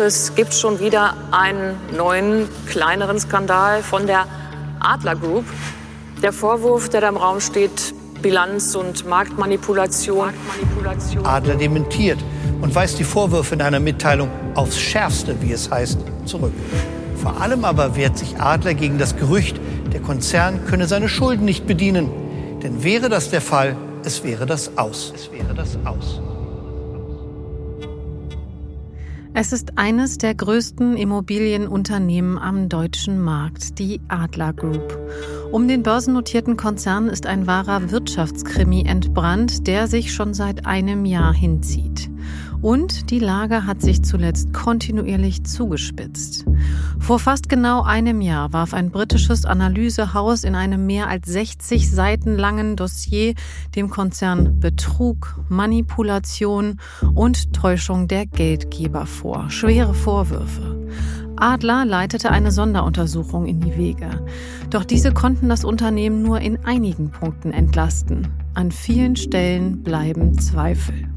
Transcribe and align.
Es 0.00 0.34
gibt 0.34 0.54
schon 0.54 0.80
wieder 0.80 1.14
einen 1.30 1.76
neuen, 1.94 2.48
kleineren 2.66 3.20
Skandal 3.20 3.82
von 3.82 4.06
der 4.06 4.24
Adler 4.80 5.14
Group. 5.14 5.44
Der 6.22 6.32
Vorwurf, 6.32 6.88
der 6.88 7.02
da 7.02 7.10
im 7.10 7.18
Raum 7.18 7.38
steht, 7.40 7.94
Bilanz- 8.22 8.74
und 8.74 9.06
Marktmanipulation. 9.06 10.28
Marktmanipulation. 10.28 11.26
Adler 11.26 11.56
dementiert 11.56 12.18
und 12.62 12.74
weist 12.74 12.98
die 12.98 13.04
Vorwürfe 13.04 13.54
in 13.54 13.60
einer 13.60 13.78
Mitteilung 13.78 14.30
aufs 14.54 14.80
Schärfste, 14.80 15.36
wie 15.42 15.52
es 15.52 15.70
heißt, 15.70 15.98
zurück. 16.24 16.52
Vor 17.16 17.38
allem 17.38 17.66
aber 17.66 17.94
wehrt 17.94 18.16
sich 18.16 18.40
Adler 18.40 18.72
gegen 18.72 18.96
das 18.96 19.16
Gerücht, 19.16 19.60
der 19.92 20.00
Konzern 20.00 20.64
könne 20.64 20.86
seine 20.86 21.10
Schulden 21.10 21.44
nicht 21.44 21.66
bedienen. 21.66 22.08
Denn 22.62 22.82
wäre 22.82 23.10
das 23.10 23.28
der 23.28 23.42
Fall, 23.42 23.76
es 24.02 24.24
wäre 24.24 24.46
das 24.46 24.78
aus. 24.78 25.12
Es 25.14 25.30
wäre 25.30 25.52
das 25.54 25.76
aus. 25.84 26.22
Es 29.42 29.54
ist 29.54 29.78
eines 29.78 30.18
der 30.18 30.34
größten 30.34 30.98
Immobilienunternehmen 30.98 32.36
am 32.36 32.68
deutschen 32.68 33.18
Markt, 33.18 33.78
die 33.78 34.02
Adler 34.06 34.52
Group. 34.52 34.98
Um 35.50 35.66
den 35.66 35.82
börsennotierten 35.82 36.58
Konzern 36.58 37.08
ist 37.08 37.24
ein 37.24 37.46
wahrer 37.46 37.90
Wirtschaftskrimi 37.90 38.84
entbrannt, 38.86 39.66
der 39.66 39.86
sich 39.86 40.12
schon 40.12 40.34
seit 40.34 40.66
einem 40.66 41.06
Jahr 41.06 41.32
hinzieht. 41.32 42.10
Und 42.62 43.10
die 43.10 43.18
Lage 43.18 43.66
hat 43.66 43.80
sich 43.80 44.02
zuletzt 44.02 44.52
kontinuierlich 44.52 45.44
zugespitzt. 45.44 46.44
Vor 46.98 47.18
fast 47.18 47.48
genau 47.48 47.82
einem 47.82 48.20
Jahr 48.20 48.52
warf 48.52 48.74
ein 48.74 48.90
britisches 48.90 49.46
Analysehaus 49.46 50.44
in 50.44 50.54
einem 50.54 50.84
mehr 50.86 51.08
als 51.08 51.26
60 51.26 51.90
Seiten 51.90 52.36
langen 52.36 52.76
Dossier 52.76 53.34
dem 53.74 53.88
Konzern 53.88 54.60
Betrug, 54.60 55.40
Manipulation 55.48 56.78
und 57.14 57.54
Täuschung 57.54 58.08
der 58.08 58.26
Geldgeber 58.26 59.06
vor. 59.06 59.48
Schwere 59.48 59.94
Vorwürfe. 59.94 60.88
Adler 61.36 61.86
leitete 61.86 62.30
eine 62.30 62.52
Sonderuntersuchung 62.52 63.46
in 63.46 63.60
die 63.60 63.76
Wege. 63.78 64.26
Doch 64.68 64.84
diese 64.84 65.12
konnten 65.12 65.48
das 65.48 65.64
Unternehmen 65.64 66.22
nur 66.22 66.40
in 66.40 66.62
einigen 66.66 67.10
Punkten 67.10 67.52
entlasten. 67.52 68.28
An 68.52 68.70
vielen 68.70 69.16
Stellen 69.16 69.82
bleiben 69.82 70.38
Zweifel. 70.38 71.09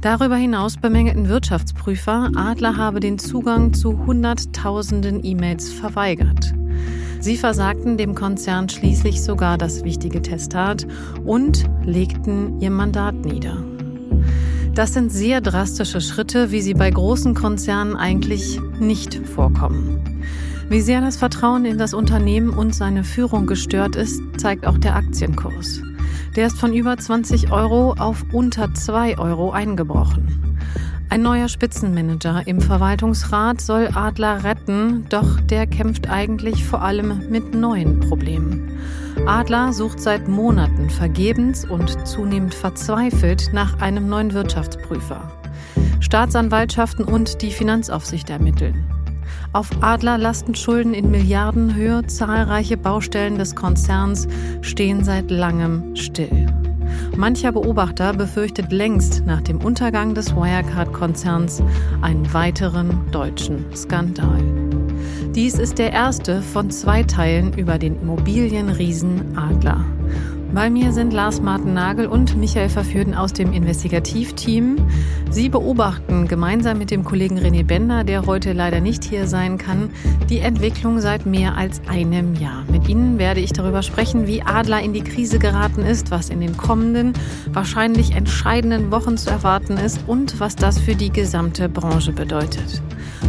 Darüber 0.00 0.36
hinaus 0.36 0.76
bemängelten 0.76 1.28
Wirtschaftsprüfer, 1.28 2.30
Adler 2.36 2.76
habe 2.76 3.00
den 3.00 3.18
Zugang 3.18 3.74
zu 3.74 4.06
Hunderttausenden 4.06 5.24
E-Mails 5.24 5.72
verweigert. 5.72 6.54
Sie 7.18 7.36
versagten 7.36 7.96
dem 7.96 8.14
Konzern 8.14 8.68
schließlich 8.68 9.20
sogar 9.20 9.58
das 9.58 9.82
wichtige 9.82 10.22
Testat 10.22 10.86
und 11.24 11.68
legten 11.82 12.60
ihr 12.60 12.70
Mandat 12.70 13.16
nieder. 13.16 13.64
Das 14.72 14.94
sind 14.94 15.10
sehr 15.10 15.40
drastische 15.40 16.00
Schritte, 16.00 16.52
wie 16.52 16.60
sie 16.60 16.74
bei 16.74 16.88
großen 16.88 17.34
Konzernen 17.34 17.96
eigentlich 17.96 18.60
nicht 18.78 19.16
vorkommen. 19.26 20.22
Wie 20.68 20.80
sehr 20.80 21.00
das 21.00 21.16
Vertrauen 21.16 21.64
in 21.64 21.78
das 21.78 21.92
Unternehmen 21.92 22.50
und 22.50 22.72
seine 22.72 23.02
Führung 23.02 23.46
gestört 23.46 23.96
ist, 23.96 24.20
zeigt 24.36 24.64
auch 24.64 24.78
der 24.78 24.94
Aktienkurs. 24.94 25.82
Der 26.36 26.46
ist 26.46 26.58
von 26.58 26.72
über 26.72 26.96
20 26.96 27.50
Euro 27.50 27.94
auf 27.98 28.24
unter 28.32 28.72
2 28.72 29.18
Euro 29.18 29.50
eingebrochen. 29.50 30.58
Ein 31.10 31.22
neuer 31.22 31.48
Spitzenmanager 31.48 32.42
im 32.46 32.60
Verwaltungsrat 32.60 33.62
soll 33.62 33.88
Adler 33.94 34.44
retten, 34.44 35.06
doch 35.08 35.40
der 35.40 35.66
kämpft 35.66 36.10
eigentlich 36.10 36.64
vor 36.64 36.82
allem 36.82 37.30
mit 37.30 37.54
neuen 37.54 38.00
Problemen. 38.00 38.78
Adler 39.26 39.72
sucht 39.72 40.00
seit 40.00 40.28
Monaten 40.28 40.90
vergebens 40.90 41.64
und 41.64 42.06
zunehmend 42.06 42.54
verzweifelt 42.54 43.50
nach 43.52 43.80
einem 43.80 44.08
neuen 44.08 44.34
Wirtschaftsprüfer. 44.34 45.32
Staatsanwaltschaften 46.00 47.06
und 47.06 47.40
die 47.40 47.52
Finanzaufsicht 47.52 48.28
ermitteln. 48.28 48.84
Auf 49.54 49.70
Adler 49.80 50.18
lasten 50.18 50.54
Schulden 50.54 50.92
in 50.92 51.10
Milliardenhöhe, 51.10 52.06
zahlreiche 52.06 52.76
Baustellen 52.76 53.38
des 53.38 53.56
Konzerns 53.56 54.28
stehen 54.60 55.04
seit 55.04 55.30
langem 55.30 55.96
still. 55.96 56.46
Mancher 57.16 57.52
Beobachter 57.52 58.12
befürchtet 58.12 58.70
längst 58.72 59.24
nach 59.24 59.40
dem 59.40 59.58
Untergang 59.64 60.14
des 60.14 60.36
Wirecard-Konzerns 60.36 61.62
einen 62.02 62.32
weiteren 62.34 63.10
deutschen 63.10 63.64
Skandal. 63.74 64.42
Dies 65.34 65.58
ist 65.58 65.78
der 65.78 65.92
erste 65.92 66.42
von 66.42 66.70
zwei 66.70 67.02
Teilen 67.02 67.54
über 67.54 67.78
den 67.78 68.00
Immobilienriesen 68.00 69.36
Adler. 69.38 69.82
Bei 70.54 70.70
mir 70.70 70.92
sind 70.92 71.12
Lars 71.12 71.42
Martin 71.42 71.74
Nagel 71.74 72.06
und 72.06 72.36
Michael 72.36 72.70
Verführten 72.70 73.14
aus 73.14 73.34
dem 73.34 73.52
Investigativteam. 73.52 74.76
Sie 75.30 75.50
beobachten 75.50 76.26
gemeinsam 76.26 76.78
mit 76.78 76.90
dem 76.90 77.04
Kollegen 77.04 77.38
René 77.38 77.64
Bender, 77.64 78.02
der 78.02 78.24
heute 78.24 78.54
leider 78.54 78.80
nicht 78.80 79.04
hier 79.04 79.26
sein 79.26 79.58
kann, 79.58 79.90
die 80.30 80.38
Entwicklung 80.38 81.00
seit 81.00 81.26
mehr 81.26 81.56
als 81.56 81.82
einem 81.86 82.34
Jahr. 82.34 82.64
Mit 82.72 82.88
Ihnen 82.88 83.18
werde 83.18 83.40
ich 83.40 83.52
darüber 83.52 83.82
sprechen, 83.82 84.26
wie 84.26 84.42
Adler 84.42 84.80
in 84.80 84.94
die 84.94 85.04
Krise 85.04 85.38
geraten 85.38 85.82
ist, 85.82 86.10
was 86.10 86.30
in 86.30 86.40
den 86.40 86.56
kommenden, 86.56 87.12
wahrscheinlich 87.52 88.12
entscheidenden 88.12 88.90
Wochen 88.90 89.18
zu 89.18 89.28
erwarten 89.28 89.76
ist 89.76 90.00
und 90.06 90.40
was 90.40 90.56
das 90.56 90.78
für 90.78 90.94
die 90.94 91.10
gesamte 91.10 91.68
Branche 91.68 92.12
bedeutet. 92.12 92.80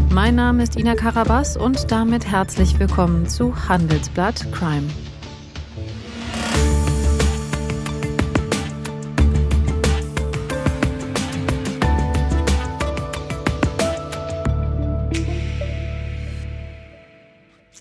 Mein 0.10 0.36
Name 0.36 0.64
ist 0.64 0.78
Ina 0.78 0.96
Karabas 0.96 1.58
und 1.58 1.92
damit 1.92 2.26
herzlich 2.32 2.80
willkommen 2.80 3.28
zu 3.28 3.68
Handelsblatt 3.68 4.52
Crime. 4.54 4.88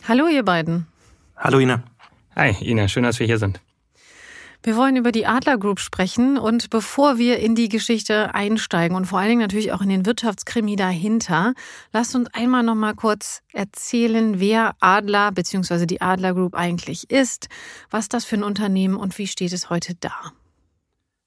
Hallo, 0.09 0.27
ihr 0.27 0.43
beiden. 0.43 0.87
Hallo, 1.37 1.59
Ina. 1.59 1.83
Hi, 2.35 2.57
Ina, 2.63 2.89
schön, 2.89 3.03
dass 3.03 3.19
wir 3.19 3.27
hier 3.27 3.37
sind. 3.37 3.61
Wir 4.63 4.75
wollen 4.75 4.97
über 4.97 5.13
die 5.13 5.27
Adler 5.27 5.59
Group 5.59 5.81
sprechen 5.81 6.39
und 6.39 6.71
bevor 6.71 7.19
wir 7.19 7.41
in 7.41 7.55
die 7.55 7.69
Geschichte 7.69 8.35
einsteigen 8.35 8.97
und 8.97 9.05
vor 9.05 9.19
allen 9.19 9.29
Dingen 9.29 9.43
natürlich 9.43 9.71
auch 9.71 9.83
in 9.83 9.91
den 9.91 10.07
Wirtschaftskrimi 10.07 10.77
dahinter, 10.77 11.53
lasst 11.93 12.15
uns 12.17 12.33
einmal 12.33 12.63
noch 12.63 12.75
mal 12.75 12.95
kurz 12.95 13.43
erzählen, 13.53 14.41
wer 14.41 14.77
Adler 14.81 15.31
bzw. 15.31 15.85
die 15.85 16.01
Adler 16.01 16.33
Group 16.33 16.55
eigentlich 16.55 17.11
ist, 17.11 17.51
was 17.91 18.09
das 18.09 18.25
für 18.25 18.37
ein 18.37 18.45
Unternehmen 18.45 18.97
und 18.97 19.19
wie 19.19 19.27
steht 19.27 19.53
es 19.53 19.69
heute 19.69 19.95
da. 19.95 20.33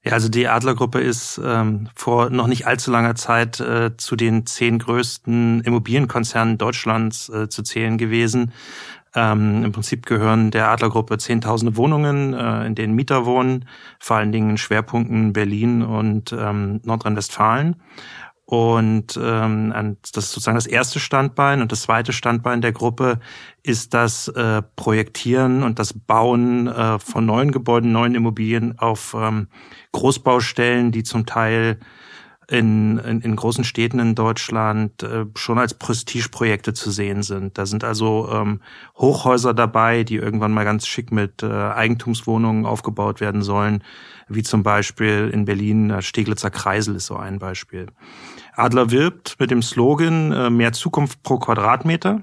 Ja, 0.04 0.12
also 0.12 0.28
die 0.28 0.48
Adlergruppe 0.48 1.00
ist 1.00 1.40
ähm, 1.44 1.88
vor 1.94 2.28
noch 2.30 2.48
nicht 2.48 2.66
allzu 2.66 2.90
langer 2.90 3.14
Zeit 3.14 3.60
äh, 3.60 3.96
zu 3.96 4.16
den 4.16 4.46
zehn 4.46 4.80
größten 4.80 5.60
Immobilienkonzernen 5.60 6.58
Deutschlands 6.58 7.28
äh, 7.28 7.48
zu 7.48 7.62
zählen 7.62 7.98
gewesen. 7.98 8.52
Ähm, 9.14 9.62
Im 9.64 9.70
Prinzip 9.70 10.06
gehören 10.06 10.50
der 10.50 10.70
Adlergruppe 10.70 11.18
zehntausende 11.18 11.76
Wohnungen, 11.76 12.34
äh, 12.34 12.66
in 12.66 12.74
denen 12.74 12.94
Mieter 12.94 13.26
wohnen, 13.26 13.66
vor 14.00 14.16
allen 14.16 14.32
Dingen 14.32 14.50
in 14.50 14.58
Schwerpunkten 14.58 15.32
Berlin 15.32 15.82
und 15.82 16.32
ähm, 16.32 16.80
Nordrhein-Westfalen. 16.82 17.76
Und 18.52 19.18
ähm, 19.18 19.96
das 20.12 20.24
ist 20.24 20.32
sozusagen 20.32 20.56
das 20.56 20.66
erste 20.66 21.00
Standbein. 21.00 21.62
Und 21.62 21.72
das 21.72 21.80
zweite 21.80 22.12
Standbein 22.12 22.60
der 22.60 22.72
Gruppe 22.72 23.18
ist 23.62 23.94
das 23.94 24.28
äh, 24.28 24.60
Projektieren 24.76 25.62
und 25.62 25.78
das 25.78 25.94
Bauen 25.94 26.66
äh, 26.66 26.98
von 26.98 27.24
neuen 27.24 27.50
Gebäuden, 27.50 27.92
neuen 27.92 28.14
Immobilien 28.14 28.78
auf 28.78 29.16
ähm, 29.18 29.48
Großbaustellen, 29.92 30.92
die 30.92 31.02
zum 31.02 31.24
Teil 31.24 31.78
in, 32.46 32.98
in, 32.98 33.22
in 33.22 33.36
großen 33.36 33.64
Städten 33.64 33.98
in 33.98 34.14
Deutschland 34.14 35.02
äh, 35.02 35.24
schon 35.34 35.58
als 35.58 35.72
Prestigeprojekte 35.72 36.74
zu 36.74 36.90
sehen 36.90 37.22
sind. 37.22 37.56
Da 37.56 37.64
sind 37.64 37.84
also 37.84 38.28
ähm, 38.30 38.60
Hochhäuser 38.98 39.54
dabei, 39.54 40.04
die 40.04 40.16
irgendwann 40.16 40.52
mal 40.52 40.64
ganz 40.64 40.86
schick 40.86 41.10
mit 41.10 41.42
äh, 41.42 41.46
Eigentumswohnungen 41.46 42.66
aufgebaut 42.66 43.22
werden 43.22 43.40
sollen, 43.40 43.82
wie 44.28 44.42
zum 44.42 44.62
Beispiel 44.62 45.30
in 45.32 45.46
Berlin 45.46 45.88
äh, 45.88 46.02
Steglitzer 46.02 46.50
Kreisel 46.50 46.96
ist 46.96 47.06
so 47.06 47.16
ein 47.16 47.38
Beispiel. 47.38 47.86
Adler 48.54 48.90
wirbt 48.90 49.36
mit 49.38 49.50
dem 49.50 49.62
Slogan 49.62 50.32
äh, 50.32 50.50
mehr 50.50 50.72
Zukunft 50.72 51.22
pro 51.22 51.38
Quadratmeter. 51.38 52.22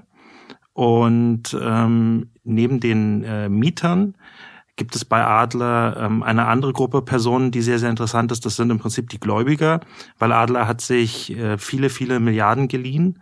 Und 0.72 1.56
ähm, 1.60 2.30
neben 2.44 2.80
den 2.80 3.24
äh, 3.24 3.48
Mietern 3.48 4.14
gibt 4.76 4.96
es 4.96 5.04
bei 5.04 5.22
Adler 5.22 5.96
ähm, 5.98 6.22
eine 6.22 6.46
andere 6.46 6.72
Gruppe 6.72 7.02
Personen, 7.02 7.50
die 7.50 7.60
sehr, 7.60 7.78
sehr 7.78 7.90
interessant 7.90 8.32
ist. 8.32 8.46
Das 8.46 8.56
sind 8.56 8.70
im 8.70 8.78
Prinzip 8.78 9.10
die 9.10 9.20
Gläubiger, 9.20 9.80
weil 10.18 10.32
Adler 10.32 10.66
hat 10.66 10.80
sich 10.80 11.36
äh, 11.36 11.58
viele, 11.58 11.90
viele 11.90 12.18
Milliarden 12.20 12.68
geliehen. 12.68 13.20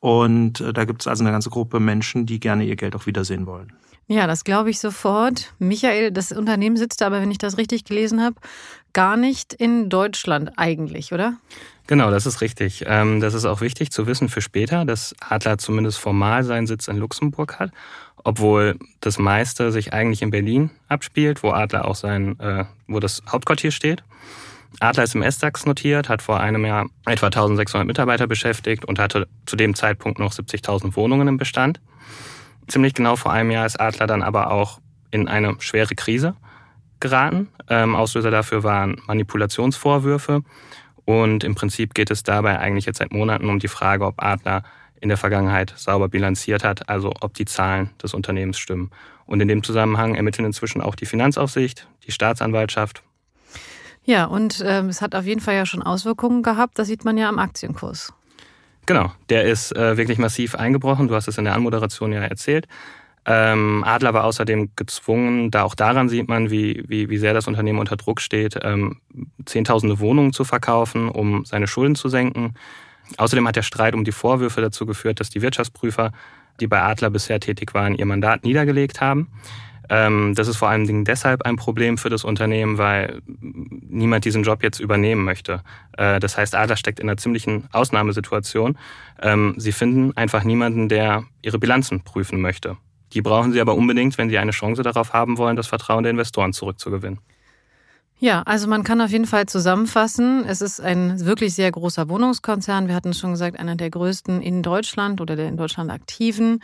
Und 0.00 0.60
äh, 0.60 0.72
da 0.72 0.84
gibt 0.84 1.02
es 1.02 1.06
also 1.06 1.24
eine 1.24 1.32
ganze 1.32 1.50
Gruppe 1.50 1.80
Menschen, 1.80 2.26
die 2.26 2.40
gerne 2.40 2.64
ihr 2.64 2.76
Geld 2.76 2.94
auch 2.94 3.06
wiedersehen 3.06 3.46
wollen. 3.46 3.72
Ja, 4.06 4.26
das 4.26 4.44
glaube 4.44 4.70
ich 4.70 4.80
sofort. 4.80 5.54
Michael, 5.58 6.12
das 6.12 6.32
Unternehmen 6.32 6.76
sitzt 6.76 7.02
aber, 7.02 7.20
wenn 7.20 7.30
ich 7.30 7.38
das 7.38 7.58
richtig 7.58 7.84
gelesen 7.84 8.22
habe, 8.22 8.36
gar 8.98 9.16
nicht 9.16 9.52
in 9.54 9.88
Deutschland 9.88 10.54
eigentlich, 10.56 11.12
oder? 11.12 11.34
Genau, 11.86 12.10
das 12.10 12.26
ist 12.26 12.40
richtig. 12.40 12.82
Ähm, 12.84 13.20
das 13.20 13.32
ist 13.32 13.44
auch 13.44 13.60
wichtig 13.60 13.92
zu 13.92 14.08
wissen 14.08 14.28
für 14.28 14.40
später, 14.40 14.84
dass 14.84 15.14
Adler 15.20 15.56
zumindest 15.56 16.00
formal 16.00 16.42
seinen 16.42 16.66
Sitz 16.66 16.88
in 16.88 16.96
Luxemburg 16.96 17.60
hat, 17.60 17.70
obwohl 18.24 18.76
das 18.98 19.20
meiste 19.20 19.70
sich 19.70 19.92
eigentlich 19.92 20.20
in 20.20 20.30
Berlin 20.30 20.70
abspielt, 20.88 21.44
wo 21.44 21.50
Adler 21.52 21.86
auch 21.86 21.94
sein, 21.94 22.40
äh, 22.40 22.64
wo 22.88 22.98
das 22.98 23.22
Hauptquartier 23.30 23.70
steht. 23.70 24.02
Adler 24.80 25.04
ist 25.04 25.14
im 25.14 25.22
S-DAX 25.22 25.64
notiert, 25.64 26.08
hat 26.08 26.20
vor 26.20 26.40
einem 26.40 26.64
Jahr 26.64 26.86
etwa 27.06 27.26
1600 27.26 27.86
Mitarbeiter 27.86 28.26
beschäftigt 28.26 28.84
und 28.84 28.98
hatte 28.98 29.28
zu 29.46 29.54
dem 29.54 29.76
Zeitpunkt 29.76 30.18
noch 30.18 30.32
70.000 30.32 30.96
Wohnungen 30.96 31.28
im 31.28 31.36
Bestand. 31.36 31.78
Ziemlich 32.66 32.94
genau 32.94 33.14
vor 33.14 33.30
einem 33.30 33.52
Jahr 33.52 33.64
ist 33.64 33.78
Adler 33.78 34.08
dann 34.08 34.24
aber 34.24 34.50
auch 34.50 34.80
in 35.12 35.28
eine 35.28 35.54
schwere 35.60 35.94
Krise 35.94 36.34
geraten. 37.00 37.48
Ähm, 37.68 37.94
Auslöser 37.94 38.30
dafür 38.30 38.62
waren 38.62 39.00
Manipulationsvorwürfe. 39.06 40.42
Und 41.04 41.42
im 41.44 41.54
Prinzip 41.54 41.94
geht 41.94 42.10
es 42.10 42.22
dabei 42.22 42.58
eigentlich 42.58 42.86
jetzt 42.86 42.98
seit 42.98 43.12
Monaten 43.12 43.48
um 43.48 43.58
die 43.58 43.68
Frage, 43.68 44.04
ob 44.04 44.22
Adler 44.22 44.62
in 45.00 45.08
der 45.08 45.16
Vergangenheit 45.16 45.72
sauber 45.76 46.08
bilanziert 46.08 46.64
hat, 46.64 46.88
also 46.88 47.12
ob 47.20 47.34
die 47.34 47.44
Zahlen 47.44 47.90
des 48.02 48.14
Unternehmens 48.14 48.58
stimmen. 48.58 48.90
Und 49.26 49.40
in 49.40 49.48
dem 49.48 49.62
Zusammenhang 49.62 50.14
ermitteln 50.14 50.44
inzwischen 50.44 50.80
auch 50.82 50.94
die 50.94 51.06
Finanzaufsicht, 51.06 51.88
die 52.06 52.12
Staatsanwaltschaft. 52.12 53.02
Ja, 54.04 54.24
und 54.24 54.62
ähm, 54.66 54.88
es 54.88 55.02
hat 55.02 55.14
auf 55.14 55.26
jeden 55.26 55.40
Fall 55.40 55.54
ja 55.54 55.66
schon 55.66 55.82
Auswirkungen 55.82 56.42
gehabt, 56.42 56.78
das 56.78 56.88
sieht 56.88 57.04
man 57.04 57.18
ja 57.18 57.28
am 57.28 57.38
Aktienkurs. 57.38 58.12
Genau, 58.86 59.12
der 59.28 59.44
ist 59.44 59.76
äh, 59.76 59.98
wirklich 59.98 60.16
massiv 60.16 60.54
eingebrochen. 60.54 61.08
Du 61.08 61.14
hast 61.14 61.28
es 61.28 61.36
in 61.36 61.44
der 61.44 61.54
Anmoderation 61.54 62.10
ja 62.10 62.22
erzählt. 62.22 62.66
Ähm, 63.30 63.84
Adler 63.84 64.14
war 64.14 64.24
außerdem 64.24 64.70
gezwungen, 64.74 65.50
da 65.50 65.64
auch 65.64 65.74
daran 65.74 66.08
sieht 66.08 66.28
man, 66.28 66.50
wie, 66.50 66.82
wie, 66.88 67.10
wie 67.10 67.18
sehr 67.18 67.34
das 67.34 67.46
Unternehmen 67.46 67.78
unter 67.78 67.96
Druck 67.98 68.22
steht, 68.22 68.58
ähm, 68.62 69.02
zehntausende 69.44 70.00
Wohnungen 70.00 70.32
zu 70.32 70.44
verkaufen, 70.44 71.10
um 71.10 71.44
seine 71.44 71.66
Schulden 71.66 71.94
zu 71.94 72.08
senken. 72.08 72.54
Außerdem 73.18 73.46
hat 73.46 73.56
der 73.56 73.62
Streit 73.62 73.94
um 73.94 74.04
die 74.04 74.12
Vorwürfe 74.12 74.62
dazu 74.62 74.86
geführt, 74.86 75.20
dass 75.20 75.28
die 75.28 75.42
Wirtschaftsprüfer, 75.42 76.12
die 76.58 76.66
bei 76.68 76.80
Adler 76.80 77.10
bisher 77.10 77.38
tätig 77.38 77.74
waren, 77.74 77.94
ihr 77.94 78.06
Mandat 78.06 78.44
niedergelegt 78.44 79.02
haben. 79.02 79.28
Ähm, 79.90 80.32
das 80.34 80.48
ist 80.48 80.56
vor 80.56 80.70
allen 80.70 80.86
Dingen 80.86 81.04
deshalb 81.04 81.42
ein 81.42 81.56
Problem 81.56 81.98
für 81.98 82.08
das 82.08 82.24
Unternehmen, 82.24 82.78
weil 82.78 83.20
niemand 83.28 84.24
diesen 84.24 84.42
Job 84.42 84.62
jetzt 84.62 84.80
übernehmen 84.80 85.24
möchte. 85.24 85.62
Äh, 85.98 86.18
das 86.18 86.38
heißt, 86.38 86.54
Adler 86.54 86.76
steckt 86.76 86.98
in 86.98 87.10
einer 87.10 87.18
ziemlichen 87.18 87.68
Ausnahmesituation. 87.72 88.78
Ähm, 89.20 89.54
sie 89.58 89.72
finden 89.72 90.16
einfach 90.16 90.44
niemanden, 90.44 90.88
der 90.88 91.24
ihre 91.42 91.58
Bilanzen 91.58 92.00
prüfen 92.02 92.40
möchte. 92.40 92.78
Die 93.12 93.22
brauchen 93.22 93.52
sie 93.52 93.60
aber 93.60 93.74
unbedingt, 93.74 94.18
wenn 94.18 94.28
sie 94.28 94.38
eine 94.38 94.50
Chance 94.52 94.82
darauf 94.82 95.12
haben 95.12 95.38
wollen, 95.38 95.56
das 95.56 95.66
Vertrauen 95.66 96.02
der 96.02 96.10
Investoren 96.10 96.52
zurückzugewinnen. 96.52 97.20
Ja, 98.20 98.42
also 98.42 98.66
man 98.66 98.82
kann 98.82 99.00
auf 99.00 99.10
jeden 99.10 99.26
Fall 99.26 99.46
zusammenfassen, 99.46 100.44
es 100.44 100.60
ist 100.60 100.80
ein 100.80 101.24
wirklich 101.24 101.54
sehr 101.54 101.70
großer 101.70 102.08
Wohnungskonzern. 102.08 102.88
Wir 102.88 102.96
hatten 102.96 103.14
schon 103.14 103.30
gesagt, 103.30 103.60
einer 103.60 103.76
der 103.76 103.90
größten 103.90 104.42
in 104.42 104.64
Deutschland 104.64 105.20
oder 105.20 105.36
der 105.36 105.46
in 105.46 105.56
Deutschland 105.56 105.92
aktiven. 105.92 106.60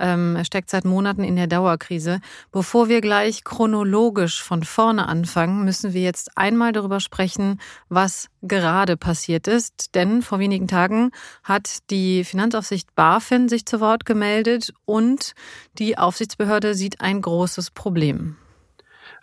Ähm, 0.00 0.34
er 0.34 0.44
steckt 0.44 0.68
seit 0.68 0.84
Monaten 0.84 1.22
in 1.22 1.36
der 1.36 1.46
Dauerkrise. 1.46 2.20
Bevor 2.50 2.88
wir 2.88 3.00
gleich 3.00 3.44
chronologisch 3.44 4.42
von 4.42 4.64
vorne 4.64 5.06
anfangen, 5.06 5.64
müssen 5.64 5.92
wir 5.92 6.02
jetzt 6.02 6.36
einmal 6.36 6.72
darüber 6.72 6.98
sprechen, 6.98 7.60
was 7.88 8.26
gerade 8.42 8.96
passiert 8.96 9.46
ist. 9.46 9.94
Denn 9.94 10.22
vor 10.22 10.40
wenigen 10.40 10.66
Tagen 10.66 11.12
hat 11.44 11.88
die 11.90 12.24
Finanzaufsicht 12.24 12.96
BaFin 12.96 13.48
sich 13.48 13.64
zu 13.64 13.78
Wort 13.78 14.06
gemeldet 14.06 14.72
und 14.84 15.34
die 15.78 15.96
Aufsichtsbehörde 15.96 16.74
sieht 16.74 17.00
ein 17.00 17.22
großes 17.22 17.70
Problem. 17.70 18.36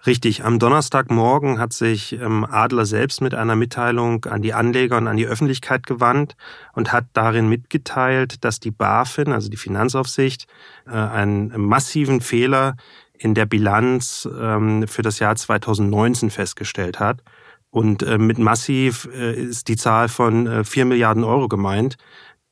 Richtig, 0.06 0.44
am 0.44 0.60
Donnerstagmorgen 0.60 1.60
hat 1.60 1.72
sich 1.72 2.12
ähm, 2.20 2.44
Adler 2.44 2.86
selbst 2.86 3.22
mit 3.22 3.34
einer 3.34 3.56
Mitteilung 3.56 4.26
an 4.26 4.42
die 4.42 4.54
Anleger 4.54 4.98
und 4.98 5.08
an 5.08 5.16
die 5.16 5.26
Öffentlichkeit 5.26 5.88
gewandt 5.88 6.36
und 6.74 6.92
hat 6.92 7.06
darin 7.14 7.48
mitgeteilt, 7.48 8.44
dass 8.44 8.60
die 8.60 8.72
BaFin, 8.72 9.32
also 9.32 9.50
die 9.50 9.56
Finanzaufsicht, 9.56 10.48
äh, 10.88 10.92
einen 10.92 11.54
massiven 11.56 12.20
Fehler 12.20 12.76
in 13.18 13.34
der 13.34 13.46
Bilanz 13.46 14.28
ähm, 14.38 14.90
für 14.90 15.04
das 15.04 15.20
Jahr 15.20 15.38
2019 15.38 16.32
festgestellt 16.32 17.00
hat. 17.00 17.24
Und 17.70 18.04
äh, 18.04 18.18
mit 18.18 18.40
massiv 18.40 19.08
äh, 19.16 19.34
ist 19.34 19.70
die 19.70 19.78
Zahl 19.78 20.10
von 20.10 20.66
4 20.66 20.84
Milliarden 20.84 21.24
Euro 21.24 21.48
gemeint. 21.48 21.96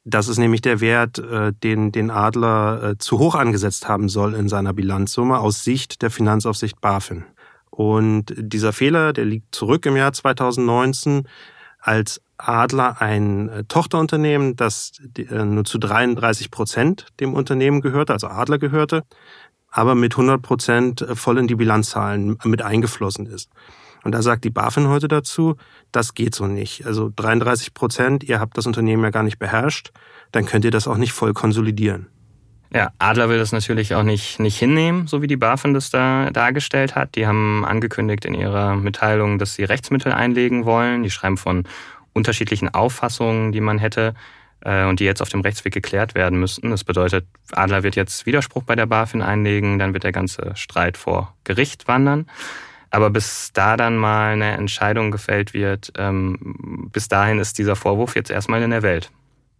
Das 0.05 0.29
ist 0.29 0.37
nämlich 0.37 0.61
der 0.61 0.79
Wert, 0.79 1.21
den 1.61 1.91
den 1.91 2.09
Adler 2.09 2.95
zu 2.97 3.19
hoch 3.19 3.35
angesetzt 3.35 3.87
haben 3.87 4.09
soll 4.09 4.33
in 4.33 4.49
seiner 4.49 4.73
Bilanzsumme 4.73 5.37
aus 5.37 5.63
Sicht 5.63 6.01
der 6.01 6.09
Finanzaufsicht 6.09 6.81
BaFin. 6.81 7.25
Und 7.71 8.33
dieser 8.37 8.73
Fehler, 8.73 9.13
der 9.13 9.25
liegt 9.25 9.55
zurück 9.55 9.85
im 9.85 9.95
Jahr 9.95 10.13
2019, 10.13 11.23
als 11.79 12.21
Adler 12.37 13.01
ein 13.01 13.49
äh, 13.49 13.63
Tochterunternehmen, 13.63 14.55
das 14.55 14.91
äh, 15.17 15.45
nur 15.45 15.63
zu 15.63 15.77
33 15.79 16.51
Prozent 16.51 17.07
dem 17.19 17.33
Unternehmen 17.33 17.81
gehörte, 17.81 18.13
also 18.13 18.27
Adler 18.27 18.59
gehörte, 18.59 19.03
aber 19.69 19.95
mit 19.95 20.13
100 20.13 20.41
Prozent 20.41 21.01
äh, 21.01 21.15
voll 21.15 21.37
in 21.37 21.47
die 21.47 21.55
Bilanzzahlen 21.55 22.37
mit 22.43 22.61
eingeflossen 22.61 23.25
ist. 23.25 23.49
Und 24.03 24.13
da 24.13 24.21
sagt 24.21 24.43
die 24.43 24.49
BaFin 24.49 24.87
heute 24.87 25.07
dazu, 25.07 25.55
das 25.91 26.13
geht 26.13 26.33
so 26.35 26.47
nicht. 26.47 26.85
Also 26.85 27.11
33 27.15 27.73
Prozent, 27.73 28.23
ihr 28.23 28.39
habt 28.39 28.57
das 28.57 28.65
Unternehmen 28.65 29.03
ja 29.03 29.11
gar 29.11 29.23
nicht 29.23 29.39
beherrscht, 29.39 29.91
dann 30.31 30.45
könnt 30.45 30.65
ihr 30.65 30.71
das 30.71 30.87
auch 30.87 30.97
nicht 30.97 31.13
voll 31.13 31.33
konsolidieren. 31.33 32.07
Ja, 32.73 32.91
Adler 32.99 33.27
will 33.27 33.37
das 33.37 33.51
natürlich 33.51 33.95
auch 33.95 34.03
nicht, 34.03 34.39
nicht 34.39 34.57
hinnehmen, 34.57 35.07
so 35.07 35.21
wie 35.21 35.27
die 35.27 35.35
BaFin 35.35 35.73
das 35.73 35.89
da 35.89 36.29
dargestellt 36.31 36.95
hat. 36.95 37.15
Die 37.15 37.27
haben 37.27 37.65
angekündigt 37.65 38.23
in 38.23 38.33
ihrer 38.33 38.75
Mitteilung, 38.75 39.39
dass 39.39 39.55
sie 39.55 39.65
Rechtsmittel 39.65 40.13
einlegen 40.13 40.63
wollen. 40.63 41.03
Die 41.03 41.09
schreiben 41.09 41.35
von 41.35 41.65
unterschiedlichen 42.13 42.69
Auffassungen, 42.73 43.51
die 43.51 43.59
man 43.59 43.77
hätte 43.77 44.13
äh, 44.61 44.85
und 44.85 45.01
die 45.01 45.03
jetzt 45.03 45.21
auf 45.21 45.27
dem 45.27 45.41
Rechtsweg 45.41 45.73
geklärt 45.73 46.15
werden 46.15 46.39
müssten. 46.39 46.71
Das 46.71 46.85
bedeutet, 46.85 47.25
Adler 47.51 47.83
wird 47.83 47.97
jetzt 47.97 48.25
Widerspruch 48.25 48.63
bei 48.63 48.75
der 48.75 48.85
BaFin 48.85 49.21
einlegen, 49.21 49.77
dann 49.77 49.93
wird 49.93 50.05
der 50.05 50.13
ganze 50.13 50.53
Streit 50.55 50.95
vor 50.95 51.35
Gericht 51.43 51.89
wandern. 51.89 52.27
Aber 52.89 53.09
bis 53.09 53.51
da 53.53 53.75
dann 53.75 53.97
mal 53.97 54.33
eine 54.33 54.51
Entscheidung 54.51 55.11
gefällt 55.11 55.53
wird, 55.53 55.91
ähm, 55.97 56.89
bis 56.91 57.09
dahin 57.09 57.39
ist 57.39 57.57
dieser 57.57 57.75
Vorwurf 57.75 58.15
jetzt 58.15 58.31
erstmal 58.31 58.61
in 58.61 58.71
der 58.71 58.81
Welt. 58.81 59.11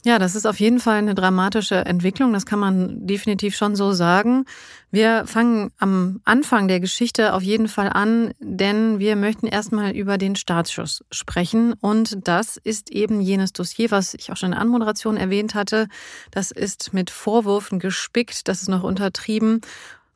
Ja, 0.03 0.17
das 0.17 0.35
ist 0.35 0.47
auf 0.47 0.59
jeden 0.59 0.79
Fall 0.79 0.97
eine 0.97 1.13
dramatische 1.13 1.85
Entwicklung, 1.85 2.33
das 2.33 2.47
kann 2.47 2.57
man 2.57 3.05
definitiv 3.05 3.55
schon 3.55 3.75
so 3.75 3.91
sagen. 3.91 4.45
Wir 4.89 5.27
fangen 5.27 5.71
am 5.77 6.21
Anfang 6.25 6.67
der 6.67 6.79
Geschichte 6.79 7.35
auf 7.35 7.43
jeden 7.43 7.67
Fall 7.67 7.87
an, 7.87 8.33
denn 8.39 8.97
wir 8.97 9.15
möchten 9.15 9.45
erstmal 9.45 9.91
über 9.91 10.17
den 10.17 10.35
Startschuss 10.35 11.05
sprechen. 11.11 11.73
Und 11.73 12.27
das 12.27 12.57
ist 12.57 12.89
eben 12.89 13.21
jenes 13.21 13.53
Dossier, 13.53 13.91
was 13.91 14.15
ich 14.15 14.31
auch 14.31 14.37
schon 14.37 14.47
in 14.47 14.53
der 14.53 14.61
Anmoderation 14.61 15.17
erwähnt 15.17 15.53
hatte. 15.53 15.87
Das 16.31 16.49
ist 16.49 16.93
mit 16.93 17.11
Vorwürfen 17.11 17.77
gespickt, 17.77 18.47
das 18.47 18.63
ist 18.63 18.69
noch 18.69 18.83
untertrieben. 18.83 19.61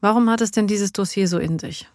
Warum 0.02 0.32
hat 0.32 0.42
es 0.42 0.50
denn 0.50 0.66
dieses 0.66 0.94
Dossier 0.94 1.28
so 1.28 1.38
in 1.38 1.60
sich? 1.60 1.88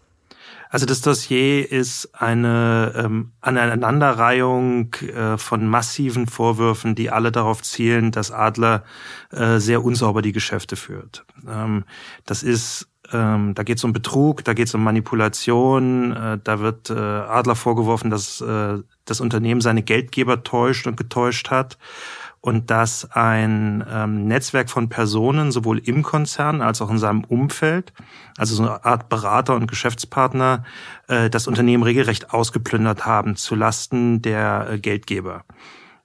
Also 0.70 0.86
das 0.86 1.00
Dossier 1.00 1.70
ist 1.70 2.14
eine 2.14 2.94
ähm, 2.96 3.32
Aneinanderreihung 3.40 4.94
äh, 4.94 5.36
von 5.36 5.66
massiven 5.66 6.28
Vorwürfen, 6.28 6.94
die 6.94 7.10
alle 7.10 7.32
darauf 7.32 7.62
zielen, 7.62 8.12
dass 8.12 8.30
Adler 8.30 8.84
äh, 9.32 9.58
sehr 9.58 9.84
unsauber 9.84 10.22
die 10.22 10.32
Geschäfte 10.32 10.76
führt. 10.76 11.24
Ähm, 11.46 11.84
das 12.24 12.44
ist 12.44 12.89
ähm, 13.12 13.54
da 13.54 13.62
geht 13.62 13.78
es 13.78 13.84
um 13.84 13.92
Betrug, 13.92 14.44
da 14.44 14.52
geht 14.52 14.68
es 14.68 14.74
um 14.74 14.82
Manipulation, 14.82 16.12
äh, 16.12 16.38
da 16.42 16.60
wird 16.60 16.90
äh, 16.90 16.94
Adler 16.94 17.56
vorgeworfen, 17.56 18.10
dass 18.10 18.40
äh, 18.40 18.78
das 19.04 19.20
Unternehmen 19.20 19.60
seine 19.60 19.82
Geldgeber 19.82 20.42
täuscht 20.42 20.86
und 20.86 20.96
getäuscht 20.96 21.50
hat 21.50 21.78
und 22.40 22.70
dass 22.70 23.10
ein 23.10 23.84
ähm, 23.90 24.26
Netzwerk 24.26 24.70
von 24.70 24.88
Personen 24.88 25.52
sowohl 25.52 25.78
im 25.78 26.02
Konzern 26.02 26.62
als 26.62 26.80
auch 26.80 26.90
in 26.90 26.98
seinem 26.98 27.24
Umfeld, 27.24 27.92
also 28.38 28.54
so 28.54 28.62
eine 28.62 28.84
Art 28.84 29.08
Berater 29.08 29.54
und 29.54 29.66
Geschäftspartner, 29.66 30.64
äh, 31.08 31.28
das 31.28 31.46
Unternehmen 31.46 31.82
regelrecht 31.82 32.32
ausgeplündert 32.32 33.04
haben 33.04 33.36
zu 33.36 33.54
Lasten 33.54 34.22
der 34.22 34.68
äh, 34.70 34.78
Geldgeber. 34.78 35.44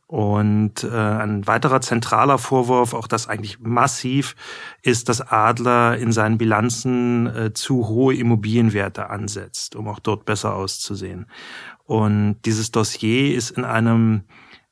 Und 0.07 0.83
äh, 0.83 0.95
ein 0.95 1.47
weiterer 1.47 1.81
zentraler 1.81 2.37
Vorwurf, 2.37 2.93
auch 2.93 3.07
das 3.07 3.27
eigentlich 3.27 3.59
massiv, 3.59 4.35
ist, 4.83 5.09
dass 5.09 5.21
Adler 5.21 5.97
in 5.97 6.11
seinen 6.11 6.37
Bilanzen 6.37 7.25
äh, 7.27 7.53
zu 7.53 7.87
hohe 7.87 8.15
Immobilienwerte 8.15 9.09
ansetzt, 9.09 9.75
um 9.75 9.87
auch 9.87 9.99
dort 9.99 10.25
besser 10.25 10.53
auszusehen. 10.53 11.25
Und 11.85 12.37
dieses 12.45 12.69
Dossier 12.71 13.35
ist 13.35 13.51
in 13.51 13.65
einem 13.65 14.23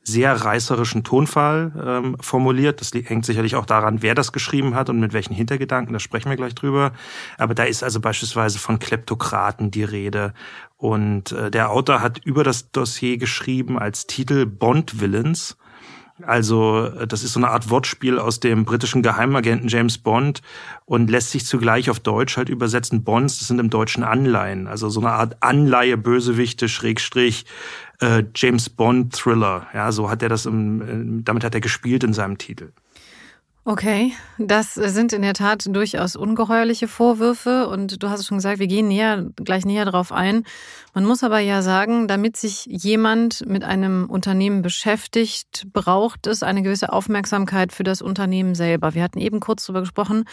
sehr 0.04 0.34
reißerischen 0.34 1.04
Tonfall 1.04 1.72
ähm, 1.86 2.18
formuliert. 2.20 2.82
Das 2.82 2.92
hängt 2.94 3.26
sicherlich 3.26 3.56
auch 3.56 3.66
daran, 3.66 4.02
wer 4.02 4.16
das 4.16 4.34
geschrieben 4.34 4.76
hat 4.76 4.90
und 4.90 5.00
mit 5.00 5.14
welchen 5.14 5.34
Hintergedanken, 5.34 5.94
da 5.94 6.00
sprechen 6.00 6.30
wir 6.30 6.36
gleich 6.36 6.56
drüber. 6.56 6.92
Aber 7.38 7.56
da 7.56 7.64
ist 7.64 7.84
also 7.84 8.02
beispielsweise 8.02 8.60
von 8.60 8.80
Kleptokraten 8.80 9.72
die 9.72 9.84
Rede. 9.84 10.34
Und 10.78 11.32
äh, 11.32 11.50
der 11.50 11.72
Autor 11.72 12.02
hat 12.02 12.20
über 12.26 12.44
das 12.44 12.72
Dossier 12.72 13.18
geschrieben 13.18 13.80
als 13.80 14.06
Titel 14.06 14.46
Bond 14.46 15.00
Villains. 15.00 15.58
Also 16.22 16.86
äh, 16.86 17.08
das 17.08 17.24
ist 17.24 17.34
so 17.34 17.40
eine 17.40 17.50
Art 17.50 17.70
Wortspiel 17.70 18.20
aus 18.20 18.40
dem 18.40 18.66
britischen 18.66 19.02
Geheimagenten 19.02 19.68
James 19.68 19.98
Bond 19.98 20.42
und 20.86 21.10
lässt 21.10 21.32
sich 21.32 21.46
zugleich 21.46 21.90
auf 21.90 22.00
Deutsch 22.00 22.38
halt 22.38 22.50
übersetzen. 22.50 23.04
Bonds, 23.04 23.40
das 23.40 23.48
sind 23.48 23.60
im 23.60 23.70
Deutschen 23.70 24.04
Anleihen. 24.04 24.68
Also 24.68 24.90
so 24.90 25.00
eine 25.00 25.12
Art 25.12 25.38
Anleihe, 25.42 25.98
Bösewichte, 25.98 26.70
Schrägstrich, 26.70 27.46
äh, 28.00 28.24
James 28.36 28.70
Bond 28.70 29.14
Thriller. 29.14 29.68
Ja, 29.74 29.92
so 29.92 30.10
hat 30.10 30.22
er 30.22 30.30
das 30.30 30.46
im, 30.46 31.24
damit 31.24 31.44
hat 31.44 31.56
er 31.56 31.62
gespielt 31.62 32.04
in 32.04 32.14
seinem 32.14 32.38
Titel. 32.38 32.72
Okay, 33.66 34.12
das 34.38 34.74
sind 34.74 35.14
in 35.14 35.22
der 35.22 35.34
Tat 35.34 35.74
durchaus 35.74 36.18
ungeheuerliche 36.18 36.90
Vorwürfe 36.90 37.70
und 37.70 38.04
du 38.04 38.10
hast 38.10 38.20
es 38.20 38.28
schon 38.28 38.40
gesagt, 38.40 38.60
wir 38.60 38.68
gehen 38.68 38.90
näher, 38.90 39.26
gleich 39.38 39.64
näher 39.66 39.86
darauf 39.86 40.12
ein. 40.12 40.44
Man 40.94 41.06
muss 41.06 41.24
aber 41.24 41.40
ja 41.40 41.62
sagen, 41.62 42.10
damit 42.10 42.36
sich 42.36 42.66
jemand 42.66 43.46
mit 43.48 43.64
einem 43.64 44.10
Unternehmen 44.10 44.64
beschäftigt, 44.64 45.68
braucht 45.72 46.28
es 46.28 46.44
eine 46.44 46.62
gewisse 46.62 46.92
Aufmerksamkeit 46.92 47.72
für 47.72 47.86
das 47.86 48.02
Unternehmen 48.02 48.54
selber. 48.54 48.96
Wir 48.96 49.04
hatten 49.04 49.22
eben 49.22 49.40
kurz 49.40 49.66
darüber 49.66 49.80
gesprochen, 49.80 50.26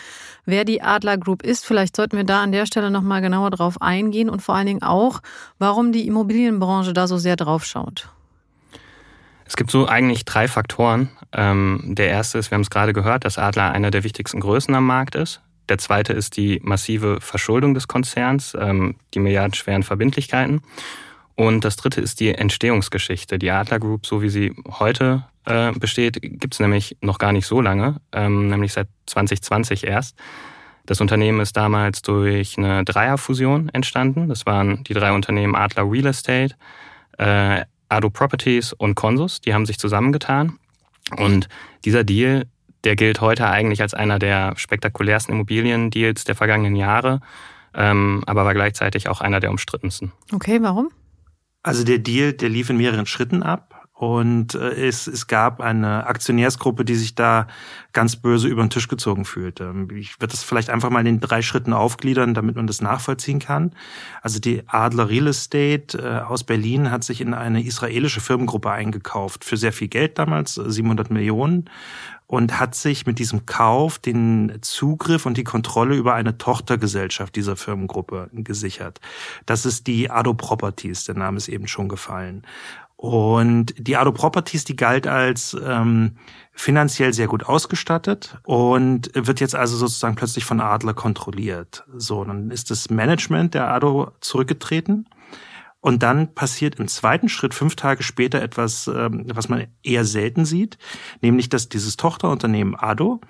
wer 0.45 0.65
die 0.65 0.83
Adler 0.83 1.17
Group 1.17 1.45
ist. 1.45 1.65
Vielleicht 1.65 1.95
sollten 1.95 2.17
wir 2.17 2.25
da 2.25 2.43
an 2.43 2.51
der 2.51 2.67
Stelle 2.67 2.91
nochmal 2.91 3.21
genauer 3.21 3.51
drauf 3.51 3.81
eingehen 3.81 4.29
und 4.29 4.43
vor 4.43 4.57
allen 4.57 4.67
Dingen 4.67 4.83
auch, 4.83 5.21
warum 5.57 5.93
die 5.93 6.09
Immobilienbranche 6.09 6.95
da 6.95 7.07
so 7.07 7.17
sehr 7.17 7.37
drauf 7.37 7.65
schaut. 7.65 8.09
Es 9.51 9.57
gibt 9.57 9.73
so 9.73 9.89
eigentlich 9.89 10.25
drei 10.25 10.47
Faktoren. 10.47 11.09
Ähm, 11.33 11.83
der 11.85 12.09
erste 12.09 12.39
ist, 12.39 12.53
wir 12.53 12.55
haben 12.55 12.63
es 12.63 12.71
gerade 12.71 12.93
gehört, 12.93 13.25
dass 13.25 13.37
Adler 13.37 13.73
einer 13.73 13.91
der 13.91 14.05
wichtigsten 14.05 14.39
Größen 14.39 14.73
am 14.77 14.87
Markt 14.87 15.17
ist. 15.17 15.41
Der 15.69 15.77
zweite 15.79 16.13
ist 16.13 16.37
die 16.37 16.61
massive 16.63 17.21
Verschuldung 17.21 17.75
des 17.75 17.89
Konzerns, 17.89 18.57
ähm, 18.57 18.95
die 19.13 19.19
milliardenschweren 19.19 19.83
Verbindlichkeiten. 19.83 20.63
Und 21.35 21.65
das 21.65 21.75
dritte 21.75 22.01
ist 22.01 22.21
die 22.21 22.33
Entstehungsgeschichte. 22.33 23.41
Die 23.41 23.51
Adler 23.51 23.81
Group, 23.81 24.07
so 24.07 24.23
wie 24.23 24.29
sie 24.29 24.55
heute 24.79 25.25
äh, 25.47 25.73
besteht, 25.73 26.23
gibt 26.23 26.55
es 26.55 26.61
nämlich 26.61 26.97
noch 27.01 27.19
gar 27.19 27.33
nicht 27.33 27.47
so 27.47 27.61
lange, 27.61 28.01
ähm, 28.13 28.51
nämlich 28.51 28.73
seit 28.73 28.87
2020 29.07 29.85
erst. 29.85 30.17
Das 30.87 31.01
Unternehmen 31.01 31.41
ist 31.41 31.57
damals 31.57 32.03
durch 32.03 32.57
eine 32.57 32.85
Dreierfusion 32.85 33.69
entstanden. 33.71 34.29
Das 34.29 34.47
waren 34.47 34.85
die 34.85 34.95
drei 34.95 35.11
Unternehmen 35.11 35.57
Adler 35.57 35.91
Real 35.91 36.07
Estate, 36.07 36.55
äh, 37.19 37.65
Ado 37.91 38.09
Properties 38.09 38.73
und 38.73 38.95
Consus, 38.95 39.41
die 39.41 39.53
haben 39.53 39.67
sich 39.67 39.79
zusammengetan. 39.79 40.59
Und 41.19 41.49
dieser 41.85 42.05
Deal, 42.05 42.47
der 42.85 42.97
gilt 42.97 43.21
heute 43.21 43.49
eigentlich 43.49 43.83
als 43.83 43.95
einer 43.95 44.19
der 44.19 44.57
spektakulärsten 44.57 45.35
Immobiliendeals 45.35 46.25
der 46.25 46.35
vergangenen 46.35 46.77
Jahre, 46.77 47.21
ähm, 47.75 48.23
aber 48.27 48.45
war 48.45 48.55
gleichzeitig 48.55 49.09
auch 49.09 49.21
einer 49.21 49.41
der 49.41 49.51
umstrittensten. 49.51 50.13
Okay, 50.33 50.59
warum? 50.63 50.91
Also 51.63 51.85
der 51.85 51.99
Deal, 51.99 52.33
der 52.33 52.49
lief 52.49 52.71
in 52.71 52.79
mehreren 52.79 53.07
Schritten 53.07 53.43
ab. 53.43 53.80
Und 54.01 54.55
äh, 54.55 54.87
es, 54.87 55.07
es 55.07 55.27
gab 55.27 55.61
eine 55.61 56.07
Aktionärsgruppe, 56.07 56.87
die 56.87 56.95
sich 56.95 57.15
da 57.15 57.47
ganz 57.93 58.17
böse 58.17 58.49
über 58.49 58.63
den 58.63 58.71
Tisch 58.71 58.89
gezogen 58.89 59.27
fühlte. 59.27 59.75
Ich 59.95 60.19
werde 60.19 60.31
das 60.31 60.43
vielleicht 60.43 60.71
einfach 60.71 60.89
mal 60.89 61.01
in 61.01 61.05
den 61.05 61.21
drei 61.21 61.43
Schritten 61.43 61.75
aufgliedern, 61.75 62.33
damit 62.33 62.57
man 62.57 62.67
das 62.67 62.81
nachvollziehen 62.81 63.41
kann. 63.41 63.73
Also 64.23 64.41
die 64.41 64.63
Adler 64.69 65.11
Real 65.11 65.27
Estate 65.27 65.99
äh, 65.99 66.21
aus 66.27 66.45
Berlin 66.45 66.91
hat 66.91 67.05
sich 67.05 67.21
in 67.21 67.35
eine 67.35 67.63
israelische 67.63 68.23
Firmengruppe 68.23 68.71
eingekauft 68.71 69.45
für 69.45 69.59
sehr 69.59 69.75
viel 69.75 69.89
Geld 69.89 70.19
damals, 70.19 70.55
700 70.55 71.11
Millionen 71.11 71.69
und 72.27 72.59
hat 72.59 72.75
sich 72.77 73.05
mit 73.05 73.19
diesem 73.19 73.45
Kauf 73.45 73.99
den 73.99 74.61
Zugriff 74.63 75.27
und 75.27 75.37
die 75.37 75.45
Kontrolle 75.45 75.97
über 75.97 76.15
eine 76.15 76.39
Tochtergesellschaft 76.39 77.37
dieser 77.37 77.57
Firmengruppe 77.57 78.31
gesichert. 78.33 79.01
Das 79.45 79.67
ist 79.67 79.89
die 79.89 80.11
Ado 80.11 80.33
Properties, 80.33 81.05
der 81.05 81.17
Name 81.17 81.37
ist 81.37 81.49
eben 81.49 81.67
schon 81.67 81.89
gefallen. 81.89 82.47
Und 83.03 83.73
die 83.79 83.97
Ado 83.97 84.13
Properties, 84.13 84.65
die 84.65 84.77
galt 84.77 85.07
als 85.07 85.57
ähm, 85.65 86.19
finanziell 86.53 87.15
sehr 87.15 87.29
gut 87.29 87.47
ausgestattet 87.47 88.37
und 88.43 89.11
wird 89.15 89.41
jetzt 89.41 89.55
also 89.55 89.79
sozusagen 89.79 90.17
plötzlich 90.17 90.45
von 90.45 90.61
Adler 90.61 90.93
kontrolliert. 90.93 91.83
So, 91.97 92.23
dann 92.25 92.51
ist 92.51 92.71
das 92.71 92.91
Management 92.91 93.55
der 93.55 93.69
Ado 93.69 94.11
zurückgetreten 94.21 95.07
und 95.81 96.03
dann 96.03 96.35
passiert 96.35 96.79
im 96.79 96.89
zweiten 96.89 97.29
Schritt 97.29 97.55
fünf 97.55 97.75
Tage 97.75 98.03
später 98.03 98.43
etwas, 98.43 98.87
ähm, 98.87 99.25
was 99.33 99.49
man 99.49 99.67
eher 99.83 100.05
selten 100.05 100.45
sieht, 100.45 100.79
nämlich 101.23 101.49
dass 101.49 101.69
dieses 101.69 101.97
Tochterunternehmen 101.97 102.75
Ado 102.77 103.21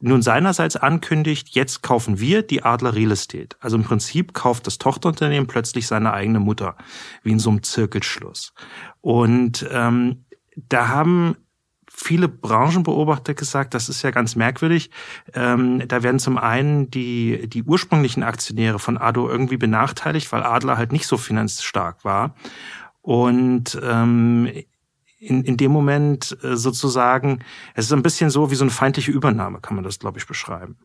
nun 0.00 0.22
seinerseits 0.22 0.76
ankündigt, 0.76 1.50
jetzt 1.50 1.82
kaufen 1.82 2.18
wir 2.18 2.42
die 2.42 2.62
Adler 2.62 2.94
Real 2.94 3.12
Estate. 3.12 3.56
Also 3.60 3.76
im 3.76 3.84
Prinzip 3.84 4.32
kauft 4.32 4.66
das 4.66 4.78
Tochterunternehmen 4.78 5.46
plötzlich 5.46 5.86
seine 5.86 6.12
eigene 6.12 6.40
Mutter, 6.40 6.76
wie 7.22 7.32
in 7.32 7.38
so 7.38 7.50
einem 7.50 7.62
Zirkelschluss. 7.62 8.54
Und 9.00 9.68
ähm, 9.70 10.24
da 10.56 10.88
haben 10.88 11.36
viele 12.00 12.28
Branchenbeobachter 12.28 13.34
gesagt, 13.34 13.74
das 13.74 13.88
ist 13.88 14.02
ja 14.02 14.10
ganz 14.10 14.36
merkwürdig. 14.36 14.90
Ähm, 15.34 15.82
da 15.88 16.02
werden 16.02 16.20
zum 16.20 16.38
einen 16.38 16.90
die, 16.90 17.48
die 17.48 17.64
ursprünglichen 17.64 18.22
Aktionäre 18.22 18.78
von 18.78 18.96
Ado 18.96 19.28
irgendwie 19.28 19.56
benachteiligt, 19.56 20.30
weil 20.32 20.44
Adler 20.44 20.78
halt 20.78 20.92
nicht 20.92 21.06
so 21.06 21.16
finanzstark 21.16 22.04
war. 22.04 22.34
Und 23.02 23.78
ähm, 23.82 24.48
in, 25.20 25.42
in 25.42 25.56
dem 25.56 25.72
Moment 25.72 26.36
äh, 26.42 26.56
sozusagen, 26.56 27.40
es 27.74 27.86
ist 27.86 27.92
ein 27.92 28.02
bisschen 28.02 28.30
so 28.30 28.50
wie 28.50 28.54
so 28.54 28.64
eine 28.64 28.70
feindliche 28.70 29.10
Übernahme, 29.10 29.60
kann 29.60 29.74
man 29.74 29.84
das, 29.84 29.98
glaube 29.98 30.18
ich, 30.18 30.26
beschreiben. 30.26 30.76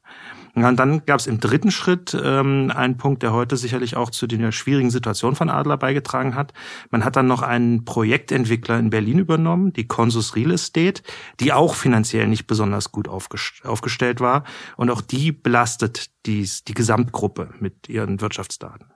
Und 0.55 0.75
dann 0.77 1.05
gab 1.05 1.19
es 1.19 1.27
im 1.27 1.39
dritten 1.39 1.71
Schritt 1.71 2.15
ähm, 2.21 2.71
einen 2.75 2.97
Punkt, 2.97 3.23
der 3.23 3.33
heute 3.33 3.57
sicherlich 3.57 3.95
auch 3.95 4.11
zu 4.11 4.27
der 4.27 4.51
schwierigen 4.51 4.91
Situation 4.91 5.35
von 5.35 5.49
Adler 5.49 5.77
beigetragen 5.77 6.35
hat. 6.35 6.53
Man 6.91 7.03
hat 7.03 7.15
dann 7.15 7.27
noch 7.27 7.41
einen 7.41 7.85
Projektentwickler 7.85 8.77
in 8.77 8.91
Berlin 8.91 9.19
übernommen, 9.19 9.73
die 9.73 9.87
Consus 9.87 10.35
Real 10.35 10.51
Estate, 10.51 11.01
die 11.39 11.53
auch 11.53 11.73
finanziell 11.73 12.27
nicht 12.27 12.45
besonders 12.45 12.91
gut 12.91 13.07
aufgestellt 13.07 14.19
war. 14.19 14.43
Und 14.77 14.91
auch 14.91 15.01
die 15.01 15.31
belastet 15.31 16.11
dies, 16.27 16.63
die 16.63 16.75
Gesamtgruppe 16.75 17.49
mit 17.59 17.89
ihren 17.89 18.21
Wirtschaftsdaten. 18.21 18.93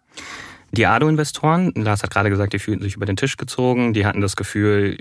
Die 0.72 0.86
ADO-Investoren, 0.86 1.72
Lars 1.75 2.03
hat 2.03 2.12
gerade 2.12 2.29
gesagt, 2.29 2.53
die 2.53 2.60
fühlten 2.60 2.84
sich 2.84 2.96
über 2.96 3.06
den 3.06 3.15
Tisch 3.15 3.38
gezogen, 3.38 3.94
die 3.94 4.06
hatten 4.06 4.22
das 4.22 4.36
Gefühl, 4.36 4.98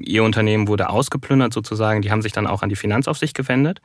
ihr 0.00 0.24
Unternehmen 0.24 0.68
wurde 0.68 0.90
ausgeplündert 0.90 1.52
sozusagen, 1.52 2.02
die 2.02 2.10
haben 2.10 2.22
sich 2.22 2.32
dann 2.32 2.46
auch 2.46 2.62
an 2.62 2.68
die 2.68 2.76
Finanzaufsicht 2.76 3.34
gewendet. 3.34 3.80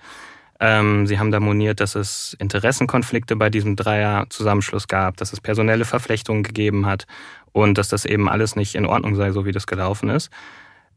Ähm, 0.59 1.05
sie 1.05 1.19
haben 1.19 1.31
da 1.31 1.39
moniert, 1.39 1.79
dass 1.79 1.95
es 1.95 2.35
Interessenkonflikte 2.39 3.35
bei 3.35 3.49
diesem 3.49 3.75
Dreier-Zusammenschluss 3.75 4.87
gab, 4.87 5.17
dass 5.17 5.33
es 5.33 5.39
personelle 5.39 5.85
Verflechtungen 5.85 6.43
gegeben 6.43 6.85
hat 6.85 7.05
und 7.51 7.77
dass 7.77 7.89
das 7.89 8.05
eben 8.05 8.27
alles 8.27 8.55
nicht 8.55 8.75
in 8.75 8.85
Ordnung 8.85 9.15
sei, 9.15 9.31
so 9.31 9.45
wie 9.45 9.51
das 9.51 9.67
gelaufen 9.67 10.09
ist. 10.09 10.31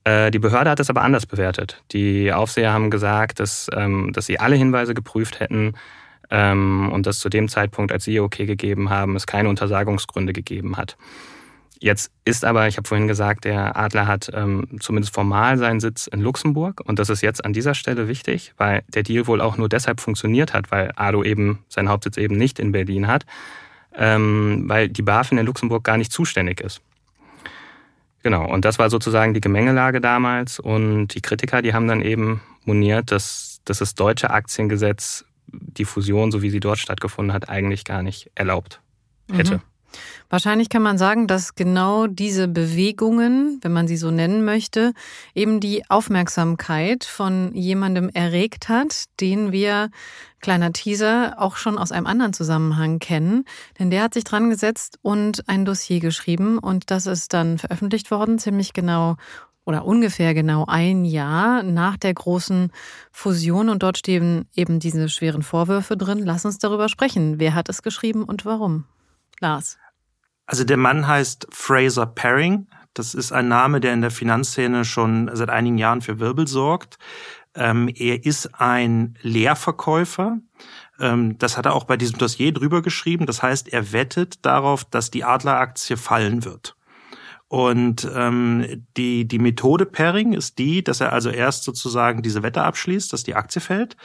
Äh, 0.04 0.30
die 0.30 0.38
Behörde 0.38 0.70
hat 0.70 0.80
es 0.80 0.88
aber 0.88 1.02
anders 1.02 1.26
bewertet. 1.26 1.82
Die 1.92 2.32
Aufseher 2.32 2.72
haben 2.72 2.90
gesagt, 2.90 3.38
dass, 3.40 3.68
ähm, 3.74 4.12
dass 4.12 4.26
sie 4.26 4.40
alle 4.40 4.56
Hinweise 4.56 4.94
geprüft 4.94 5.40
hätten 5.40 5.74
ähm, 6.30 6.90
und 6.92 7.06
dass 7.06 7.18
zu 7.18 7.28
dem 7.28 7.48
Zeitpunkt, 7.48 7.92
als 7.92 8.04
sie 8.04 8.20
okay 8.20 8.46
gegeben 8.46 8.88
haben, 8.88 9.16
es 9.16 9.26
keine 9.26 9.48
Untersagungsgründe 9.50 10.32
gegeben 10.32 10.76
hat. 10.76 10.96
Jetzt 11.82 12.12
ist 12.26 12.44
aber, 12.44 12.68
ich 12.68 12.76
habe 12.76 12.86
vorhin 12.86 13.08
gesagt, 13.08 13.46
der 13.46 13.74
Adler 13.74 14.06
hat 14.06 14.30
ähm, 14.34 14.66
zumindest 14.80 15.14
formal 15.14 15.56
seinen 15.56 15.80
Sitz 15.80 16.06
in 16.06 16.20
Luxemburg 16.20 16.82
und 16.84 16.98
das 16.98 17.08
ist 17.08 17.22
jetzt 17.22 17.42
an 17.42 17.54
dieser 17.54 17.74
Stelle 17.74 18.06
wichtig, 18.06 18.52
weil 18.58 18.82
der 18.88 19.02
Deal 19.02 19.26
wohl 19.26 19.40
auch 19.40 19.56
nur 19.56 19.70
deshalb 19.70 20.00
funktioniert 20.00 20.52
hat, 20.52 20.70
weil 20.70 20.92
Ado 20.96 21.24
eben 21.24 21.64
seinen 21.68 21.88
Hauptsitz 21.88 22.18
eben 22.18 22.36
nicht 22.36 22.58
in 22.58 22.72
Berlin 22.72 23.06
hat, 23.06 23.24
ähm, 23.94 24.64
weil 24.66 24.90
die 24.90 25.00
BaFin 25.00 25.38
in 25.38 25.46
Luxemburg 25.46 25.82
gar 25.82 25.96
nicht 25.96 26.12
zuständig 26.12 26.60
ist. 26.60 26.82
Genau, 28.22 28.46
und 28.46 28.66
das 28.66 28.78
war 28.78 28.90
sozusagen 28.90 29.32
die 29.32 29.40
Gemengelage 29.40 30.02
damals 30.02 30.60
und 30.60 31.08
die 31.08 31.22
Kritiker, 31.22 31.62
die 31.62 31.72
haben 31.72 31.88
dann 31.88 32.02
eben 32.02 32.42
moniert, 32.66 33.10
dass, 33.10 33.62
dass 33.64 33.78
das 33.78 33.94
deutsche 33.94 34.28
Aktiengesetz 34.28 35.24
die 35.46 35.86
Fusion, 35.86 36.30
so 36.30 36.42
wie 36.42 36.50
sie 36.50 36.60
dort 36.60 36.78
stattgefunden 36.78 37.32
hat, 37.32 37.48
eigentlich 37.48 37.84
gar 37.84 38.02
nicht 38.02 38.30
erlaubt 38.34 38.82
hätte. 39.32 39.56
Mhm. 39.56 39.62
Wahrscheinlich 40.28 40.68
kann 40.68 40.82
man 40.82 40.98
sagen, 40.98 41.26
dass 41.26 41.54
genau 41.54 42.06
diese 42.06 42.46
Bewegungen, 42.46 43.58
wenn 43.62 43.72
man 43.72 43.88
sie 43.88 43.96
so 43.96 44.10
nennen 44.10 44.44
möchte, 44.44 44.92
eben 45.34 45.60
die 45.60 45.88
Aufmerksamkeit 45.88 47.04
von 47.04 47.52
jemandem 47.54 48.08
erregt 48.10 48.68
hat, 48.68 49.04
den 49.20 49.52
wir, 49.52 49.90
kleiner 50.40 50.72
Teaser, 50.72 51.34
auch 51.38 51.56
schon 51.56 51.78
aus 51.78 51.92
einem 51.92 52.06
anderen 52.06 52.32
Zusammenhang 52.32 52.98
kennen. 52.98 53.44
Denn 53.78 53.90
der 53.90 54.04
hat 54.04 54.14
sich 54.14 54.24
dran 54.24 54.50
gesetzt 54.50 54.98
und 55.02 55.48
ein 55.48 55.64
Dossier 55.64 56.00
geschrieben 56.00 56.58
und 56.58 56.90
das 56.90 57.06
ist 57.06 57.32
dann 57.32 57.58
veröffentlicht 57.58 58.10
worden, 58.10 58.38
ziemlich 58.38 58.72
genau 58.72 59.16
oder 59.64 59.84
ungefähr 59.84 60.34
genau 60.34 60.64
ein 60.66 61.04
Jahr 61.04 61.62
nach 61.62 61.96
der 61.96 62.14
großen 62.14 62.72
Fusion 63.12 63.68
und 63.68 63.82
dort 63.82 63.98
stehen 63.98 64.46
eben 64.54 64.80
diese 64.80 65.08
schweren 65.08 65.42
Vorwürfe 65.42 65.96
drin. 65.96 66.20
Lass 66.24 66.44
uns 66.44 66.58
darüber 66.58 66.88
sprechen. 66.88 67.38
Wer 67.38 67.54
hat 67.54 67.68
es 67.68 67.82
geschrieben 67.82 68.24
und 68.24 68.44
warum? 68.44 68.84
Lars. 69.40 69.78
Also 70.50 70.64
der 70.64 70.78
Mann 70.78 71.06
heißt 71.06 71.46
Fraser 71.52 72.06
Paring. 72.06 72.66
Das 72.92 73.14
ist 73.14 73.30
ein 73.30 73.46
Name, 73.46 73.78
der 73.78 73.92
in 73.92 74.00
der 74.00 74.10
Finanzszene 74.10 74.84
schon 74.84 75.30
seit 75.32 75.48
einigen 75.48 75.78
Jahren 75.78 76.00
für 76.00 76.18
Wirbel 76.18 76.48
sorgt. 76.48 76.98
Ähm, 77.54 77.88
er 77.94 78.26
ist 78.26 78.60
ein 78.60 79.16
Leerverkäufer. 79.22 80.38
Ähm, 80.98 81.38
das 81.38 81.56
hat 81.56 81.66
er 81.66 81.74
auch 81.76 81.84
bei 81.84 81.96
diesem 81.96 82.18
Dossier 82.18 82.52
drüber 82.52 82.82
geschrieben. 82.82 83.26
Das 83.26 83.44
heißt, 83.44 83.72
er 83.72 83.92
wettet 83.92 84.44
darauf, 84.44 84.84
dass 84.84 85.12
die 85.12 85.22
Adleraktie 85.22 85.96
fallen 85.96 86.44
wird. 86.44 86.74
Und 87.50 88.08
ähm, 88.14 88.86
die, 88.96 89.26
die 89.26 89.40
Methode 89.40 89.84
Pairing 89.84 90.34
ist 90.34 90.60
die, 90.60 90.84
dass 90.84 91.00
er 91.00 91.12
also 91.12 91.30
erst 91.30 91.64
sozusagen 91.64 92.22
diese 92.22 92.44
Wette 92.44 92.62
abschließt, 92.62 93.12
dass 93.12 93.24
die 93.24 93.34
Aktie 93.34 93.60
fällt. 93.60 93.96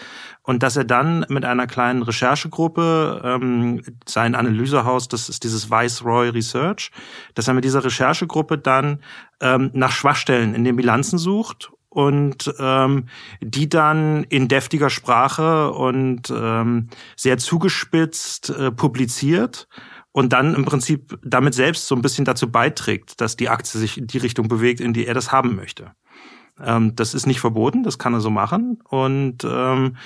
Und 0.41 0.63
dass 0.63 0.77
er 0.77 0.83
dann 0.83 1.27
mit 1.29 1.45
einer 1.45 1.67
kleinen 1.67 2.01
Recherchegruppe, 2.01 3.21
ähm, 3.23 3.83
sein 4.07 4.33
Analysehaus, 4.33 5.09
das 5.09 5.29
ist 5.29 5.43
dieses 5.43 5.69
Viceroy 5.69 6.29
Research, 6.29 6.89
dass 7.35 7.47
er 7.47 7.53
mit 7.53 7.65
dieser 7.65 7.83
Recherchegruppe 7.83 8.57
dann 8.57 9.03
ähm, 9.39 9.69
nach 9.73 9.91
Schwachstellen 9.91 10.55
in 10.55 10.63
den 10.63 10.75
Bilanzen 10.75 11.19
sucht 11.19 11.71
und 11.89 12.51
ähm, 12.57 13.05
die 13.41 13.69
dann 13.69 14.23
in 14.23 14.47
deftiger 14.47 14.89
Sprache 14.89 15.71
und 15.71 16.33
ähm, 16.35 16.89
sehr 17.15 17.37
zugespitzt 17.37 18.49
äh, 18.49 18.71
publiziert 18.71 19.67
und 20.15 20.31
dann 20.31 20.55
im 20.55 20.63
Prinzip 20.63 21.19
damit 21.25 21.53
selbst 21.53 21.87
so 21.87 21.93
ein 21.93 22.01
bisschen 22.01 22.23
dazu 22.23 22.49
beiträgt, 22.49 23.19
dass 23.19 23.35
die 23.35 23.49
Aktie 23.49 23.77
sich 23.77 23.97
in 23.97 24.07
die 24.07 24.17
Richtung 24.17 24.47
bewegt, 24.47 24.79
in 24.79 24.93
die 24.93 25.05
er 25.05 25.13
das 25.13 25.33
haben 25.33 25.57
möchte. 25.57 25.91
Ähm, 26.57 26.95
das 26.95 27.13
ist 27.13 27.25
nicht 27.25 27.41
verboten, 27.41 27.83
das 27.83 27.99
kann 27.99 28.13
er 28.13 28.21
so 28.21 28.29
machen 28.29 28.81
und 28.87 29.43
ähm, 29.43 29.97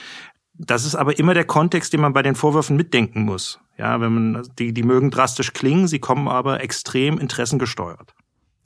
das 0.55 0.83
ist 0.83 0.95
aber 0.95 1.19
immer 1.19 1.35
der 1.35 1.45
Kontext, 1.45 1.93
den 1.93 2.01
man 2.01 2.13
bei 2.13 2.23
den 2.23 2.33
Vorwürfen 2.33 2.75
mitdenken 2.75 3.21
muss. 3.21 3.59
Ja, 3.77 4.01
wenn 4.01 4.13
man 4.13 4.49
die 4.57 4.73
die 4.73 4.81
mögen 4.81 5.11
drastisch 5.11 5.53
klingen, 5.53 5.87
sie 5.87 5.99
kommen 5.99 6.27
aber 6.27 6.63
extrem 6.63 7.19
interessengesteuert. 7.19 8.15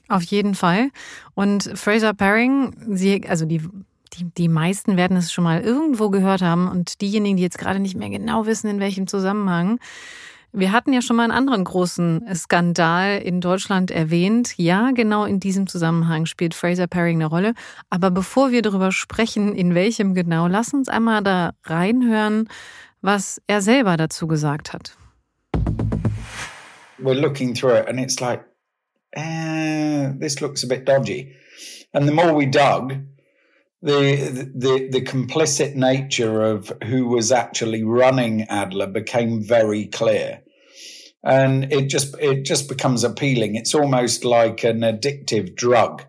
Auf 0.07 0.23
jeden 0.23 0.55
Fall. 0.55 0.91
Und 1.33 1.69
Fraser 1.75 2.13
Paring, 2.13 2.73
sie, 2.95 3.27
also 3.27 3.45
die, 3.45 3.62
die, 4.13 4.31
die 4.38 4.47
meisten 4.47 4.95
werden 4.95 5.17
es 5.17 5.33
schon 5.33 5.43
mal 5.43 5.59
irgendwo 5.59 6.09
gehört 6.09 6.41
haben 6.41 6.69
und 6.69 7.01
diejenigen, 7.01 7.35
die 7.35 7.43
jetzt 7.43 7.57
gerade 7.57 7.81
nicht 7.81 7.97
mehr 7.97 8.09
genau 8.09 8.45
wissen, 8.45 8.69
in 8.69 8.79
welchem 8.79 9.07
Zusammenhang. 9.07 9.79
Wir 10.55 10.72
hatten 10.72 10.93
ja 10.93 11.01
schon 11.01 11.15
mal 11.15 11.24
einen 11.24 11.31
anderen 11.31 11.63
großen 11.63 12.27
Skandal 12.36 13.17
in 13.17 13.41
Deutschland 13.41 13.89
erwähnt. 13.89 14.53
Ja, 14.57 14.91
genau 14.91 15.25
in 15.25 15.39
diesem 15.39 15.65
Zusammenhang 15.65 16.27
spielt 16.27 16.53
Fraser 16.53 16.86
Paring 16.86 17.17
eine 17.17 17.25
Rolle. 17.25 17.53
Aber 17.89 18.12
bevor 18.12 18.51
wir 18.51 18.62
darüber 18.62 18.91
sprechen, 18.91 19.55
in 19.55 19.74
welchem 19.74 20.13
genau, 20.13 20.45
lass 20.45 20.72
uns 20.72 20.89
einmal 20.89 21.24
da 21.24 21.53
reinhören, 21.63 22.48
was 23.01 23.41
er 23.48 23.63
selber 23.63 23.98
dazu 23.98 24.27
gesagt 24.27 24.74
hat. 24.74 24.95
We're 27.00 27.19
looking 27.19 27.55
through 27.55 27.79
it 27.79 27.88
and 27.88 28.00
it's 28.00 28.19
like 28.19 28.41
uh, 29.17 30.13
this 30.19 30.39
looks 30.39 30.63
a 30.63 30.67
bit 30.67 30.88
dodgy. 30.88 31.36
And 31.93 32.07
the 32.07 32.13
more 32.13 32.31
we 32.31 32.45
dug, 32.45 32.93
the, 33.81 34.51
the 34.55 34.88
the 34.91 35.01
complicit 35.01 35.75
nature 35.75 36.43
of 36.43 36.72
who 36.83 37.07
was 37.07 37.31
actually 37.31 37.83
running 37.83 38.43
Adler 38.50 38.88
became 38.88 39.41
very 39.41 39.88
clear. 39.88 40.42
And 41.23 41.71
it 41.71 41.87
just 41.87 42.15
it 42.19 42.43
just 42.43 42.67
becomes 42.67 43.03
appealing. 43.03 43.55
It's 43.55 43.73
almost 43.73 44.25
like 44.25 44.63
an 44.63 44.81
addictive 44.81 45.55
drug 45.55 46.03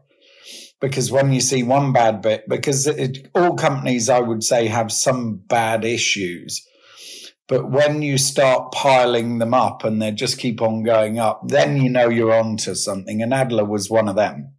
because 0.80 1.10
when 1.10 1.32
you 1.32 1.40
see 1.40 1.62
one 1.62 1.92
bad 1.92 2.20
bit, 2.20 2.48
because 2.48 2.86
it, 2.86 3.30
all 3.34 3.54
companies, 3.54 4.08
I 4.08 4.20
would 4.20 4.44
say, 4.44 4.66
have 4.66 4.92
some 4.92 5.36
bad 5.36 5.84
issues. 5.84 6.66
But 7.46 7.70
when 7.70 8.02
you 8.02 8.16
start 8.16 8.72
piling 8.72 9.38
them 9.38 9.52
up 9.52 9.84
and 9.84 10.00
they 10.00 10.12
just 10.12 10.38
keep 10.38 10.62
on 10.62 10.82
going 10.82 11.18
up, 11.18 11.42
then 11.46 11.76
you 11.76 11.90
know 11.90 12.08
you're 12.08 12.34
onto 12.34 12.74
something. 12.74 13.22
And 13.22 13.34
Adler 13.34 13.64
was 13.64 13.90
one 13.90 14.08
of 14.08 14.16
them. 14.16 14.53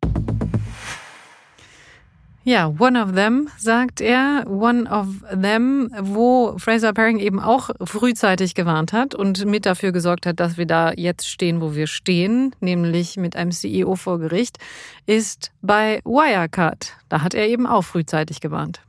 Ja, 2.47 2.71
one 2.77 3.03
of 3.03 3.13
them, 3.13 3.49
sagt 3.57 4.01
er. 4.01 4.43
One 4.45 4.87
of 4.87 5.07
them, 5.31 5.89
wo 5.99 6.55
Fraser 6.59 6.93
Paring 6.93 7.17
eben 7.17 7.39
auch 7.39 7.71
frühzeitig 7.83 8.53
gewarnt 8.53 8.93
hat 8.93 9.15
und 9.15 9.45
mit 9.45 9.65
dafür 9.65 9.91
gesorgt 9.91 10.27
hat, 10.27 10.39
dass 10.39 10.55
wir 10.55 10.67
da 10.67 10.93
jetzt 10.95 11.27
stehen, 11.27 11.59
wo 11.59 11.73
wir 11.73 11.87
stehen, 11.87 12.53
nämlich 12.59 13.17
mit 13.17 13.35
einem 13.35 13.49
CEO 13.49 13.95
vor 13.95 14.19
Gericht, 14.19 14.59
ist 15.07 15.53
bei 15.63 16.01
Wirecard. 16.05 16.95
Da 17.09 17.23
hat 17.23 17.33
er 17.33 17.47
eben 17.47 17.65
auch 17.65 17.81
frühzeitig 17.81 18.41
gewarnt. 18.41 18.79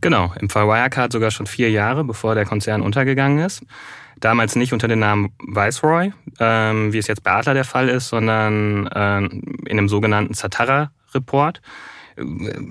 Genau, 0.00 0.32
im 0.40 0.50
Fall 0.50 0.66
Wirecard 0.66 1.12
sogar 1.12 1.30
schon 1.30 1.46
vier 1.46 1.70
Jahre, 1.70 2.02
bevor 2.02 2.34
der 2.34 2.46
Konzern 2.46 2.82
untergegangen 2.82 3.38
ist. 3.44 3.62
Damals 4.18 4.56
nicht 4.56 4.72
unter 4.72 4.88
dem 4.88 4.98
Namen 4.98 5.30
Viceroy, 5.38 6.12
ähm, 6.40 6.92
wie 6.92 6.98
es 6.98 7.06
jetzt 7.06 7.22
bei 7.22 7.30
Adler 7.30 7.54
der 7.54 7.64
Fall 7.64 7.88
ist, 7.88 8.08
sondern 8.08 8.90
ähm, 8.92 9.42
in 9.66 9.78
einem 9.78 9.88
sogenannten 9.88 10.34
Zatara-Report. 10.34 11.60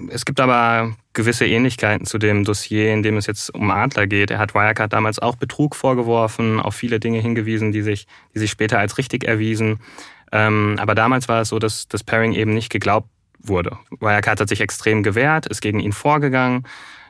Es 0.10 0.26
gibt 0.26 0.40
aber 0.40 0.96
gewisse 1.14 1.46
Ähnlichkeiten 1.46 2.06
zu 2.06 2.18
dem 2.18 2.44
Dossier, 2.44 2.94
in 2.94 3.04
dem 3.04 3.18
es 3.18 3.26
jetzt 3.28 3.54
um 3.54 3.72
Adler 3.72 4.08
geht. 4.08 4.32
Er 4.32 4.40
hat 4.40 4.54
Wirecard 4.54 4.94
damals 4.94 5.20
auch 5.20 5.36
Betrug 5.36 5.76
vorgeworfen, 5.76 6.60
auf 6.60 6.76
viele 6.76 7.00
Dinge 7.00 7.20
hingewiesen, 7.20 7.72
die 7.72 7.82
sich, 7.82 8.08
die 8.34 8.40
sich 8.40 8.52
später 8.52 8.80
als 8.80 8.98
richtig 8.98 9.24
erwiesen. 9.24 9.80
Ähm, 10.32 10.76
aber 10.80 10.96
damals 10.96 11.28
war 11.28 11.42
es 11.42 11.50
so, 11.50 11.60
dass 11.60 11.88
das 11.88 12.04
Pairing 12.04 12.34
eben 12.34 12.54
nicht 12.54 12.70
geglaubt 12.70 13.10
wurde. 13.40 13.78
Wirecard 14.00 14.40
hat 14.40 14.50
sich 14.50 14.62
extrem 14.62 15.04
gewehrt, 15.04 15.48
ist 15.48 15.62
gegen 15.62 15.80
ihn 15.80 15.92
vorgegangen. 15.92 16.66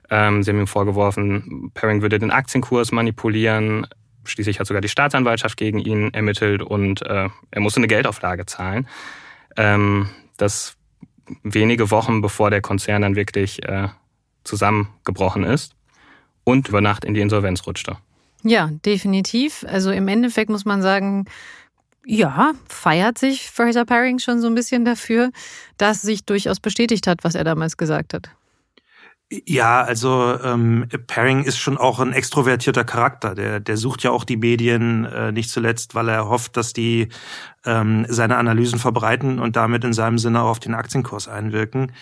Ähm, 0.09 0.43
sie 0.43 0.51
haben 0.51 0.59
ihm 0.59 0.67
vorgeworfen, 0.67 1.72
Paring 1.74 2.01
würde 2.01 2.20
den 2.20 2.31
Aktienkurs 2.31 2.91
manipulieren. 2.91 3.87
Schließlich 4.24 4.59
hat 4.59 4.67
sogar 4.67 4.81
die 4.81 4.89
Staatsanwaltschaft 4.89 5.57
gegen 5.57 5.79
ihn 5.79 6.13
ermittelt 6.13 6.61
und 6.61 7.01
äh, 7.03 7.29
er 7.51 7.61
musste 7.61 7.79
eine 7.79 7.87
Geldauflage 7.87 8.46
zahlen. 8.46 8.87
Ähm, 9.57 10.09
das 10.37 10.77
wenige 11.44 11.91
Wochen 11.91 12.22
bevor 12.22 12.50
der 12.50 12.61
Konzern 12.61 13.01
dann 13.01 13.15
wirklich 13.15 13.63
äh, 13.63 13.89
zusammengebrochen 14.44 15.44
ist 15.44 15.74
und 16.44 16.70
über 16.70 16.81
Nacht 16.81 17.05
in 17.05 17.13
die 17.13 17.22
Insolvenz 17.22 17.65
rutschte. 17.65 17.98
Ja, 18.44 18.70
definitiv. 18.85 19.65
Also 19.67 19.91
im 19.91 20.07
Endeffekt 20.07 20.50
muss 20.50 20.65
man 20.65 20.81
sagen, 20.81 21.25
ja, 22.05 22.53
feiert 22.67 23.17
sich 23.17 23.51
Fraser 23.51 23.85
Paring 23.85 24.20
schon 24.20 24.41
so 24.41 24.48
ein 24.48 24.55
bisschen 24.55 24.85
dafür, 24.85 25.31
dass 25.77 26.01
sich 26.01 26.25
durchaus 26.25 26.59
bestätigt 26.59 27.05
hat, 27.05 27.24
was 27.24 27.35
er 27.35 27.44
damals 27.44 27.77
gesagt 27.77 28.13
hat. 28.13 28.31
Ja, 29.33 29.81
also 29.81 30.37
ähm, 30.44 30.89
Paring 31.07 31.46
ist 31.46 31.57
schon 31.57 31.77
auch 31.77 32.00
ein 32.00 32.11
extrovertierter 32.11 32.83
Charakter. 32.83 33.33
Der, 33.33 33.61
der 33.61 33.77
sucht 33.77 34.03
ja 34.03 34.11
auch 34.11 34.25
die 34.25 34.35
Medien 34.35 35.05
äh, 35.05 35.31
nicht 35.31 35.50
zuletzt, 35.50 35.96
weil 35.96 36.09
er 36.09 36.27
hofft, 36.27 36.57
dass 36.57 36.74
die 36.74 37.07
ähm, 37.65 38.05
seine 38.09 38.35
Analysen 38.35 38.77
verbreiten 38.77 39.39
und 39.39 39.55
damit 39.55 39.85
in 39.85 39.94
seinem 39.94 40.17
Sinne 40.17 40.41
auch 40.41 40.50
auf 40.50 40.59
den 40.59 40.74
Aktienkurs 40.74 41.29
einwirken. 41.29 41.94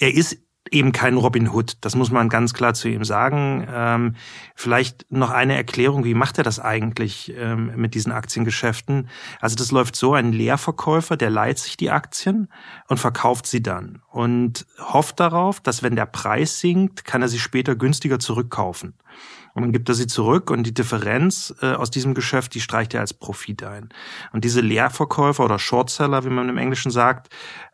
Er 0.00 0.12
ist 0.12 0.38
eben 0.72 0.92
kein 0.92 1.16
Robin 1.16 1.50
Hood. 1.50 1.76
Das 1.82 1.94
muss 1.94 2.10
man 2.10 2.28
ganz 2.28 2.54
klar 2.54 2.74
zu 2.74 2.88
ihm 2.88 3.04
sagen. 3.04 3.66
Ähm, 3.72 4.16
vielleicht 4.54 5.06
noch 5.10 5.30
eine 5.30 5.54
Erklärung, 5.54 6.04
wie 6.04 6.14
macht 6.14 6.38
er 6.38 6.44
das 6.44 6.58
eigentlich 6.58 7.32
ähm, 7.36 7.72
mit 7.76 7.94
diesen 7.94 8.12
Aktiengeschäften? 8.12 9.08
Also 9.40 9.54
das 9.56 9.70
läuft 9.70 9.94
so, 9.94 10.14
ein 10.14 10.32
Leerverkäufer, 10.32 11.16
der 11.16 11.30
leiht 11.30 11.58
sich 11.58 11.76
die 11.76 11.90
Aktien 11.90 12.48
und 12.88 12.98
verkauft 12.98 13.46
sie 13.46 13.62
dann 13.62 14.02
und 14.10 14.66
hofft 14.78 15.20
darauf, 15.20 15.60
dass 15.60 15.82
wenn 15.82 15.96
der 15.96 16.06
Preis 16.06 16.58
sinkt, 16.60 17.04
kann 17.04 17.22
er 17.22 17.28
sie 17.28 17.38
später 17.38 17.76
günstiger 17.76 18.18
zurückkaufen. 18.18 18.94
Und 19.54 19.62
dann 19.62 19.72
gibt 19.72 19.88
er 19.88 19.94
sie 19.94 20.06
zurück 20.06 20.50
und 20.50 20.64
die 20.64 20.72
Differenz 20.72 21.54
äh, 21.60 21.72
aus 21.72 21.90
diesem 21.90 22.14
Geschäft, 22.14 22.54
die 22.54 22.60
streicht 22.60 22.94
er 22.94 23.00
als 23.00 23.12
Profit 23.12 23.62
ein. 23.62 23.90
Und 24.32 24.44
diese 24.44 24.62
Leerverkäufer 24.62 25.44
oder 25.44 25.58
Shortseller, 25.58 26.24
wie 26.24 26.30
man 26.30 26.48
im 26.48 26.56
Englischen 26.56 26.90
sagt, 26.90 27.28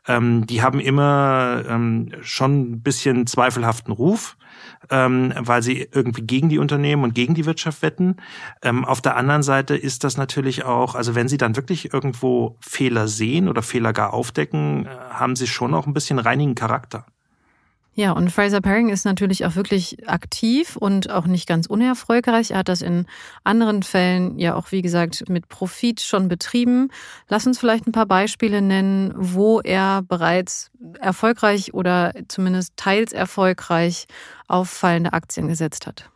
ähm, 0.08 0.46
die 0.46 0.62
haben 0.62 0.80
immer 0.80 1.62
ähm, 1.68 2.10
schon 2.22 2.72
ein 2.72 2.82
bisschen 2.82 3.26
zweifelhaften 3.26 3.92
Ruf, 3.92 4.36
ähm, 4.90 5.32
weil 5.36 5.62
sie 5.62 5.88
irgendwie 5.92 6.22
gegen 6.22 6.48
die 6.48 6.58
Unternehmen 6.58 7.04
und 7.04 7.14
gegen 7.14 7.34
die 7.34 7.46
Wirtschaft 7.46 7.82
wetten. 7.82 8.16
Ähm, 8.62 8.84
auf 8.84 9.00
der 9.00 9.16
anderen 9.16 9.42
Seite 9.42 9.76
ist 9.76 10.02
das 10.02 10.16
natürlich 10.16 10.64
auch, 10.64 10.94
also 10.94 11.14
wenn 11.14 11.28
sie 11.28 11.36
dann 11.36 11.56
wirklich 11.56 11.92
irgendwo 11.92 12.56
Fehler 12.60 13.06
sehen 13.06 13.48
oder 13.48 13.62
Fehler 13.62 13.92
gar 13.92 14.14
aufdecken, 14.14 14.86
äh, 14.86 14.88
haben 15.10 15.36
sie 15.36 15.46
schon 15.46 15.74
auch 15.74 15.86
ein 15.86 15.94
bisschen 15.94 16.18
reinigen 16.18 16.54
Charakter. 16.54 17.06
Ja, 17.98 18.12
und 18.12 18.30
Fraser 18.30 18.60
Paring 18.60 18.90
ist 18.90 19.04
natürlich 19.04 19.44
auch 19.44 19.56
wirklich 19.56 20.08
aktiv 20.08 20.76
und 20.76 21.10
auch 21.10 21.26
nicht 21.26 21.48
ganz 21.48 21.66
unerfolgreich. 21.66 22.52
Er 22.52 22.58
hat 22.58 22.68
das 22.68 22.80
in 22.80 23.06
anderen 23.42 23.82
Fällen 23.82 24.38
ja 24.38 24.54
auch, 24.54 24.70
wie 24.70 24.82
gesagt, 24.82 25.28
mit 25.28 25.48
Profit 25.48 26.00
schon 26.00 26.28
betrieben. 26.28 26.90
Lass 27.28 27.44
uns 27.48 27.58
vielleicht 27.58 27.88
ein 27.88 27.92
paar 27.92 28.06
Beispiele 28.06 28.62
nennen, 28.62 29.12
wo 29.16 29.60
er 29.60 30.02
bereits 30.02 30.70
erfolgreich 31.00 31.74
oder 31.74 32.12
zumindest 32.28 32.76
teils 32.76 33.12
erfolgreich 33.12 34.06
auf 34.46 34.70
fallende 34.70 35.12
Aktien 35.12 35.48
gesetzt 35.48 35.88
hat. 35.88 36.08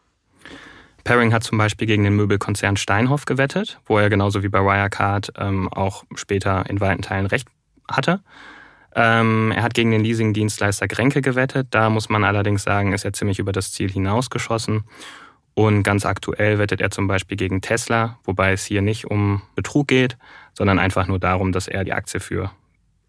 Paring 1.02 1.32
hat 1.32 1.42
zum 1.42 1.58
Beispiel 1.58 1.88
gegen 1.88 2.04
den 2.04 2.14
Möbelkonzern 2.14 2.76
Steinhoff 2.76 3.24
gewettet, 3.24 3.80
wo 3.86 3.98
er 3.98 4.08
genauso 4.08 4.44
wie 4.44 4.48
bei 4.48 4.60
Wirecard 4.60 5.32
ähm, 5.36 5.68
auch 5.68 6.04
später 6.14 6.64
in 6.70 6.80
weiten 6.80 7.02
Teilen 7.02 7.26
recht 7.26 7.48
hatte. 7.90 8.20
Ähm, 8.94 9.52
er 9.54 9.62
hat 9.62 9.74
gegen 9.74 9.90
den 9.90 10.02
Leasingdienstleister 10.02 10.88
Grenke 10.88 11.22
gewettet. 11.22 11.68
Da 11.70 11.90
muss 11.90 12.08
man 12.08 12.24
allerdings 12.24 12.62
sagen, 12.62 12.92
ist 12.92 13.04
er 13.04 13.12
ziemlich 13.12 13.38
über 13.38 13.52
das 13.52 13.72
Ziel 13.72 13.90
hinausgeschossen. 13.90 14.84
Und 15.54 15.82
ganz 15.82 16.06
aktuell 16.06 16.58
wettet 16.58 16.80
er 16.80 16.90
zum 16.90 17.06
Beispiel 17.06 17.36
gegen 17.36 17.60
Tesla, 17.60 18.18
wobei 18.24 18.52
es 18.52 18.64
hier 18.64 18.80
nicht 18.80 19.10
um 19.10 19.42
Betrug 19.54 19.88
geht, 19.88 20.16
sondern 20.54 20.78
einfach 20.78 21.06
nur 21.06 21.18
darum, 21.18 21.52
dass 21.52 21.68
er 21.68 21.84
die 21.84 21.92
Aktie 21.92 22.20
für 22.20 22.50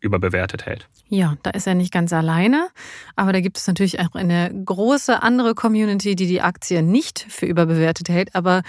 überbewertet 0.04 0.66
hält. 0.66 0.88
Ja, 1.08 1.36
da 1.44 1.52
ist 1.52 1.66
er 1.66 1.76
nicht 1.76 1.94
ganz 1.94 2.12
alleine, 2.12 2.68
aber 3.16 3.34
da 3.34 3.40
gibt 3.40 3.58
es 3.58 3.68
natürlich 3.68 4.00
auch 4.00 4.14
eine 4.14 4.52
große 4.66 5.24
andere 5.24 5.56
Community, 5.56 6.16
die 6.16 6.28
die 6.28 6.42
Aktie 6.42 6.84
nicht 6.84 7.26
für 7.30 7.46
überbewertet 7.46 8.10
hält. 8.10 8.36
Aber 8.36 8.62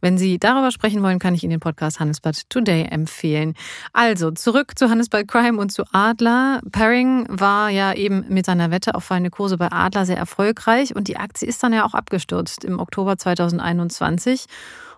wenn 0.00 0.18
Sie 0.18 0.38
darüber 0.38 0.70
sprechen 0.70 1.02
wollen, 1.02 1.18
kann 1.18 1.34
ich 1.34 1.44
Ihnen 1.44 1.52
den 1.52 1.60
Podcast 1.60 2.00
Handelsblatt 2.00 2.50
Today 2.50 2.84
empfehlen. 2.90 3.54
Also 3.92 4.30
zurück 4.32 4.78
zu 4.78 4.90
Handelsblatt 4.90 5.28
Crime 5.28 5.58
und 5.58 5.70
zu 5.70 5.84
Adler. 5.92 6.60
Paring 6.72 7.26
war 7.28 7.70
ja 7.70 7.94
eben 7.94 8.24
mit 8.28 8.46
seiner 8.46 8.70
Wette 8.70 8.94
auf 8.94 9.04
fallende 9.04 9.30
Kurse 9.30 9.56
bei 9.56 9.70
Adler 9.70 10.06
sehr 10.06 10.16
erfolgreich 10.16 10.96
und 10.96 11.08
die 11.08 11.16
Aktie 11.16 11.48
ist 11.48 11.62
dann 11.62 11.72
ja 11.72 11.84
auch 11.84 11.94
abgestürzt 11.94 12.64
im 12.64 12.80
Oktober 12.80 13.16
2021 13.16 14.46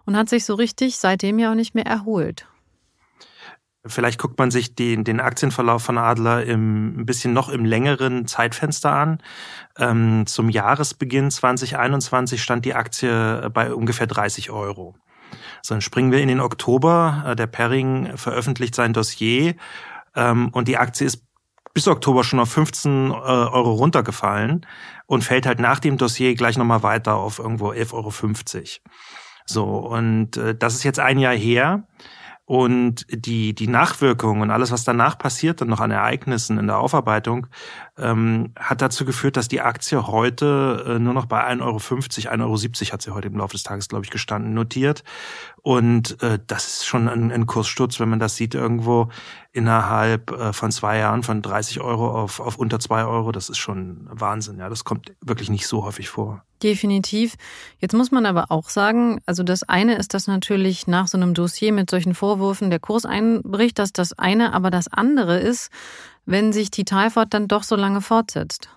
und 0.07 0.17
hat 0.17 0.29
sich 0.29 0.45
so 0.45 0.55
richtig 0.55 0.97
seitdem 0.97 1.39
ja 1.39 1.51
auch 1.51 1.55
nicht 1.55 1.75
mehr 1.75 1.87
erholt. 1.87 2.47
Vielleicht 3.85 4.21
guckt 4.21 4.39
man 4.39 4.53
sich 4.53 4.77
den, 4.77 5.03
den 5.03 5.19
Aktienverlauf 5.19 5.83
von 5.83 5.99
Adler 5.99 6.45
im, 6.45 7.01
ein 7.01 7.07
bisschen 7.07 7.33
noch 7.33 7.49
im 7.49 7.65
längeren 7.65 8.27
Zeitfenster 8.27 8.93
an. 8.93 9.19
Ähm, 9.77 10.25
zum 10.27 10.49
Jahresbeginn 10.49 11.31
2021 11.31 12.41
stand 12.41 12.65
die 12.65 12.75
Aktie 12.75 13.51
bei 13.53 13.75
ungefähr 13.75 14.07
30 14.07 14.51
Euro. 14.51 14.95
So, 15.63 15.75
dann 15.75 15.81
springen 15.81 16.13
wir 16.13 16.21
in 16.21 16.29
den 16.29 16.41
Oktober. 16.41 17.25
Äh, 17.27 17.37
der 17.37 17.49
Perring 17.49 18.17
veröffentlicht 18.17 18.75
sein 18.75 18.93
Dossier 18.93 19.57
ähm, 20.15 20.51
und 20.51 20.69
die 20.69 20.79
Aktie 20.79 21.07
ist 21.07 21.25
bis 21.75 21.89
Oktober 21.89 22.23
schon 22.23 22.39
auf 22.39 22.51
15 22.53 23.11
äh, 23.11 23.15
Euro 23.15 23.73
runtergefallen 23.73 24.67
und 25.07 25.25
fällt 25.25 25.47
halt 25.47 25.59
nach 25.59 25.79
dem 25.79 25.97
Dossier 25.97 26.35
gleich 26.35 26.59
nochmal 26.59 26.83
weiter 26.83 27.15
auf 27.15 27.39
irgendwo 27.39 27.73
11,50 27.73 27.93
Euro. 27.95 28.93
So, 29.47 29.65
und 29.65 30.37
äh, 30.37 30.55
das 30.55 30.75
ist 30.75 30.85
jetzt 30.85 31.01
ein 31.01 31.19
Jahr 31.19 31.35
her. 31.35 31.85
Und 32.45 33.07
die, 33.09 33.55
die 33.55 33.69
Nachwirkungen 33.69 34.43
und 34.43 34.51
alles, 34.51 34.73
was 34.73 34.83
danach 34.83 35.17
passiert, 35.17 35.61
dann 35.61 35.69
noch 35.69 35.81
an 35.81 35.93
Ereignissen 35.93 36.59
in 36.59 36.67
der 36.67 36.79
Aufarbeitung, 36.79 37.47
ähm, 37.97 38.53
hat 38.59 38.83
dazu 38.83 39.05
geführt, 39.05 39.37
dass 39.37 39.47
die 39.47 39.61
Aktie 39.61 40.09
heute 40.09 40.85
äh, 40.87 40.99
nur 40.99 41.15
noch 41.15 41.27
bei 41.27 41.47
1,50 41.47 41.61
Euro, 41.63 42.55
1,70 42.55 42.83
Euro 42.83 42.93
hat 42.93 43.03
sie 43.03 43.11
heute 43.13 43.29
im 43.29 43.37
Laufe 43.37 43.53
des 43.53 43.63
Tages, 43.63 43.89
glaube 43.89 44.05
ich, 44.05 44.11
gestanden, 44.11 44.55
notiert. 44.55 45.05
Und 45.63 46.21
äh, 46.23 46.41
das 46.45 46.67
ist 46.67 46.87
schon 46.87 47.09
ein, 47.09 47.31
ein 47.31 47.47
Kurssturz, 47.47 48.01
wenn 48.01 48.09
man 48.09 48.19
das 48.19 48.35
sieht 48.35 48.55
irgendwo 48.55 49.09
innerhalb 49.53 50.33
äh, 50.33 50.53
von 50.53 50.73
zwei 50.73 50.99
Jahren 50.99 51.23
von 51.23 51.41
30 51.41 51.81
Euro 51.81 52.11
auf, 52.11 52.41
auf 52.41 52.57
unter 52.57 52.81
zwei 52.81 53.05
Euro. 53.05 53.31
Das 53.31 53.49
ist 53.49 53.59
schon 53.59 54.09
Wahnsinn. 54.11 54.59
Ja, 54.59 54.69
das 54.69 54.83
kommt 54.83 55.13
wirklich 55.21 55.51
nicht 55.51 55.69
so 55.69 55.85
häufig 55.85 56.09
vor. 56.09 56.43
Definitiv. 56.65 57.37
Jetzt 57.79 57.95
muss 57.95 58.11
man 58.11 58.27
aber 58.27 58.51
auch 58.51 58.71
sagen, 58.71 59.21
also 59.25 59.45
das 59.45 59.63
eine 59.63 59.95
ist, 59.95 60.15
dass 60.15 60.27
natürlich 60.27 60.89
nach 60.89 61.07
so 61.07 61.17
einem 61.17 61.33
Dossier 61.33 61.73
mit 61.73 61.91
solchen 61.91 62.15
Vorwürfen 62.15 62.71
der 62.71 62.81
Kurs 62.81 63.05
einbricht, 63.05 63.79
dass 63.79 63.93
das 63.93 64.19
eine, 64.19 64.55
aber 64.55 64.71
das 64.71 64.89
andere 64.89 65.39
ist, 65.39 65.71
wenn 66.27 66.53
sich 66.53 66.73
die 66.73 66.85
Talfahrt 66.85 67.35
dann 67.35 67.47
doch 67.47 67.63
so 67.63 67.77
lange 67.77 68.01
fortsetzt. 68.01 68.69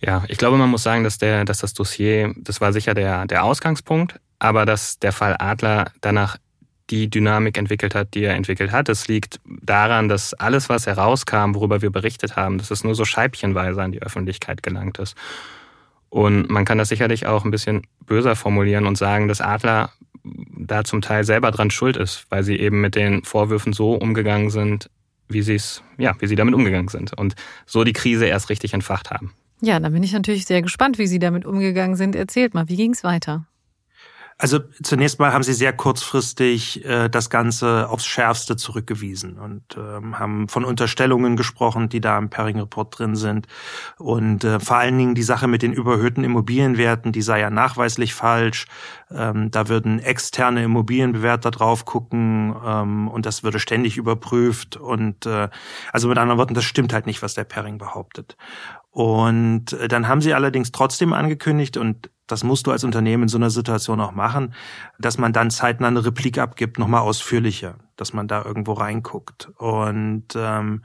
Ja, 0.00 0.24
ich 0.28 0.38
glaube, 0.38 0.56
man 0.56 0.70
muss 0.70 0.82
sagen, 0.82 1.04
dass 1.04 1.18
der, 1.18 1.44
dass 1.44 1.58
das 1.58 1.74
Dossier, 1.74 2.32
das 2.36 2.60
war 2.60 2.72
sicher 2.72 2.94
der, 2.94 3.26
der 3.26 3.44
Ausgangspunkt, 3.44 4.18
aber 4.38 4.64
dass 4.64 4.98
der 4.98 5.12
Fall 5.12 5.36
Adler 5.38 5.92
danach 6.00 6.38
die 6.88 7.08
Dynamik 7.08 7.56
entwickelt 7.56 7.94
hat, 7.94 8.14
die 8.14 8.24
er 8.24 8.34
entwickelt 8.34 8.72
hat. 8.72 8.88
Es 8.88 9.06
liegt 9.06 9.40
daran, 9.44 10.08
dass 10.08 10.34
alles, 10.34 10.68
was 10.68 10.86
herauskam, 10.86 11.54
worüber 11.54 11.82
wir 11.82 11.90
berichtet 11.90 12.36
haben, 12.36 12.58
dass 12.58 12.70
es 12.70 12.82
nur 12.82 12.94
so 12.94 13.04
scheibchenweise 13.04 13.80
an 13.82 13.92
die 13.92 14.02
Öffentlichkeit 14.02 14.62
gelangt 14.62 14.98
ist. 14.98 15.16
Und 16.08 16.50
man 16.50 16.64
kann 16.64 16.78
das 16.78 16.88
sicherlich 16.88 17.26
auch 17.26 17.44
ein 17.44 17.52
bisschen 17.52 17.86
böser 18.04 18.34
formulieren 18.34 18.86
und 18.86 18.98
sagen, 18.98 19.28
dass 19.28 19.40
Adler 19.40 19.92
da 20.24 20.82
zum 20.82 21.00
Teil 21.00 21.24
selber 21.24 21.52
dran 21.52 21.70
schuld 21.70 21.96
ist, 21.96 22.26
weil 22.28 22.42
sie 22.42 22.58
eben 22.58 22.80
mit 22.80 22.96
den 22.96 23.22
Vorwürfen 23.24 23.72
so 23.72 23.94
umgegangen 23.94 24.50
sind, 24.50 24.90
wie 25.28 25.42
sie 25.42 25.54
es, 25.54 25.82
ja, 25.96 26.16
wie 26.18 26.26
sie 26.26 26.34
damit 26.34 26.54
umgegangen 26.54 26.88
sind 26.88 27.16
und 27.16 27.36
so 27.66 27.84
die 27.84 27.92
Krise 27.92 28.26
erst 28.26 28.50
richtig 28.50 28.74
entfacht 28.74 29.10
haben. 29.10 29.32
Ja, 29.60 29.78
da 29.78 29.90
bin 29.90 30.02
ich 30.02 30.12
natürlich 30.12 30.46
sehr 30.46 30.62
gespannt, 30.62 30.98
wie 30.98 31.06
Sie 31.06 31.18
damit 31.18 31.44
umgegangen 31.44 31.96
sind. 31.96 32.16
Erzählt 32.16 32.54
mal, 32.54 32.68
wie 32.68 32.76
ging 32.76 32.92
es 32.92 33.04
weiter? 33.04 33.46
Also 34.40 34.58
zunächst 34.82 35.18
mal 35.18 35.34
haben 35.34 35.42
sie 35.42 35.52
sehr 35.52 35.74
kurzfristig 35.74 36.82
äh, 36.86 37.10
das 37.10 37.28
Ganze 37.28 37.90
aufs 37.90 38.06
Schärfste 38.06 38.56
zurückgewiesen 38.56 39.38
und 39.38 39.76
ähm, 39.76 40.18
haben 40.18 40.48
von 40.48 40.64
Unterstellungen 40.64 41.36
gesprochen, 41.36 41.90
die 41.90 42.00
da 42.00 42.16
im 42.16 42.30
Perring-Report 42.30 42.98
drin 42.98 43.16
sind. 43.16 43.48
Und 43.98 44.44
äh, 44.44 44.58
vor 44.58 44.78
allen 44.78 44.96
Dingen 44.96 45.14
die 45.14 45.22
Sache 45.22 45.46
mit 45.46 45.60
den 45.60 45.74
überhöhten 45.74 46.24
Immobilienwerten, 46.24 47.12
die 47.12 47.20
sei 47.20 47.40
ja 47.40 47.50
nachweislich 47.50 48.14
falsch. 48.14 48.64
Ähm, 49.10 49.50
da 49.50 49.68
würden 49.68 49.98
externe 49.98 50.64
Immobilienbewerter 50.64 51.50
drauf 51.50 51.84
gucken 51.84 52.56
ähm, 52.64 53.08
und 53.08 53.26
das 53.26 53.42
würde 53.42 53.58
ständig 53.58 53.98
überprüft. 53.98 54.78
Und 54.78 55.26
äh, 55.26 55.50
also 55.92 56.08
mit 56.08 56.16
anderen 56.16 56.38
Worten, 56.38 56.54
das 56.54 56.64
stimmt 56.64 56.94
halt 56.94 57.04
nicht, 57.04 57.20
was 57.20 57.34
der 57.34 57.44
Perring 57.44 57.76
behauptet. 57.76 58.38
Und 58.90 59.72
äh, 59.72 59.88
dann 59.88 60.08
haben 60.08 60.20
sie 60.20 60.34
allerdings 60.34 60.72
trotzdem 60.72 61.12
angekündigt, 61.12 61.76
und 61.76 62.10
das 62.26 62.44
musst 62.44 62.66
du 62.66 62.72
als 62.72 62.84
Unternehmen 62.84 63.24
in 63.24 63.28
so 63.28 63.38
einer 63.38 63.50
Situation 63.50 64.00
auch 64.00 64.12
machen, 64.12 64.54
dass 64.98 65.18
man 65.18 65.32
dann 65.32 65.50
zeitnah 65.50 65.88
eine 65.88 66.04
Replik 66.04 66.38
abgibt, 66.38 66.78
nochmal 66.78 67.02
ausführlicher, 67.02 67.76
dass 67.96 68.12
man 68.12 68.28
da 68.28 68.44
irgendwo 68.44 68.72
reinguckt. 68.72 69.50
Und 69.58 70.26
ähm, 70.36 70.82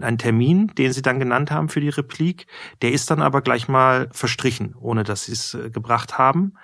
ein 0.00 0.18
Termin, 0.18 0.68
den 0.78 0.92
sie 0.92 1.02
dann 1.02 1.18
genannt 1.18 1.50
haben 1.50 1.68
für 1.68 1.80
die 1.80 1.88
Replik, 1.88 2.46
der 2.82 2.92
ist 2.92 3.10
dann 3.10 3.20
aber 3.20 3.42
gleich 3.42 3.68
mal 3.68 4.08
verstrichen, 4.12 4.74
ohne 4.78 5.04
dass 5.04 5.24
sie 5.24 5.32
es 5.32 5.54
äh, 5.54 5.70
gebracht 5.70 6.18
haben. 6.18 6.54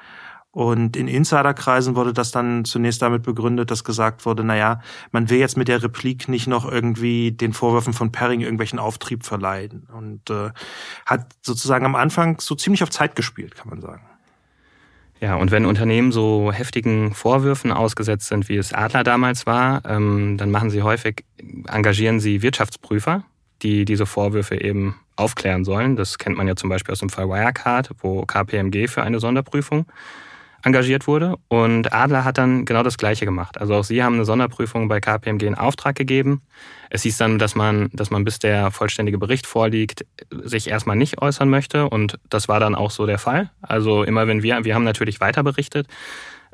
Und 0.55 0.97
in 0.97 1.09
Insiderkreisen 1.09 1.97
wurde 1.97 2.13
das 2.13 2.31
dann 2.31 2.65
zunächst 2.65 3.03
damit 3.03 3.25
begründet, 3.25 3.73
dass 3.73 3.83
gesagt 3.83 4.25
wurde, 4.25 4.45
na 4.45 4.57
ja, 4.57 4.81
man 5.11 5.29
will 5.29 5.39
jetzt 5.39 5.57
mit 5.57 5.67
der 5.67 5.83
Replik 5.83 6.29
nicht 6.29 6.47
noch 6.47 6.71
irgendwie 6.71 7.33
den 7.33 7.53
Vorwürfen 7.53 7.93
von 7.93 8.13
Perring 8.13 8.41
irgendwelchen 8.41 8.79
Auftrieb 8.79 9.25
verleihen. 9.25 9.89
Und 9.93 10.31
äh, 10.31 10.51
hat 11.07 11.27
sozusagen 11.43 11.85
am 11.85 11.97
Anfang 11.97 12.39
so 12.41 12.55
ziemlich 12.55 12.85
auf 12.85 12.91
Zeit 12.91 13.17
gespielt, 13.17 13.57
kann 13.57 13.69
man 13.69 13.81
sagen. 13.81 14.03
Ja, 15.21 15.35
und 15.35 15.51
wenn 15.51 15.67
Unternehmen 15.67 16.13
so 16.13 16.53
heftigen 16.53 17.15
Vorwürfen 17.15 17.73
ausgesetzt 17.73 18.29
sind, 18.29 18.49
wie 18.49 18.57
es 18.57 18.73
Adler 18.73 19.03
damals 19.03 19.47
war, 19.47 19.83
ähm, 19.87 20.37
dann 20.39 20.53
machen 20.53 20.71
sie 20.71 20.83
häufig, 20.83 21.25
engagieren 21.67 22.21
sie 22.21 22.43
Wirtschaftsprüfer, 22.43 23.25
die 23.63 23.85
diese 23.85 24.07
Vorwürfe 24.07 24.61
eben 24.61 24.95
aufklären 25.17 25.65
sollen. 25.65 25.97
Das 25.97 26.19
kennt 26.19 26.37
man 26.37 26.47
ja 26.47 26.55
zum 26.55 26.71
Beispiel 26.71 26.93
aus 26.93 27.01
dem 27.01 27.09
Fall 27.09 27.29
Wirecard, 27.29 27.91
wo 27.99 28.25
KPMG 28.25 28.87
für 28.87 29.03
eine 29.03 29.19
Sonderprüfung 29.19 29.87
engagiert 30.65 31.07
wurde. 31.07 31.37
Und 31.49 31.93
Adler 31.93 32.25
hat 32.25 32.39
dann 32.39 32.65
genau 32.65 32.83
das 32.83 32.99
Gleiche 32.99 33.25
gemacht. 33.25 33.61
Also 33.61 33.75
auch 33.75 33.85
sie 33.85 34.03
haben 34.03 34.15
eine 34.15 34.25
Sonderprüfung 34.25 34.89
bei 34.89 35.01
KPMG 35.01 35.43
in 35.43 35.55
Auftrag 35.55 35.95
gegeben. 35.95 36.43
Es 36.91 37.03
hieß 37.03 37.19
dann, 37.19 37.39
dass 37.39 37.55
man, 37.55 37.91
dass 37.93 38.11
man 38.11 38.25
bis 38.25 38.39
der 38.39 38.71
vollständige 38.71 39.19
Bericht 39.19 39.47
vorliegt, 39.47 40.07
sich 40.31 40.69
erstmal 40.69 40.97
nicht 40.97 41.21
äußern 41.21 41.49
möchte. 41.49 41.89
Und 41.89 42.19
das 42.31 42.49
war 42.49 42.61
dann 42.61 42.75
auch 42.75 42.91
so 42.91 43.07
der 43.07 43.19
Fall. 43.19 43.51
Also 43.61 44.05
immer 44.05 44.27
wenn 44.27 44.43
wir, 44.43 44.65
wir 44.65 44.75
haben 44.75 44.85
natürlich 44.85 45.21
weiter 45.21 45.43
berichtet, 45.43 45.87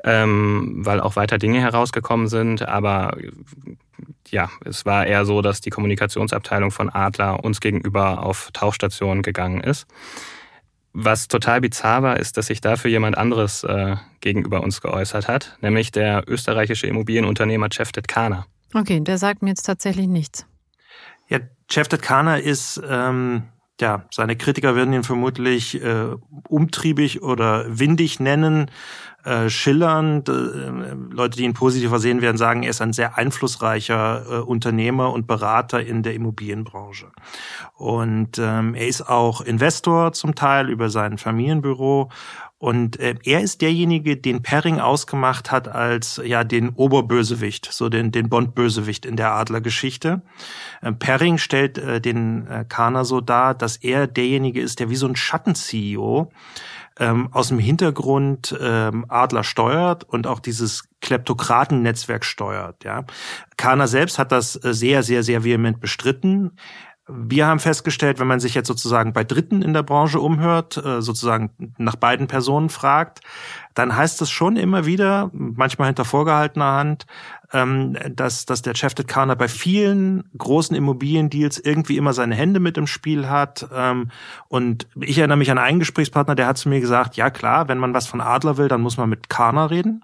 ähm, 0.03 0.85
weil 0.85 0.99
auch 0.99 1.15
weiter 1.15 1.37
Dinge 1.37 1.61
herausgekommen 1.61 2.27
sind. 2.27 2.67
Aber 2.67 3.15
ja, 4.29 4.49
es 4.65 4.85
war 4.85 5.05
eher 5.05 5.25
so, 5.25 5.41
dass 5.41 5.61
die 5.61 5.69
Kommunikationsabteilung 5.69 6.71
von 6.71 6.89
Adler 6.89 7.43
uns 7.43 7.61
gegenüber 7.61 8.23
auf 8.23 8.49
Tauchstationen 8.53 9.23
gegangen 9.23 9.61
ist. 9.61 9.87
Was 10.93 11.27
total 11.27 11.61
bizarr 11.61 12.03
war, 12.03 12.19
ist, 12.19 12.37
dass 12.37 12.47
sich 12.47 12.59
dafür 12.59 12.91
jemand 12.91 13.17
anderes 13.17 13.63
äh, 13.63 13.95
gegenüber 14.19 14.61
uns 14.61 14.81
geäußert 14.81 15.27
hat, 15.27 15.57
nämlich 15.61 15.91
der 15.91 16.23
österreichische 16.27 16.87
Immobilienunternehmer 16.87 17.69
Cevdet 17.69 18.07
Kana. 18.07 18.45
Okay, 18.73 18.99
der 18.99 19.17
sagt 19.17 19.41
mir 19.41 19.49
jetzt 19.49 19.63
tatsächlich 19.63 20.07
nichts. 20.07 20.45
Ja, 21.29 21.39
Cevdet 21.69 22.01
Kana 22.01 22.37
ist, 22.37 22.81
ähm, 22.87 23.43
ja, 23.81 24.05
seine 24.11 24.35
Kritiker 24.35 24.75
würden 24.75 24.93
ihn 24.93 25.03
vermutlich 25.03 25.83
äh, 25.83 26.15
umtriebig 26.47 27.21
oder 27.21 27.65
windig 27.67 28.19
nennen 28.19 28.71
äh, 29.23 29.49
schillern. 29.49 30.23
Äh, 30.27 31.13
Leute, 31.13 31.37
die 31.37 31.43
ihn 31.43 31.53
positiver 31.53 31.99
sehen 31.99 32.21
werden, 32.21 32.37
sagen, 32.37 32.63
er 32.63 32.71
ist 32.71 32.81
ein 32.81 32.93
sehr 32.93 33.17
einflussreicher 33.17 34.25
äh, 34.29 34.35
Unternehmer 34.39 35.13
und 35.13 35.27
Berater 35.27 35.81
in 35.81 36.01
der 36.01 36.15
Immobilienbranche. 36.15 37.11
Und 37.75 38.39
ähm, 38.39 38.73
er 38.73 38.87
ist 38.87 39.07
auch 39.07 39.41
Investor 39.41 40.13
zum 40.13 40.33
Teil 40.33 40.69
über 40.69 40.89
sein 40.89 41.17
Familienbüro 41.17 42.09
und 42.61 42.99
äh, 42.99 43.15
er 43.23 43.41
ist 43.41 43.63
derjenige, 43.63 44.17
den 44.17 44.43
Perring 44.43 44.79
ausgemacht 44.79 45.49
hat 45.49 45.67
als 45.67 46.21
ja 46.23 46.43
den 46.43 46.69
Oberbösewicht, 46.69 47.67
so 47.71 47.89
den, 47.89 48.11
den 48.11 48.29
Bond-Bösewicht 48.29 49.03
in 49.03 49.15
der 49.15 49.31
Adlergeschichte. 49.31 50.21
Äh, 50.83 50.91
Perring 50.91 51.39
stellt 51.39 51.79
äh, 51.79 51.99
den 51.99 52.45
äh, 52.45 52.63
Kana 52.69 53.03
so 53.03 53.19
dar, 53.19 53.55
dass 53.55 53.77
er 53.77 54.05
derjenige 54.05 54.61
ist, 54.61 54.79
der 54.79 54.91
wie 54.91 54.95
so 54.95 55.07
ein 55.07 55.15
Schatten-CEO 55.15 56.31
ähm, 56.99 57.29
aus 57.31 57.47
dem 57.47 57.57
Hintergrund 57.57 58.55
ähm, 58.61 59.05
Adler 59.09 59.43
steuert 59.43 60.03
und 60.03 60.27
auch 60.27 60.39
dieses 60.39 60.83
Kleptokraten-Netzwerk 61.01 62.23
steuert. 62.23 62.83
Ja. 62.83 63.05
Kana 63.57 63.87
selbst 63.87 64.19
hat 64.19 64.31
das 64.31 64.63
äh, 64.63 64.75
sehr, 64.75 65.01
sehr, 65.01 65.23
sehr 65.23 65.43
vehement 65.43 65.79
bestritten. 65.79 66.51
Wir 67.13 67.47
haben 67.47 67.59
festgestellt, 67.59 68.19
wenn 68.19 68.27
man 68.27 68.39
sich 68.39 68.53
jetzt 68.53 68.67
sozusagen 68.67 69.13
bei 69.13 69.23
Dritten 69.23 69.61
in 69.61 69.73
der 69.73 69.83
Branche 69.83 70.19
umhört, 70.19 70.77
äh, 70.77 71.01
sozusagen 71.01 71.73
nach 71.77 71.95
beiden 71.95 72.27
Personen 72.27 72.69
fragt, 72.69 73.21
dann 73.73 73.95
heißt 73.95 74.21
es 74.21 74.29
schon 74.29 74.55
immer 74.57 74.85
wieder, 74.85 75.29
manchmal 75.33 75.87
hinter 75.87 76.05
vorgehaltener 76.05 76.71
Hand, 76.71 77.05
ähm, 77.53 77.97
dass, 78.15 78.45
dass 78.45 78.61
der 78.61 78.75
Chef 78.75 78.95
Kana 79.07 79.35
bei 79.35 79.47
vielen 79.47 80.23
großen 80.37 80.75
Immobiliendeals 80.75 81.59
irgendwie 81.59 81.97
immer 81.97 82.13
seine 82.13 82.35
Hände 82.35 82.59
mit 82.59 82.77
im 82.77 82.87
Spiel 82.87 83.29
hat. 83.29 83.67
Ähm, 83.73 84.09
und 84.47 84.87
ich 84.99 85.17
erinnere 85.17 85.37
mich 85.37 85.51
an 85.51 85.57
einen 85.57 85.79
Gesprächspartner, 85.79 86.35
der 86.35 86.47
hat 86.47 86.57
zu 86.57 86.69
mir 86.69 86.79
gesagt, 86.79 87.17
ja 87.17 87.29
klar, 87.29 87.67
wenn 87.67 87.77
man 87.77 87.93
was 87.93 88.07
von 88.07 88.21
Adler 88.21 88.57
will, 88.57 88.67
dann 88.67 88.81
muss 88.81 88.97
man 88.97 89.09
mit 89.09 89.29
Kana 89.29 89.65
reden. 89.65 90.03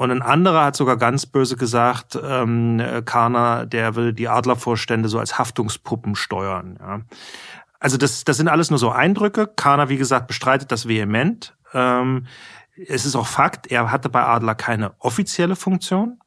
Und 0.00 0.10
ein 0.10 0.22
anderer 0.22 0.64
hat 0.64 0.76
sogar 0.76 0.96
ganz 0.96 1.26
böse 1.26 1.58
gesagt, 1.58 2.18
ähm, 2.24 2.82
Kana, 3.04 3.66
der 3.66 3.96
will 3.96 4.14
die 4.14 4.30
Adlervorstände 4.30 5.10
so 5.10 5.18
als 5.18 5.38
Haftungspuppen 5.38 6.16
steuern. 6.16 6.78
Ja. 6.80 7.00
Also 7.80 7.98
das, 7.98 8.24
das 8.24 8.38
sind 8.38 8.48
alles 8.48 8.70
nur 8.70 8.78
so 8.78 8.92
Eindrücke. 8.92 9.46
Kana, 9.46 9.90
wie 9.90 9.98
gesagt, 9.98 10.26
bestreitet 10.26 10.72
das 10.72 10.88
vehement. 10.88 11.54
Ähm, 11.74 12.24
es 12.88 13.04
ist 13.04 13.14
auch 13.14 13.26
Fakt, 13.26 13.66
er 13.66 13.92
hatte 13.92 14.08
bei 14.08 14.22
Adler 14.22 14.54
keine 14.54 14.92
offizielle 15.00 15.54
Funktion. 15.54 16.18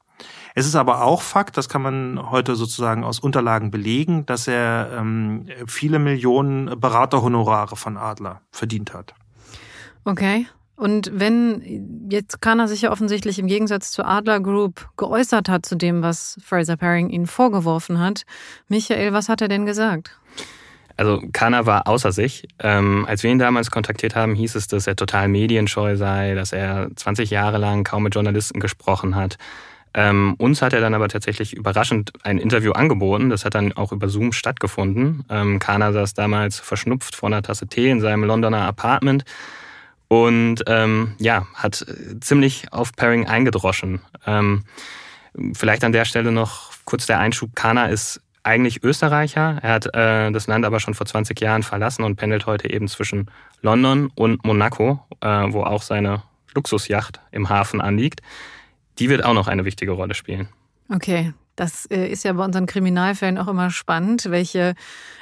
Es 0.54 0.66
ist 0.66 0.76
aber 0.76 1.02
auch 1.02 1.20
Fakt, 1.20 1.56
das 1.56 1.68
kann 1.68 1.82
man 1.82 2.30
heute 2.30 2.54
sozusagen 2.54 3.02
aus 3.02 3.18
Unterlagen 3.18 3.72
belegen, 3.72 4.24
dass 4.24 4.46
er 4.46 4.90
ähm, 4.96 5.48
viele 5.66 5.98
Millionen 5.98 6.78
Beraterhonorare 6.78 7.74
von 7.74 7.96
Adler 7.96 8.40
verdient 8.52 8.94
hat. 8.94 9.16
Okay. 10.04 10.46
Und 10.76 11.10
wenn 11.12 12.08
jetzt 12.10 12.40
Kana 12.40 12.66
sich 12.66 12.82
ja 12.82 12.90
offensichtlich 12.90 13.38
im 13.38 13.46
Gegensatz 13.46 13.92
zur 13.92 14.06
Adler 14.06 14.40
Group 14.40 14.88
geäußert 14.96 15.48
hat 15.48 15.64
zu 15.64 15.76
dem, 15.76 16.02
was 16.02 16.36
Fraser 16.44 16.76
Paring 16.76 17.10
ihnen 17.10 17.26
vorgeworfen 17.26 18.00
hat, 18.00 18.22
Michael, 18.68 19.12
was 19.12 19.28
hat 19.28 19.40
er 19.40 19.48
denn 19.48 19.66
gesagt? 19.66 20.18
Also 20.96 21.22
Kana 21.32 21.66
war 21.66 21.88
außer 21.88 22.12
sich. 22.12 22.46
Ähm, 22.60 23.04
als 23.08 23.22
wir 23.22 23.30
ihn 23.30 23.38
damals 23.38 23.70
kontaktiert 23.70 24.14
haben, 24.14 24.34
hieß 24.34 24.54
es, 24.54 24.68
dass 24.68 24.86
er 24.86 24.96
total 24.96 25.28
medienscheu 25.28 25.96
sei, 25.96 26.34
dass 26.34 26.52
er 26.52 26.88
20 26.94 27.30
Jahre 27.30 27.58
lang 27.58 27.84
kaum 27.84 28.04
mit 28.04 28.14
Journalisten 28.14 28.60
gesprochen 28.60 29.16
hat. 29.16 29.36
Ähm, 29.96 30.34
uns 30.38 30.60
hat 30.60 30.72
er 30.72 30.80
dann 30.80 30.94
aber 30.94 31.08
tatsächlich 31.08 31.54
überraschend 31.54 32.12
ein 32.24 32.38
Interview 32.38 32.72
angeboten. 32.72 33.30
Das 33.30 33.44
hat 33.44 33.54
dann 33.54 33.72
auch 33.72 33.92
über 33.92 34.08
Zoom 34.08 34.32
stattgefunden. 34.32 35.24
Ähm, 35.30 35.60
Kana 35.60 35.92
saß 35.92 36.14
damals 36.14 36.58
verschnupft 36.58 37.14
vor 37.14 37.28
einer 37.28 37.42
Tasse 37.42 37.68
Tee 37.68 37.90
in 37.90 38.00
seinem 38.00 38.24
Londoner 38.24 38.62
Apartment 38.62 39.24
und 40.08 40.62
ähm, 40.66 41.14
ja, 41.18 41.46
hat 41.54 41.84
ziemlich 42.20 42.72
auf 42.72 42.92
Pairing 42.92 43.26
eingedroschen. 43.26 44.00
Ähm, 44.26 44.64
vielleicht 45.54 45.84
an 45.84 45.92
der 45.92 46.04
Stelle 46.04 46.32
noch 46.32 46.72
kurz 46.84 47.06
der 47.06 47.18
Einschub. 47.18 47.54
Kana 47.54 47.86
ist 47.86 48.20
eigentlich 48.42 48.84
Österreicher. 48.84 49.58
Er 49.62 49.72
hat 49.72 49.86
äh, 49.94 50.30
das 50.30 50.46
Land 50.46 50.64
aber 50.64 50.78
schon 50.78 50.94
vor 50.94 51.06
20 51.06 51.40
Jahren 51.40 51.62
verlassen 51.62 52.04
und 52.04 52.16
pendelt 52.16 52.46
heute 52.46 52.70
eben 52.70 52.88
zwischen 52.88 53.30
London 53.62 54.10
und 54.14 54.44
Monaco, 54.44 55.00
äh, 55.20 55.26
wo 55.26 55.62
auch 55.62 55.82
seine 55.82 56.22
Luxusjacht 56.54 57.20
im 57.32 57.48
Hafen 57.48 57.80
anliegt. 57.80 58.20
Die 58.98 59.08
wird 59.08 59.24
auch 59.24 59.34
noch 59.34 59.48
eine 59.48 59.64
wichtige 59.64 59.92
Rolle 59.92 60.14
spielen. 60.14 60.48
Okay, 60.94 61.32
das 61.56 61.86
äh, 61.86 62.06
ist 62.06 62.24
ja 62.24 62.32
bei 62.32 62.44
unseren 62.44 62.66
Kriminalfällen 62.66 63.38
auch 63.38 63.48
immer 63.48 63.70
spannend, 63.70 64.26
welche, 64.30 64.74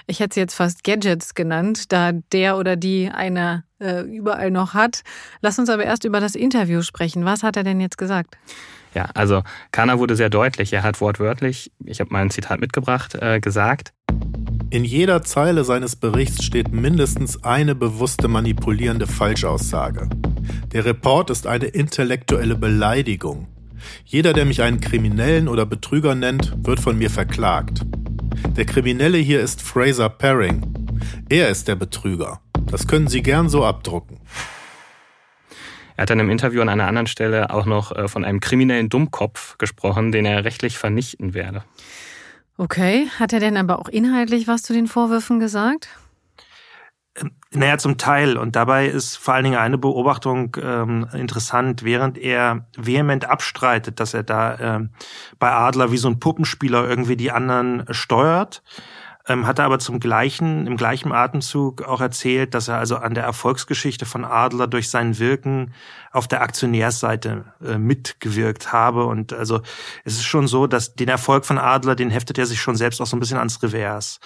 ich 0.07 0.21
hätte 0.21 0.35
sie 0.35 0.41
jetzt 0.41 0.55
fast 0.55 0.83
Gadgets 0.83 1.35
genannt, 1.35 1.93
da 1.93 2.13
der 2.13 2.57
oder 2.57 2.77
die 2.77 3.11
eine 3.11 3.65
äh, 3.83 4.03
überall 4.03 4.51
noch 4.51 4.75
hat. 4.75 5.03
Lass 5.41 5.59
uns 5.59 5.69
aber 5.69 5.85
erst 5.85 6.05
über 6.05 6.21
das 6.21 6.35
Interview 6.35 6.83
sprechen. 6.83 7.25
Was 7.25 7.43
hat 7.43 7.57
er 7.57 7.65
denn 7.65 7.81
jetzt 7.81 7.99
gesagt? 7.99 8.39
Ja, 8.95 9.09
also 9.15 9.43
Kana 9.71 9.99
wurde 9.99 10.17
sehr 10.17 10.31
deutlich. 10.31 10.73
Er 10.73 10.83
hat 10.83 11.01
wortwörtlich, 11.01 11.73
ich 11.85 12.01
habe 12.01 12.13
mal 12.13 12.23
ein 12.23 12.31
Zitat 12.31 12.61
mitgebracht, 12.61 13.15
äh, 13.15 13.41
gesagt. 13.41 13.93
In 14.71 14.85
jeder 14.85 15.23
Zeile 15.23 15.65
seines 15.65 15.97
Berichts 15.97 16.45
steht 16.45 16.73
mindestens 16.73 17.45
eine 17.45 17.75
bewusste 17.75 18.29
manipulierende 18.29 19.07
Falschaussage. 19.07 20.09
Der 20.73 20.85
Report 20.85 21.31
ist 21.31 21.47
eine 21.47 21.67
intellektuelle 21.67 22.55
Beleidigung. 22.57 23.49
Jeder, 24.05 24.33
der 24.33 24.45
mich 24.45 24.63
einen 24.63 24.81
Kriminellen 24.81 25.49
oder 25.49 25.67
Betrüger 25.67 26.15
nennt, 26.15 26.55
wird 26.65 26.81
von 26.81 26.97
mir 26.97 27.11
verklagt. 27.11 27.83
Der 28.57 28.65
Kriminelle 28.65 29.19
hier 29.19 29.41
ist 29.41 29.63
Fraser 29.63 30.09
Paring. 30.09 30.63
Er 31.29 31.49
ist 31.49 31.69
der 31.69 31.77
Betrüger. 31.77 32.41
Das 32.73 32.87
können 32.87 33.07
Sie 33.07 33.23
gern 33.23 33.51
so 33.51 33.67
abdrucken. 33.67 34.19
Er 35.95 36.03
hat 36.03 36.11
dann 36.11 36.21
im 36.21 36.31
Interview 36.31 36.63
an 36.63 36.71
einer 36.71 36.87
anderen 36.87 37.07
Stelle 37.07 37.51
auch 37.51 37.67
noch 37.67 37.95
äh, 37.95 38.09
von 38.09 38.25
einem 38.25 38.41
kriminellen 38.41 38.89
Dummkopf 38.89 39.59
gesprochen, 39.59 40.11
den 40.11 40.25
er 40.25 40.47
rechtlich 40.47 40.79
vernichten 40.79 41.35
werde. 41.35 41.65
Okay, 42.57 43.09
hat 43.19 43.35
er 43.35 43.41
denn 43.41 43.59
aber 43.59 43.79
auch 43.79 43.89
inhaltlich 43.89 44.49
was 44.49 44.63
zu 44.63 44.73
den 44.73 44.87
Vorwürfen 44.87 45.39
gesagt? 45.39 45.91
Ähm, 47.15 47.33
naja, 47.51 47.77
zum 47.77 47.99
Teil. 47.99 48.39
Und 48.39 48.57
dabei 48.57 48.87
ist 48.87 49.17
vor 49.17 49.35
allen 49.35 49.45
Dingen 49.45 49.59
eine 49.59 49.77
Beobachtung 49.77 50.57
ähm, 50.59 51.07
interessant, 51.13 51.85
während 51.85 52.17
er 52.17 52.67
vehement 52.75 53.27
abstreitet, 53.27 54.01
dass 54.01 54.15
er 54.15 54.23
da 54.23 54.59
ähm, 54.59 54.91
bei 55.39 55.51
Adler 55.51 55.93
wie 55.93 55.99
so 55.99 56.09
ein 56.09 56.21
Puppenspieler 56.21 56.89
irgendwie 56.89 57.17
die 57.17 57.33
anderen 57.33 57.85
steuert, 57.91 58.63
ähm, 59.29 59.47
hat 59.47 59.59
er 59.59 59.67
aber 59.67 59.79
zum 59.79 60.01
gleichen, 60.01 60.67
im 60.67 60.77
gleichen 60.77 61.13
Atemzug 61.13 61.83
auch 61.83 62.01
erzählt, 62.01 62.55
dass 62.55 62.69
er 62.69 62.79
also 62.79 62.97
an 62.97 63.15
der 63.15 63.25
Erfolgsgeschichte 63.25 64.07
von 64.07 64.25
Adler 64.25 64.67
durch 64.67 64.91
sein 64.91 65.19
Wirken 65.19 65.73
auf 66.11 66.29
der 66.29 66.43
Aktionärsseite 66.43 67.45
äh, 67.65 67.79
mitgewirkt 67.79 68.73
habe. 68.73 69.05
Und 69.05 69.33
also 69.33 69.61
es 70.05 70.15
ist 70.15 70.25
schon 70.25 70.49
so, 70.49 70.67
dass 70.67 70.95
den 70.95 71.09
Erfolg 71.09 71.45
von 71.45 71.59
Adler, 71.59 71.95
den 71.95 72.11
heftet 72.11 72.39
er 72.39 72.47
sich 72.47 72.61
schon 72.61 72.77
selbst 72.77 73.01
auch 73.01 73.07
so 73.07 73.17
ein 73.17 73.21
bisschen 73.21 73.39
ans 73.39 73.63
Revers. 73.63 74.19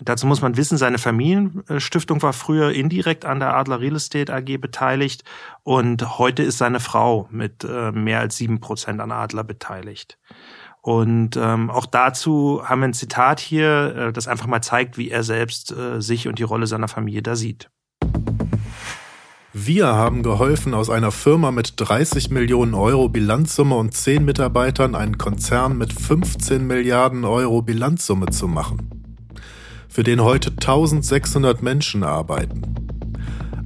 Dazu 0.00 0.26
muss 0.26 0.42
man 0.42 0.56
wissen, 0.56 0.76
seine 0.76 0.98
Familienstiftung 0.98 2.20
war 2.20 2.32
früher 2.32 2.72
indirekt 2.72 3.24
an 3.24 3.38
der 3.38 3.54
Adler 3.54 3.78
Real 3.80 3.94
Estate 3.94 4.34
AG 4.34 4.58
beteiligt 4.60 5.22
und 5.62 6.18
heute 6.18 6.42
ist 6.42 6.58
seine 6.58 6.80
Frau 6.80 7.28
mit 7.30 7.62
äh, 7.62 7.92
mehr 7.92 8.18
als 8.18 8.36
sieben 8.36 8.58
Prozent 8.58 9.00
an 9.00 9.12
Adler 9.12 9.44
beteiligt. 9.44 10.18
Und 10.84 11.38
ähm, 11.38 11.70
auch 11.70 11.86
dazu 11.86 12.60
haben 12.62 12.82
wir 12.82 12.88
ein 12.88 12.92
Zitat 12.92 13.40
hier, 13.40 13.96
äh, 13.96 14.12
das 14.12 14.28
einfach 14.28 14.46
mal 14.46 14.60
zeigt, 14.60 14.98
wie 14.98 15.08
er 15.08 15.22
selbst 15.22 15.72
äh, 15.72 16.02
sich 16.02 16.28
und 16.28 16.38
die 16.38 16.42
Rolle 16.42 16.66
seiner 16.66 16.88
Familie 16.88 17.22
da 17.22 17.36
sieht. 17.36 17.70
Wir 19.54 19.86
haben 19.86 20.22
geholfen, 20.22 20.74
aus 20.74 20.90
einer 20.90 21.10
Firma 21.10 21.52
mit 21.52 21.72
30 21.78 22.28
Millionen 22.28 22.74
Euro 22.74 23.08
Bilanzsumme 23.08 23.74
und 23.76 23.94
10 23.94 24.26
Mitarbeitern 24.26 24.94
einen 24.94 25.16
Konzern 25.16 25.78
mit 25.78 25.90
15 25.90 26.66
Milliarden 26.66 27.24
Euro 27.24 27.62
Bilanzsumme 27.62 28.26
zu 28.26 28.46
machen, 28.46 29.16
für 29.88 30.02
den 30.02 30.20
heute 30.22 30.50
1600 30.50 31.62
Menschen 31.62 32.04
arbeiten. 32.04 33.03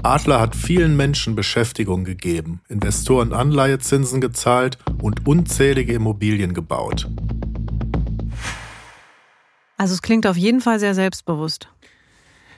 Adler 0.08 0.40
hat 0.40 0.56
vielen 0.56 0.96
Menschen 0.96 1.34
Beschäftigung 1.34 2.04
gegeben, 2.04 2.62
Investoren 2.70 3.34
Anleihezinsen 3.34 4.22
gezahlt 4.22 4.78
und 5.02 5.26
unzählige 5.26 5.92
Immobilien 5.92 6.54
gebaut. 6.54 7.06
Also 9.76 9.92
es 9.92 10.00
klingt 10.00 10.26
auf 10.26 10.38
jeden 10.38 10.62
Fall 10.62 10.80
sehr 10.80 10.94
selbstbewusst. 10.94 11.68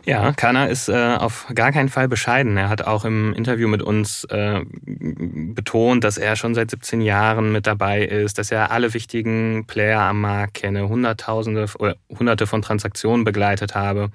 Ja, 0.05 0.31
Kana 0.31 0.67
ist 0.67 0.89
äh, 0.89 1.17
auf 1.19 1.49
gar 1.53 1.73
keinen 1.73 1.89
Fall 1.89 2.07
bescheiden. 2.07 2.57
Er 2.57 2.69
hat 2.69 2.83
auch 2.83 3.05
im 3.05 3.35
Interview 3.35 3.67
mit 3.67 3.83
uns 3.83 4.23
äh, 4.31 4.61
betont, 4.87 6.05
dass 6.05 6.19
er 6.19 6.37
schon 6.37 6.55
seit 6.55 6.71
17 6.71 7.01
Jahren 7.01 7.51
mit 7.51 7.67
dabei 7.67 8.05
ist, 8.05 8.39
dass 8.39 8.53
er 8.53 8.71
alle 8.71 8.95
wichtigen 8.95 9.67
Player 9.67 10.03
am 10.03 10.21
Markt 10.21 10.55
kenne, 10.55 10.89
Hunderttausende 10.89 11.67
oder 11.81 11.97
Hunderte 12.17 12.47
von 12.47 12.63
Transaktionen 12.63 13.25
begleitet 13.25 13.75
habe. 13.75 14.11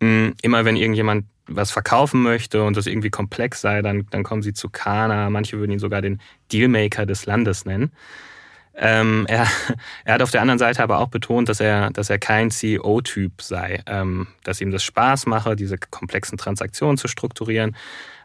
Mm, 0.00 0.30
immer 0.42 0.64
wenn 0.64 0.76
irgendjemand 0.76 1.26
was 1.46 1.70
verkaufen 1.70 2.22
möchte 2.22 2.62
und 2.62 2.76
das 2.76 2.86
irgendwie 2.86 3.10
komplex 3.10 3.60
sei, 3.60 3.82
dann, 3.82 4.06
dann 4.10 4.22
kommen 4.22 4.42
sie 4.42 4.52
zu 4.52 4.68
Kana. 4.68 5.30
Manche 5.30 5.58
würden 5.58 5.72
ihn 5.72 5.78
sogar 5.78 6.00
den 6.00 6.20
Dealmaker 6.52 7.06
des 7.06 7.26
Landes 7.26 7.64
nennen. 7.64 7.92
Ähm, 8.74 9.26
er, 9.28 9.46
er 10.04 10.14
hat 10.14 10.22
auf 10.22 10.30
der 10.30 10.40
anderen 10.40 10.58
Seite 10.58 10.82
aber 10.82 10.98
auch 10.98 11.08
betont, 11.08 11.48
dass 11.48 11.60
er, 11.60 11.90
dass 11.90 12.08
er 12.08 12.18
kein 12.18 12.50
CEO-Typ 12.50 13.42
sei, 13.42 13.82
ähm, 13.86 14.28
dass 14.44 14.60
ihm 14.60 14.70
das 14.70 14.82
Spaß 14.84 15.26
mache, 15.26 15.56
diese 15.56 15.76
komplexen 15.76 16.38
Transaktionen 16.38 16.96
zu 16.96 17.08
strukturieren, 17.08 17.76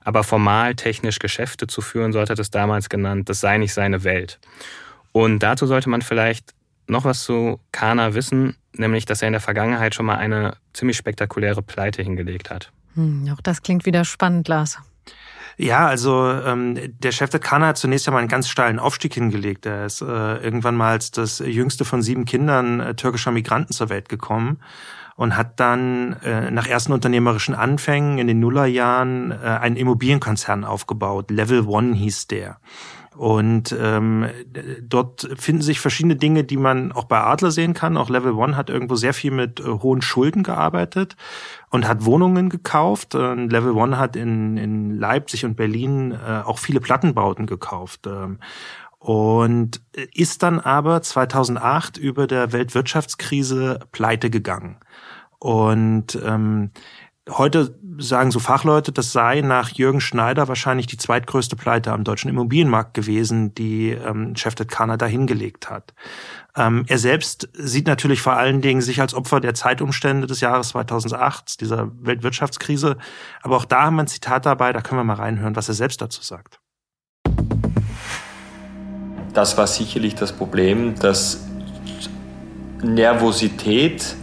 aber 0.03 0.23
formal 0.23 0.75
technisch 0.75 1.19
Geschäfte 1.19 1.67
zu 1.67 1.81
führen, 1.81 2.13
so 2.13 2.21
hat 2.21 2.29
er 2.29 2.35
das 2.35 2.51
damals 2.51 2.89
genannt, 2.89 3.27
das 3.27 3.41
sei 3.41 3.57
nicht 3.57 3.73
seine 3.73 4.03
Welt. 4.03 4.39
Und 5.11 5.39
dazu 5.39 5.65
sollte 5.65 5.89
man 5.89 6.01
vielleicht 6.01 6.53
noch 6.88 7.05
was 7.05 7.23
zu 7.23 7.59
Kana 7.71 8.13
wissen, 8.13 8.55
nämlich 8.77 9.05
dass 9.05 9.21
er 9.21 9.27
in 9.27 9.33
der 9.33 9.41
Vergangenheit 9.41 9.95
schon 9.95 10.05
mal 10.05 10.17
eine 10.17 10.57
ziemlich 10.73 10.97
spektakuläre 10.97 11.61
Pleite 11.61 12.01
hingelegt 12.01 12.49
hat. 12.49 12.71
Hm, 12.95 13.29
auch 13.33 13.41
das 13.41 13.61
klingt 13.61 13.85
wieder 13.85 14.05
spannend, 14.05 14.47
Lars. 14.47 14.79
Ja, 15.57 15.88
also 15.88 16.29
ähm, 16.31 16.77
der 16.99 17.11
Chef 17.13 17.29
der 17.29 17.39
Kana 17.39 17.67
hat 17.67 17.77
zunächst 17.77 18.07
einmal 18.07 18.19
einen 18.19 18.29
ganz 18.29 18.49
steilen 18.49 18.77
Aufstieg 18.77 19.13
hingelegt. 19.13 19.65
Er 19.65 19.85
ist 19.85 20.01
äh, 20.01 20.05
irgendwann 20.05 20.75
mal 20.75 20.91
als 20.91 21.11
das 21.11 21.39
jüngste 21.39 21.85
von 21.85 22.01
sieben 22.01 22.25
Kindern 22.25 22.81
äh, 22.81 22.95
türkischer 22.95 23.31
Migranten 23.31 23.71
zur 23.71 23.89
Welt 23.89 24.09
gekommen 24.09 24.59
und 25.15 25.38
hat 25.38 25.59
dann 25.61 26.13
äh, 26.23 26.51
nach 26.51 26.67
ersten 26.67 26.91
unternehmerischen 26.91 27.55
Anfängen 27.55 28.17
in 28.17 28.27
den 28.27 28.41
Nullerjahren 28.41 29.31
äh, 29.31 29.35
einen 29.35 29.77
Immobilienkonzern 29.77 30.65
aufgebaut. 30.65 31.31
Level 31.31 31.65
One 31.67 31.95
hieß 31.95 32.27
der. 32.27 32.57
Und 33.15 33.75
ähm, 33.80 34.28
dort 34.82 35.30
finden 35.38 35.62
sich 35.62 35.80
verschiedene 35.80 36.15
Dinge, 36.15 36.43
die 36.43 36.58
man 36.58 36.91
auch 36.91 37.06
bei 37.06 37.21
Adler 37.21 37.51
sehen 37.51 37.73
kann. 37.73 37.95
Auch 37.95 38.10
Level 38.10 38.34
One 38.34 38.58
hat 38.58 38.69
irgendwo 38.69 38.95
sehr 38.95 39.13
viel 39.13 39.32
mit 39.32 39.60
äh, 39.60 39.63
hohen 39.63 40.01
Schulden 40.01 40.43
gearbeitet 40.43 41.15
und 41.69 41.88
hat 41.88 42.04
Wohnungen 42.04 42.49
gekauft. 42.49 43.15
Und 43.15 43.49
Level 43.49 43.71
One 43.71 43.97
hat 43.97 44.15
in, 44.15 44.58
in 44.58 44.91
Leipzig 44.91 45.45
und 45.45 45.56
Berlin 45.56 46.12
äh, 46.12 46.41
auch 46.43 46.60
viele 46.60 46.82
Plattenbauten 46.82 47.45
gekauft. 47.45 48.06
Ähm, 48.06 48.39
und 48.99 49.82
ist 50.13 50.41
dann 50.41 50.60
aber 50.60 51.01
2008 51.01 51.97
über 51.97 52.25
der 52.25 52.51
Weltwirtschaftskrise 52.51 53.80
pleite 53.91 54.32
gegangen. 54.32 54.78
Und 55.38 56.19
ähm, 56.25 56.71
Heute 57.29 57.75
sagen 57.97 58.29
so 58.29 58.39
Fachleute, 58.39 58.91
das 58.91 59.11
sei 59.11 59.41
nach 59.41 59.69
Jürgen 59.69 59.99
Schneider 59.99 60.47
wahrscheinlich 60.47 60.85
die 60.85 60.97
zweitgrößte 60.97 61.55
Pleite 61.55 61.91
am 61.91 62.03
deutschen 62.03 62.29
Immobilienmarkt 62.29 62.93
gewesen, 62.93 63.55
die 63.55 63.91
ähm, 63.91 64.35
Chefted 64.35 64.69
Kanada 64.69 65.05
hingelegt 65.05 65.69
hat. 65.69 65.93
Ähm, 66.55 66.85
er 66.88 66.99
selbst 66.99 67.49
sieht 67.53 67.88
natürlich 67.88 68.21
vor 68.21 68.33
allen 68.33 68.61
Dingen 68.61 68.81
sich 68.81 69.01
als 69.01 69.13
Opfer 69.13 69.39
der 69.39 69.55
Zeitumstände 69.55 70.27
des 70.27 70.41
Jahres 70.41 70.69
2008, 70.69 71.61
dieser 71.61 71.89
Weltwirtschaftskrise. 71.99 72.97
Aber 73.41 73.57
auch 73.57 73.65
da 73.65 73.83
haben 73.83 73.95
wir 73.95 74.03
ein 74.03 74.07
Zitat 74.07 74.45
dabei, 74.45 74.71
da 74.71 74.81
können 74.81 74.99
wir 74.99 75.05
mal 75.05 75.15
reinhören, 75.15 75.55
was 75.55 75.67
er 75.67 75.75
selbst 75.75 76.01
dazu 76.01 76.21
sagt. 76.21 76.59
das 79.35 79.57
war 79.57 79.67
sicherlich 79.67 80.15
das 80.15 80.31
Problem, 80.31 80.95
dass 80.95 81.45
Nervosität 82.81 84.15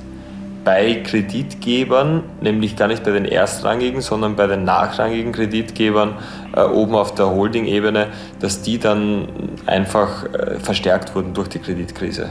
bei 0.65 1.03
Kreditgebern, 1.03 2.23
nämlich 2.41 2.77
gar 2.77 2.89
nicht 2.89 3.05
bei 3.05 3.11
den 3.11 3.25
erstrangigen, 3.25 4.01
sondern 4.01 4.37
bei 4.37 4.47
den 4.47 4.65
nachrangigen 4.65 5.33
Kreditgebern 5.33 6.19
äh, 6.55 6.61
oben 6.61 6.95
auf 6.95 7.15
der 7.15 7.31
Holding-Ebene, 7.31 8.09
dass 8.41 8.63
die 8.63 8.79
dann 8.79 9.29
einfach 9.67 10.25
äh, 10.25 10.59
verstärkt 10.61 11.15
wurden 11.15 11.35
durch 11.35 11.49
die 11.49 11.59
Kreditkrise. 11.59 12.31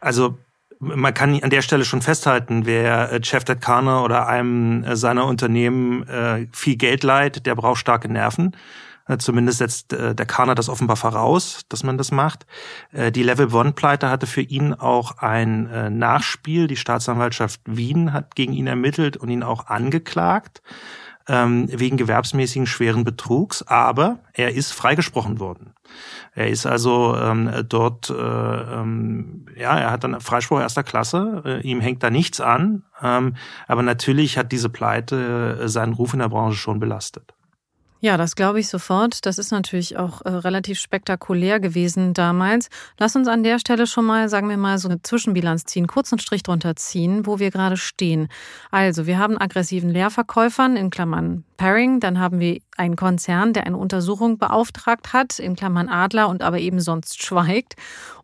Also 0.00 0.36
man 0.80 1.14
kann 1.14 1.40
an 1.42 1.50
der 1.50 1.62
Stelle 1.62 1.84
schon 1.84 2.02
festhalten, 2.02 2.66
wer 2.66 3.12
äh, 3.12 3.20
Jeff 3.22 3.44
Detkaner 3.44 4.04
oder 4.04 4.26
einem 4.26 4.84
äh, 4.84 4.96
seiner 4.96 5.26
Unternehmen 5.26 6.06
äh, 6.08 6.46
viel 6.52 6.76
Geld 6.76 7.02
leiht, 7.04 7.46
der 7.46 7.54
braucht 7.54 7.78
starke 7.78 8.10
Nerven. 8.10 8.56
Äh, 9.06 9.18
zumindest 9.18 9.58
setzt 9.58 9.92
äh, 9.92 10.14
der 10.14 10.26
Kana 10.26 10.54
das 10.54 10.68
offenbar 10.68 10.96
voraus, 10.96 11.62
dass 11.68 11.84
man 11.84 11.98
das 11.98 12.10
macht. 12.10 12.46
Äh, 12.92 13.12
die 13.12 13.22
Level 13.22 13.52
One-Pleite 13.52 14.10
hatte 14.10 14.26
für 14.26 14.42
ihn 14.42 14.74
auch 14.74 15.18
ein 15.18 15.68
äh, 15.68 15.90
Nachspiel. 15.90 16.66
Die 16.66 16.76
Staatsanwaltschaft 16.76 17.60
Wien 17.66 18.12
hat 18.12 18.34
gegen 18.34 18.52
ihn 18.52 18.66
ermittelt 18.66 19.16
und 19.16 19.28
ihn 19.28 19.42
auch 19.42 19.66
angeklagt 19.66 20.62
ähm, 21.28 21.68
wegen 21.70 21.96
gewerbsmäßigen 21.96 22.66
schweren 22.66 23.04
Betrugs, 23.04 23.62
aber 23.62 24.18
er 24.32 24.54
ist 24.54 24.72
freigesprochen 24.72 25.40
worden. 25.40 25.74
Er 26.34 26.48
ist 26.48 26.66
also 26.66 27.16
ähm, 27.16 27.50
dort, 27.68 28.10
äh, 28.10 28.14
ähm, 28.14 29.46
ja, 29.56 29.78
er 29.78 29.90
hat 29.90 30.04
dann 30.04 30.20
Freispruch 30.20 30.60
erster 30.60 30.82
Klasse, 30.82 31.42
äh, 31.44 31.60
ihm 31.60 31.80
hängt 31.80 32.02
da 32.02 32.10
nichts 32.10 32.40
an, 32.40 32.82
ähm, 33.02 33.36
aber 33.68 33.82
natürlich 33.82 34.36
hat 34.36 34.52
diese 34.52 34.68
Pleite 34.68 35.60
äh, 35.62 35.68
seinen 35.68 35.94
Ruf 35.94 36.12
in 36.12 36.18
der 36.18 36.28
Branche 36.28 36.58
schon 36.58 36.80
belastet. 36.80 37.34
Ja, 38.04 38.18
das 38.18 38.36
glaube 38.36 38.60
ich 38.60 38.68
sofort. 38.68 39.24
Das 39.24 39.38
ist 39.38 39.50
natürlich 39.50 39.96
auch 39.96 40.20
äh, 40.26 40.28
relativ 40.28 40.78
spektakulär 40.78 41.58
gewesen 41.58 42.12
damals. 42.12 42.68
Lass 42.98 43.16
uns 43.16 43.28
an 43.28 43.42
der 43.42 43.58
Stelle 43.58 43.86
schon 43.86 44.04
mal, 44.04 44.28
sagen 44.28 44.50
wir 44.50 44.58
mal, 44.58 44.76
so 44.76 44.90
eine 44.90 45.00
Zwischenbilanz 45.00 45.64
ziehen, 45.64 45.86
kurzen 45.86 46.18
Strich 46.18 46.42
drunter 46.42 46.76
ziehen, 46.76 47.24
wo 47.24 47.38
wir 47.38 47.50
gerade 47.50 47.78
stehen. 47.78 48.28
Also, 48.70 49.06
wir 49.06 49.18
haben 49.18 49.40
aggressiven 49.40 49.88
Leerverkäufern 49.88 50.76
in 50.76 50.90
Klammern 50.90 51.44
Paring, 51.56 52.00
dann 52.00 52.18
haben 52.18 52.40
wir 52.40 52.60
einen 52.76 52.96
Konzern, 52.96 53.52
der 53.52 53.66
eine 53.66 53.76
Untersuchung 53.76 54.38
beauftragt 54.38 55.12
hat, 55.12 55.38
in 55.38 55.54
Klammern 55.54 55.88
Adler 55.88 56.28
und 56.28 56.42
aber 56.42 56.58
eben 56.58 56.80
sonst 56.80 57.22
schweigt. 57.22 57.74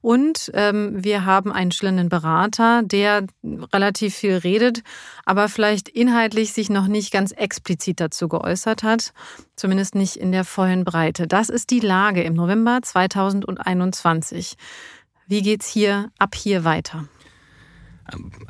Und 0.02 0.50
ähm, 0.54 1.04
wir 1.04 1.24
haben 1.24 1.52
einen 1.52 1.70
schillenden 1.70 2.08
Berater, 2.08 2.82
der 2.82 3.26
relativ 3.72 4.16
viel 4.16 4.36
redet, 4.36 4.82
aber 5.24 5.48
vielleicht 5.48 5.88
inhaltlich 5.88 6.52
sich 6.52 6.70
noch 6.70 6.86
nicht 6.86 7.12
ganz 7.12 7.32
explizit 7.32 8.00
dazu 8.00 8.28
geäußert 8.28 8.82
hat, 8.82 9.12
zumindest 9.60 9.94
nicht 9.94 10.16
in 10.16 10.32
der 10.32 10.44
vollen 10.44 10.84
Breite. 10.84 11.26
Das 11.26 11.48
ist 11.48 11.70
die 11.70 11.80
Lage 11.80 12.22
im 12.22 12.34
November 12.34 12.80
2021. 12.82 14.56
Wie 15.28 15.42
geht's 15.42 15.68
hier 15.68 16.10
ab 16.18 16.34
hier 16.34 16.64
weiter? 16.64 17.04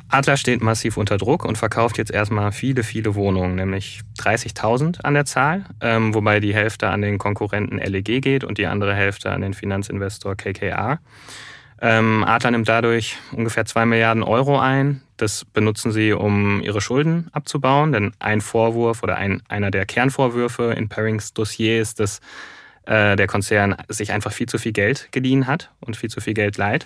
Adler 0.09 0.37
steht 0.37 0.63
massiv 0.63 0.97
unter 0.97 1.17
Druck 1.17 1.45
und 1.45 1.57
verkauft 1.57 1.99
jetzt 1.99 2.11
erstmal 2.11 2.51
viele, 2.51 2.83
viele 2.83 3.13
Wohnungen, 3.13 3.55
nämlich 3.55 4.01
30.000 4.19 5.01
an 5.01 5.13
der 5.13 5.25
Zahl, 5.25 5.65
ähm, 5.81 6.15
wobei 6.15 6.39
die 6.39 6.55
Hälfte 6.55 6.89
an 6.89 7.01
den 7.01 7.19
Konkurrenten 7.19 7.77
LEG 7.77 8.21
geht 8.21 8.43
und 8.43 8.57
die 8.57 8.65
andere 8.65 8.95
Hälfte 8.95 9.29
an 9.31 9.41
den 9.41 9.53
Finanzinvestor 9.53 10.35
KKA. 10.35 10.99
Ähm, 11.83 12.23
Adler 12.23 12.51
nimmt 12.51 12.69
dadurch 12.69 13.17
ungefähr 13.31 13.65
2 13.65 13.87
Milliarden 13.87 14.21
Euro 14.21 14.59
ein. 14.59 15.01
Das 15.17 15.45
benutzen 15.45 15.91
sie, 15.91 16.13
um 16.13 16.61
ihre 16.61 16.79
Schulden 16.79 17.29
abzubauen, 17.31 17.91
denn 17.91 18.13
ein 18.19 18.39
Vorwurf 18.41 19.01
oder 19.01 19.17
ein, 19.17 19.41
einer 19.49 19.71
der 19.71 19.87
Kernvorwürfe 19.87 20.73
in 20.73 20.89
Parings 20.89 21.33
Dossier 21.33 21.81
ist, 21.81 21.99
dass 21.99 22.19
äh, 22.85 23.15
der 23.15 23.25
Konzern 23.25 23.75
sich 23.87 24.11
einfach 24.11 24.31
viel 24.31 24.47
zu 24.47 24.59
viel 24.59 24.73
Geld 24.73 25.11
geliehen 25.11 25.47
hat 25.47 25.71
und 25.79 25.97
viel 25.97 26.09
zu 26.09 26.21
viel 26.21 26.35
Geld 26.35 26.57
leiht. 26.57 26.85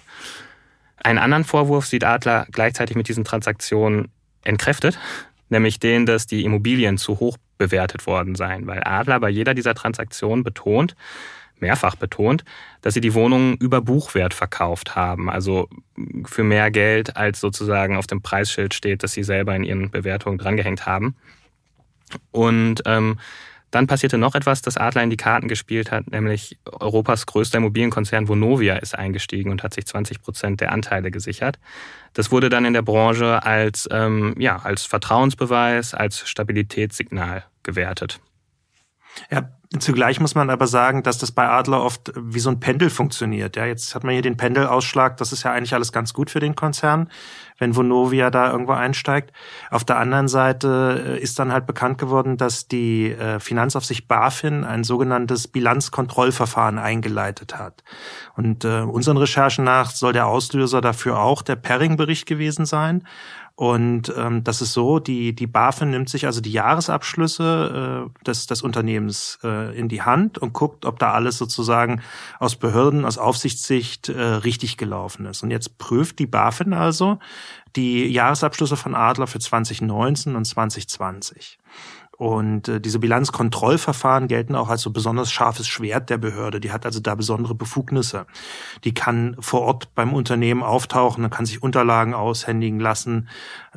Einen 0.98 1.20
anderen 1.20 1.44
Vorwurf 1.44 1.86
sieht 1.86 2.06
Adler 2.06 2.48
gleichzeitig 2.52 2.96
mit 2.96 3.10
diesen 3.10 3.26
Transaktionen 3.26 4.10
entkräftet, 4.46 4.98
nämlich 5.50 5.80
den, 5.80 6.06
dass 6.06 6.26
die 6.26 6.46
Immobilien 6.46 6.98
zu 6.98 7.20
hoch 7.20 7.38
bewertet 7.58 8.08
worden 8.08 8.36
seien, 8.36 8.66
weil 8.66 8.82
Adler 8.84 9.20
bei 9.20 9.30
jeder 9.30 9.54
dieser 9.54 9.76
Transaktionen 9.76 10.44
betont, 10.44 10.96
mehrfach 11.60 11.96
betont, 11.96 12.44
dass 12.82 12.94
sie 12.94 13.02
die 13.02 13.14
Wohnungen 13.14 13.56
über 13.58 13.82
Buchwert 13.82 14.34
verkauft 14.34 14.96
haben, 14.96 15.30
also 15.30 15.70
für 16.26 16.44
mehr 16.44 16.72
Geld, 16.72 17.18
als 17.18 17.40
sozusagen 17.40 17.96
auf 17.96 18.08
dem 18.08 18.22
Preisschild 18.22 18.74
steht, 18.74 19.04
das 19.04 19.14
sie 19.14 19.24
selber 19.24 19.56
in 19.56 19.64
ihren 19.64 19.92
Bewertungen 19.92 20.38
drangehängt 20.38 20.86
haben. 20.86 21.16
Und 22.32 22.84
ähm, 22.86 23.18
dann 23.76 23.88
passierte 23.88 24.18
noch 24.18 24.36
etwas, 24.36 24.62
das 24.62 24.78
Adler 24.78 25.04
in 25.04 25.10
die 25.10 25.18
Karten 25.18 25.50
gespielt 25.50 25.92
hat, 25.92 26.10
nämlich 26.10 26.58
Europas 26.66 27.26
größter 27.26 27.58
Immobilienkonzern 27.58 28.30
Vonovia 28.30 28.78
ist 28.78 28.98
eingestiegen 28.98 29.52
und 29.52 29.64
hat 29.64 29.74
sich 29.74 29.86
20 29.86 30.22
Prozent 30.22 30.62
der 30.62 30.72
Anteile 30.72 31.12
gesichert. 31.12 31.60
Das 32.14 32.32
wurde 32.32 32.48
dann 32.48 32.64
in 32.64 32.74
der 32.74 32.84
Branche 32.84 33.44
als, 33.44 33.90
ähm, 33.92 34.34
ja, 34.38 34.58
als 34.58 34.86
Vertrauensbeweis, 34.86 35.94
als 35.94 36.26
Stabilitätssignal 36.30 37.44
gewertet. 37.64 38.22
Ja, 39.30 39.50
Zugleich 39.80 40.20
muss 40.20 40.36
man 40.36 40.50
aber 40.50 40.68
sagen, 40.68 41.04
dass 41.04 41.18
das 41.18 41.32
bei 41.32 41.48
Adler 41.48 41.84
oft 41.84 42.12
wie 42.16 42.40
so 42.40 42.50
ein 42.50 42.60
Pendel 42.60 42.90
funktioniert. 42.90 43.56
Ja, 43.56 43.66
jetzt 43.66 43.96
hat 43.96 44.04
man 44.04 44.14
hier 44.14 44.22
den 44.22 44.38
Pendelausschlag. 44.38 45.18
Das 45.18 45.32
ist 45.32 45.44
ja 45.44 45.52
eigentlich 45.52 45.74
alles 45.74 45.92
ganz 45.92 46.14
gut 46.14 46.30
für 46.30 46.40
den 46.40 46.56
Konzern, 46.56 47.10
wenn 47.58 47.76
Vonovia 47.76 48.30
da 48.30 48.52
irgendwo 48.52 48.74
einsteigt. 48.74 49.32
Auf 49.72 49.84
der 49.84 49.98
anderen 49.98 50.28
Seite 50.28 51.18
äh, 51.18 51.20
ist 51.20 51.40
dann 51.40 51.52
halt 51.52 51.66
bekannt 51.66 51.98
geworden, 51.98 52.38
dass 52.38 52.68
die 52.68 53.12
äh, 53.12 53.40
Finanzaufsicht 53.40 54.08
BaFin 54.08 54.64
ein 54.64 54.84
sogenanntes 54.84 55.48
Bilanzkontrollverfahren 55.48 56.78
eingeleitet 56.78 57.58
hat. 57.58 57.84
Und 58.36 58.66
äh, 58.66 58.82
unseren 58.82 59.18
Recherchen 59.18 59.64
nach 59.64 59.92
soll 59.92 60.14
der 60.14 60.28
Auslöser 60.28 60.82
dafür 60.82 61.20
auch 61.20 61.42
der 61.42 61.56
Perring-Bericht 61.56 62.26
gewesen 62.26 62.66
sein. 62.66 63.04
Und 63.58 64.14
ähm, 64.18 64.44
das 64.44 64.62
ist 64.62 64.74
so, 64.74 65.00
die, 65.00 65.34
die 65.34 65.48
BaFin 65.48 65.90
nimmt 65.90 66.10
sich 66.10 66.26
also 66.26 66.42
die 66.42 66.52
Jahresabschlüsse 66.52 68.10
äh, 68.12 68.26
des, 68.26 68.48
des 68.48 68.62
Unternehmens 68.62 69.40
äh, 69.44 69.78
in 69.78 69.88
die 69.88 70.02
Hand 70.02 70.38
und 70.38 70.52
guckt, 70.52 70.86
ob 70.86 71.00
da 71.00 71.14
alles 71.14 71.38
sozusagen 71.38 72.02
aus 72.40 72.58
Behörden, 72.58 73.06
aus 73.06 73.18
Aufsichtssicht 73.18 74.10
äh, 74.10 74.22
richtig 74.22 74.76
gelaufen 74.76 75.26
ist. 75.26 75.42
Und 75.42 75.52
jetzt 75.52 75.78
prüft 75.78 76.20
die 76.20 76.28
BaFin 76.28 76.74
also 76.74 77.18
die 77.78 78.08
Jahresabschlüsse 78.08 78.76
von 78.76 78.94
Adler 78.94 79.28
für 79.28 79.40
2019 79.40 80.36
und 80.36 80.46
2020. 80.46 81.58
Und 82.18 82.70
äh, 82.70 82.80
diese 82.80 83.00
Bilanzkontrollverfahren 83.00 84.28
gelten 84.28 84.56
auch 84.56 84.70
als 84.70 84.82
so 84.82 84.92
besonders 84.92 85.32
scharfes 85.32 85.68
Schwert 85.68 86.10
der 86.10 86.18
Behörde. 86.18 86.60
Die 86.62 86.72
hat 86.72 86.86
also 86.86 87.00
da 87.02 87.16
besondere 87.16 87.56
Befugnisse. 87.56 88.26
Die 88.86 88.94
kann 88.94 89.36
vor 89.40 89.62
Ort 89.62 89.94
beim 89.96 90.14
Unternehmen 90.14 90.64
auftauchen, 90.64 91.30
kann 91.30 91.46
sich 91.46 91.62
Unterlagen 91.62 92.14
aushändigen 92.14 92.80
lassen. 92.80 93.28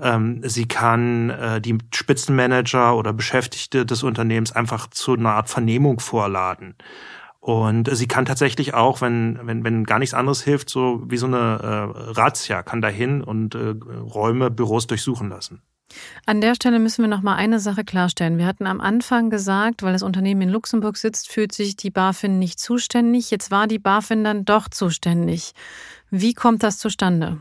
Ähm, 0.01 0.41
sie 0.45 0.69
kann 0.69 1.31
äh, 1.31 1.61
die 1.61 1.79
Spitzenmanager 1.93 2.97
oder 2.97 3.13
Beschäftigte 3.13 3.85
des 3.85 4.05
Unternehmens 4.05 4.53
einfach 4.53 4.89
zu 4.89 5.15
einer 5.15 5.35
Art 5.35 5.49
Vernehmung 5.49 5.99
vorladen. 5.99 6.77
Und 7.41 7.89
sie 7.97 8.07
kann 8.07 8.25
tatsächlich 8.25 8.75
auch, 8.75 9.01
wenn, 9.01 9.39
wenn, 9.43 9.65
wenn 9.65 9.85
gar 9.85 9.99
nichts 9.99 10.15
anderes 10.15 10.43
hilft, 10.43 10.71
so 10.71 11.03
wie 11.07 11.17
so 11.17 11.27
eine 11.27 11.37
äh, 11.37 12.11
Razzia, 12.13 12.63
kann 12.63 12.83
dahin 12.83 13.23
und 13.23 13.55
äh, 13.55 13.75
Räume, 14.01 14.51
Büros 14.51 14.87
durchsuchen 14.87 15.29
lassen. 15.29 15.63
An 16.27 16.41
der 16.41 16.55
Stelle 16.55 16.79
müssen 16.79 17.03
wir 17.03 17.09
noch 17.09 17.23
mal 17.23 17.37
eine 17.37 17.61
Sache 17.61 17.85
klarstellen. 17.85 18.39
Wir 18.39 18.47
hatten 18.47 18.67
am 18.67 18.81
Anfang 18.81 19.31
gesagt, 19.31 19.83
weil 19.83 19.93
das 19.93 20.03
Unternehmen 20.03 20.43
in 20.43 20.49
Luxemburg 20.51 20.97
sitzt, 20.97 21.29
fühlt 21.29 21.53
sich 21.53 21.77
die 21.77 21.91
BaFin 21.91 22.39
nicht 22.39 22.61
zuständig. 22.61 23.31
Jetzt 23.31 23.51
war 23.51 23.67
die 23.67 23.79
BaFin 23.79 24.25
dann 24.25 24.45
doch 24.45 24.69
zuständig. 24.69 25.53
Wie 26.11 26.35
kommt 26.35 26.63
das 26.63 26.79
zustande? 26.79 27.39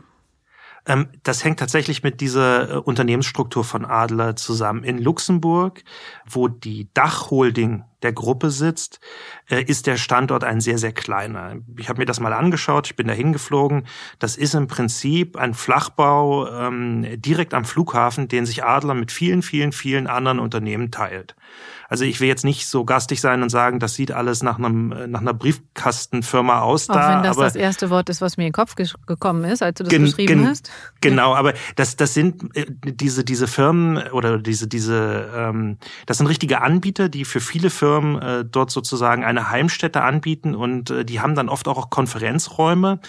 Ähm, 0.86 1.08
das 1.22 1.44
hängt 1.44 1.58
tatsächlich 1.58 2.02
mit 2.02 2.20
dieser 2.20 2.70
äh, 2.70 2.76
Unternehmensstruktur 2.78 3.62
von 3.62 3.84
Adler 3.84 4.36
zusammen. 4.36 4.82
In 4.84 4.98
Luxemburg, 4.98 5.84
wo 6.26 6.48
die 6.48 6.88
Dachholding 6.94 7.84
der 8.02 8.12
Gruppe 8.12 8.50
sitzt, 8.50 9.00
äh, 9.50 9.62
ist 9.62 9.86
der 9.86 9.96
Standort 9.96 10.44
ein 10.44 10.60
sehr, 10.60 10.78
sehr 10.78 10.92
kleiner. 10.92 11.56
Ich 11.76 11.88
habe 11.88 11.98
mir 11.98 12.06
das 12.06 12.20
mal 12.20 12.32
angeschaut, 12.32 12.86
ich 12.86 12.96
bin 12.96 13.08
da 13.08 13.12
hingeflogen. 13.12 13.86
Das 14.18 14.36
ist 14.36 14.54
im 14.54 14.68
Prinzip 14.68 15.36
ein 15.36 15.54
Flachbau 15.54 16.48
ähm, 16.48 17.20
direkt 17.20 17.54
am 17.54 17.64
Flughafen, 17.64 18.28
den 18.28 18.46
sich 18.46 18.64
Adler 18.64 18.94
mit 18.94 19.10
vielen, 19.10 19.42
vielen, 19.42 19.72
vielen 19.72 20.06
anderen 20.06 20.38
Unternehmen 20.38 20.90
teilt. 20.90 21.34
Also 21.90 22.04
ich 22.04 22.20
will 22.20 22.28
jetzt 22.28 22.44
nicht 22.44 22.66
so 22.66 22.84
gastig 22.84 23.20
sein 23.22 23.42
und 23.42 23.48
sagen, 23.48 23.80
das 23.80 23.94
sieht 23.94 24.12
alles 24.12 24.42
nach 24.42 24.58
einem 24.58 25.10
nach 25.10 25.22
einer 25.22 25.32
Briefkastenfirma 25.32 26.60
aus. 26.60 26.90
Auch 26.90 26.94
da, 26.94 27.16
wenn 27.16 27.22
das 27.22 27.36
aber 27.38 27.46
das 27.46 27.56
erste 27.56 27.88
Wort 27.88 28.10
ist, 28.10 28.20
was 28.20 28.36
mir 28.36 28.44
in 28.44 28.48
den 28.50 28.52
Kopf 28.52 28.74
gekommen 28.74 29.44
ist, 29.44 29.62
als 29.62 29.78
du 29.78 29.84
das 29.84 29.98
beschrieben 29.98 30.46
hast. 30.46 30.70
Genau, 31.00 31.34
aber 31.34 31.54
das 31.76 31.96
das 31.96 32.12
sind 32.12 32.50
diese 32.84 33.24
diese 33.24 33.46
Firmen 33.46 33.96
oder 34.12 34.38
diese 34.38 34.68
diese 34.68 35.30
ähm, 35.34 35.78
das 36.04 36.18
sind 36.18 36.26
richtige 36.26 36.60
Anbieter, 36.60 37.08
die 37.08 37.24
für 37.24 37.40
viele 37.40 37.70
Firmen 37.70 37.87
Firmen 37.88 38.20
äh, 38.20 38.44
dort 38.44 38.70
sozusagen 38.70 39.24
eine 39.24 39.48
Heimstätte 39.48 40.02
anbieten 40.02 40.54
und 40.54 40.90
äh, 40.90 41.04
die 41.06 41.20
haben 41.20 41.34
dann 41.34 41.48
oft 41.48 41.66
auch 41.68 41.88
Konferenzräume. 41.88 43.00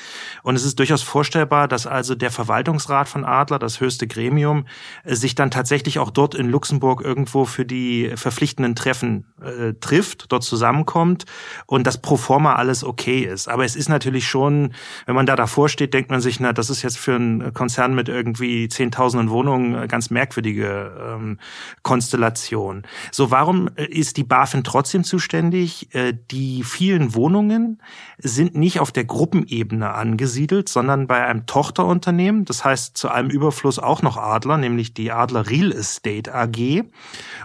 Und 0.42 0.56
es 0.56 0.64
ist 0.64 0.80
durchaus 0.80 1.02
vorstellbar, 1.04 1.68
dass 1.68 1.86
also 1.86 2.16
der 2.16 2.32
Verwaltungsrat 2.32 3.10
von 3.10 3.26
Adler, 3.26 3.60
das 3.60 3.82
höchste 3.82 4.08
Gremium, 4.08 4.66
äh, 5.04 5.16
sich 5.16 5.36
dann 5.36 5.52
tatsächlich 5.52 6.00
auch 6.00 6.12
dort 6.12 6.34
in 6.34 6.50
Luxemburg 6.50 7.02
irgendwo 7.02 7.44
für 7.44 7.66
die 7.66 8.12
verpflichtenden 8.16 8.76
Treffen 8.76 9.26
äh, 9.42 9.74
trifft, 9.82 10.32
dort 10.32 10.44
zusammenkommt 10.44 11.26
und 11.66 11.86
das 11.86 12.02
pro 12.02 12.16
forma 12.16 12.54
alles 12.56 12.86
okay 12.86 13.20
ist. 13.20 13.50
Aber 13.50 13.66
es 13.66 13.76
ist 13.76 13.90
natürlich 13.90 14.28
schon, 14.28 14.74
wenn 15.06 15.16
man 15.16 15.26
da 15.26 15.36
davor 15.36 15.68
steht, 15.68 15.94
denkt 15.94 16.10
man 16.10 16.22
sich, 16.22 16.40
na, 16.40 16.54
das 16.54 16.70
ist 16.70 16.84
jetzt 16.84 16.98
für 16.98 17.16
einen 17.16 17.54
Konzern 17.54 17.96
mit 17.96 18.08
irgendwie 18.08 18.70
zehntausenden 18.70 19.30
Wohnungen 19.30 19.90
ganz 19.90 20.10
merkwürdige 20.10 20.94
ähm, 21.06 21.38
Konstellation. 21.84 22.84
So, 23.12 23.30
warum 23.30 23.70
äh, 23.76 23.86
ist 23.86 24.16
die 24.16 24.24
BaFin 24.24 24.64
trotzdem 24.70 25.04
zuständig? 25.04 25.94
Äh, 25.94 26.14
die 26.32 26.64
vielen 26.64 27.16
Wohnungen 27.16 27.82
sind 28.18 28.56
nicht 28.56 28.80
auf 28.80 28.92
der 28.92 29.06
Gruppenebene 29.06 29.94
angesiedelt, 29.94 30.70
sondern 30.70 31.08
bei 31.08 31.26
einem 31.26 31.46
Tochterunternehmen, 31.46 32.46
das 32.46 32.64
heißt 32.64 32.96
zu 32.96 33.10
einem 33.10 33.30
Überfluss 33.30 33.80
auch 33.80 34.02
noch 34.02 34.18
Adler, 34.18 34.58
nämlich 34.58 34.94
die 34.94 35.12
Adler 35.12 35.50
Real 35.50 35.72
Estate 35.72 36.34
AG. 36.34 36.84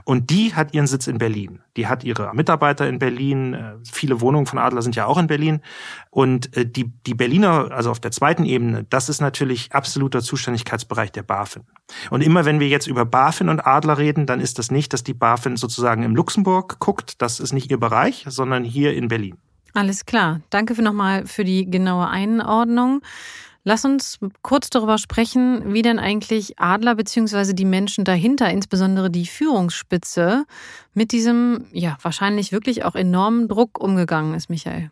Und 0.05 0.31
die 0.31 0.55
hat 0.55 0.75
ihren 0.75 0.87
Sitz 0.87 1.07
in 1.07 1.19
Berlin. 1.19 1.64
Die 1.77 1.87
hat 1.87 2.05
ihre 2.05 2.35
Mitarbeiter 2.35 2.89
in 2.89 2.99
Berlin. 2.99 3.55
Äh, 3.55 3.75
viele 3.91 4.21
Wohnungen 4.21 4.47
von 4.47 4.59
Adler 4.59 4.83
sind 4.83 4.97
ja 4.97 5.07
auch 5.07 5.19
in 5.19 5.27
Berlin. 5.27 5.61
Und 6.11 6.57
äh, 6.57 6.67
die, 6.67 6.93
die 7.07 7.15
Berliner, 7.15 7.71
also 7.73 7.91
auf 7.91 8.01
der 8.01 8.11
zweiten 8.11 8.45
Ebene, 8.45 8.87
das 8.91 9.09
ist 9.09 9.21
natürlich 9.21 9.73
absoluter 9.73 10.21
Zuständigkeitsbereich 10.21 11.13
der 11.13 11.23
BaFin. 11.23 11.65
Und 12.11 12.23
immer 12.23 12.45
wenn 12.45 12.61
wir 12.61 12.69
jetzt 12.69 12.87
über 12.87 13.05
BaFin 13.05 13.49
und 13.49 13.67
Adler 13.67 13.99
reden, 13.99 14.27
dann 14.27 14.41
ist 14.41 14.59
das 14.59 14.71
nicht, 14.71 14.93
dass 14.93 15.03
die 15.03 15.15
BaFin 15.15 15.57
sozusagen 15.57 16.03
im 16.03 16.15
Luxemburg 16.15 16.79
guckt. 16.79 17.21
Das 17.21 17.41
ist 17.41 17.53
nicht 17.53 17.71
ihr 17.71 17.79
Bereich, 17.79 18.25
sondern 18.29 18.65
hier 18.65 18.95
in 18.95 19.09
Berlin. 19.09 19.37
Alles 19.75 20.07
klar. 20.07 20.41
Danke 20.51 20.77
für 20.77 20.83
nochmal 20.83 21.27
für 21.27 21.45
die 21.45 21.69
genaue 21.69 22.09
Einordnung. 22.09 23.03
Lass 23.67 23.87
uns 23.87 24.19
kurz 24.43 24.69
darüber 24.69 24.99
sprechen, 24.99 25.73
wie 25.73 25.81
denn 25.81 25.99
eigentlich 25.99 26.59
Adler 26.59 26.97
bzw. 26.97 27.55
die 27.55 27.65
Menschen 27.65 28.05
dahinter, 28.05 28.51
insbesondere 28.51 29.11
die 29.11 29.27
Führungsspitze, 29.27 30.45
mit 30.93 31.13
diesem 31.13 31.65
ja 31.73 31.97
wahrscheinlich 32.03 32.53
wirklich 32.53 32.85
auch 32.85 32.95
enormen 32.95 33.49
Druck 33.49 33.81
umgegangen 33.81 34.35
ist, 34.35 34.51
Michael. 34.51 34.91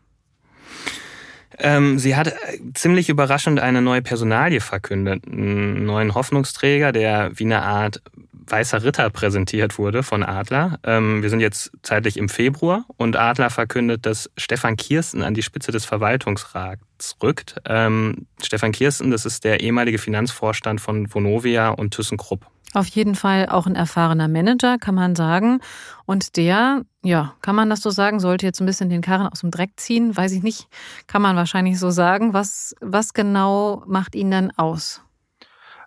Ähm, 1.58 1.98
sie 1.98 2.16
hat 2.16 2.28
äh, 2.28 2.32
ziemlich 2.72 3.10
überraschend 3.10 3.60
eine 3.60 3.82
neue 3.82 4.00
Personalie 4.00 4.60
verkündet, 4.60 5.26
einen 5.26 5.84
neuen 5.84 6.14
Hoffnungsträger, 6.14 6.92
der 6.92 7.30
wie 7.34 7.44
eine 7.44 7.62
Art 7.62 8.00
weißer 8.32 8.82
Ritter 8.82 9.10
präsentiert 9.10 9.78
wurde 9.78 10.02
von 10.02 10.22
Adler. 10.22 10.78
Ähm, 10.82 11.22
wir 11.22 11.30
sind 11.30 11.40
jetzt 11.40 11.72
zeitlich 11.82 12.16
im 12.16 12.28
Februar 12.28 12.86
und 12.96 13.16
Adler 13.16 13.50
verkündet, 13.50 14.06
dass 14.06 14.30
Stefan 14.36 14.76
Kirsten 14.76 15.22
an 15.22 15.34
die 15.34 15.42
Spitze 15.42 15.72
des 15.72 15.84
Verwaltungsrats 15.84 16.82
rückt. 17.22 17.56
Ähm, 17.66 18.26
Stefan 18.42 18.72
Kirsten, 18.72 19.10
das 19.10 19.26
ist 19.26 19.44
der 19.44 19.60
ehemalige 19.60 19.98
Finanzvorstand 19.98 20.80
von 20.80 21.12
Vonovia 21.12 21.70
und 21.70 21.94
ThyssenKrupp. 21.94 22.46
Auf 22.74 22.86
jeden 22.86 23.14
Fall 23.14 23.48
auch 23.48 23.66
ein 23.66 23.74
erfahrener 23.74 24.28
Manager, 24.28 24.78
kann 24.78 24.94
man 24.94 25.14
sagen. 25.14 25.60
Und 26.06 26.36
der, 26.36 26.82
ja, 27.02 27.34
kann 27.42 27.54
man 27.54 27.68
das 27.68 27.82
so 27.82 27.90
sagen, 27.90 28.18
sollte 28.18 28.46
jetzt 28.46 28.60
ein 28.60 28.66
bisschen 28.66 28.88
den 28.88 29.02
Karren 29.02 29.26
aus 29.26 29.40
dem 29.40 29.50
Dreck 29.50 29.72
ziehen, 29.76 30.16
weiß 30.16 30.32
ich 30.32 30.42
nicht, 30.42 30.68
kann 31.06 31.20
man 31.20 31.36
wahrscheinlich 31.36 31.78
so 31.78 31.90
sagen. 31.90 32.32
Was, 32.32 32.74
was 32.80 33.12
genau 33.12 33.82
macht 33.86 34.14
ihn 34.14 34.30
dann 34.30 34.50
aus? 34.52 35.02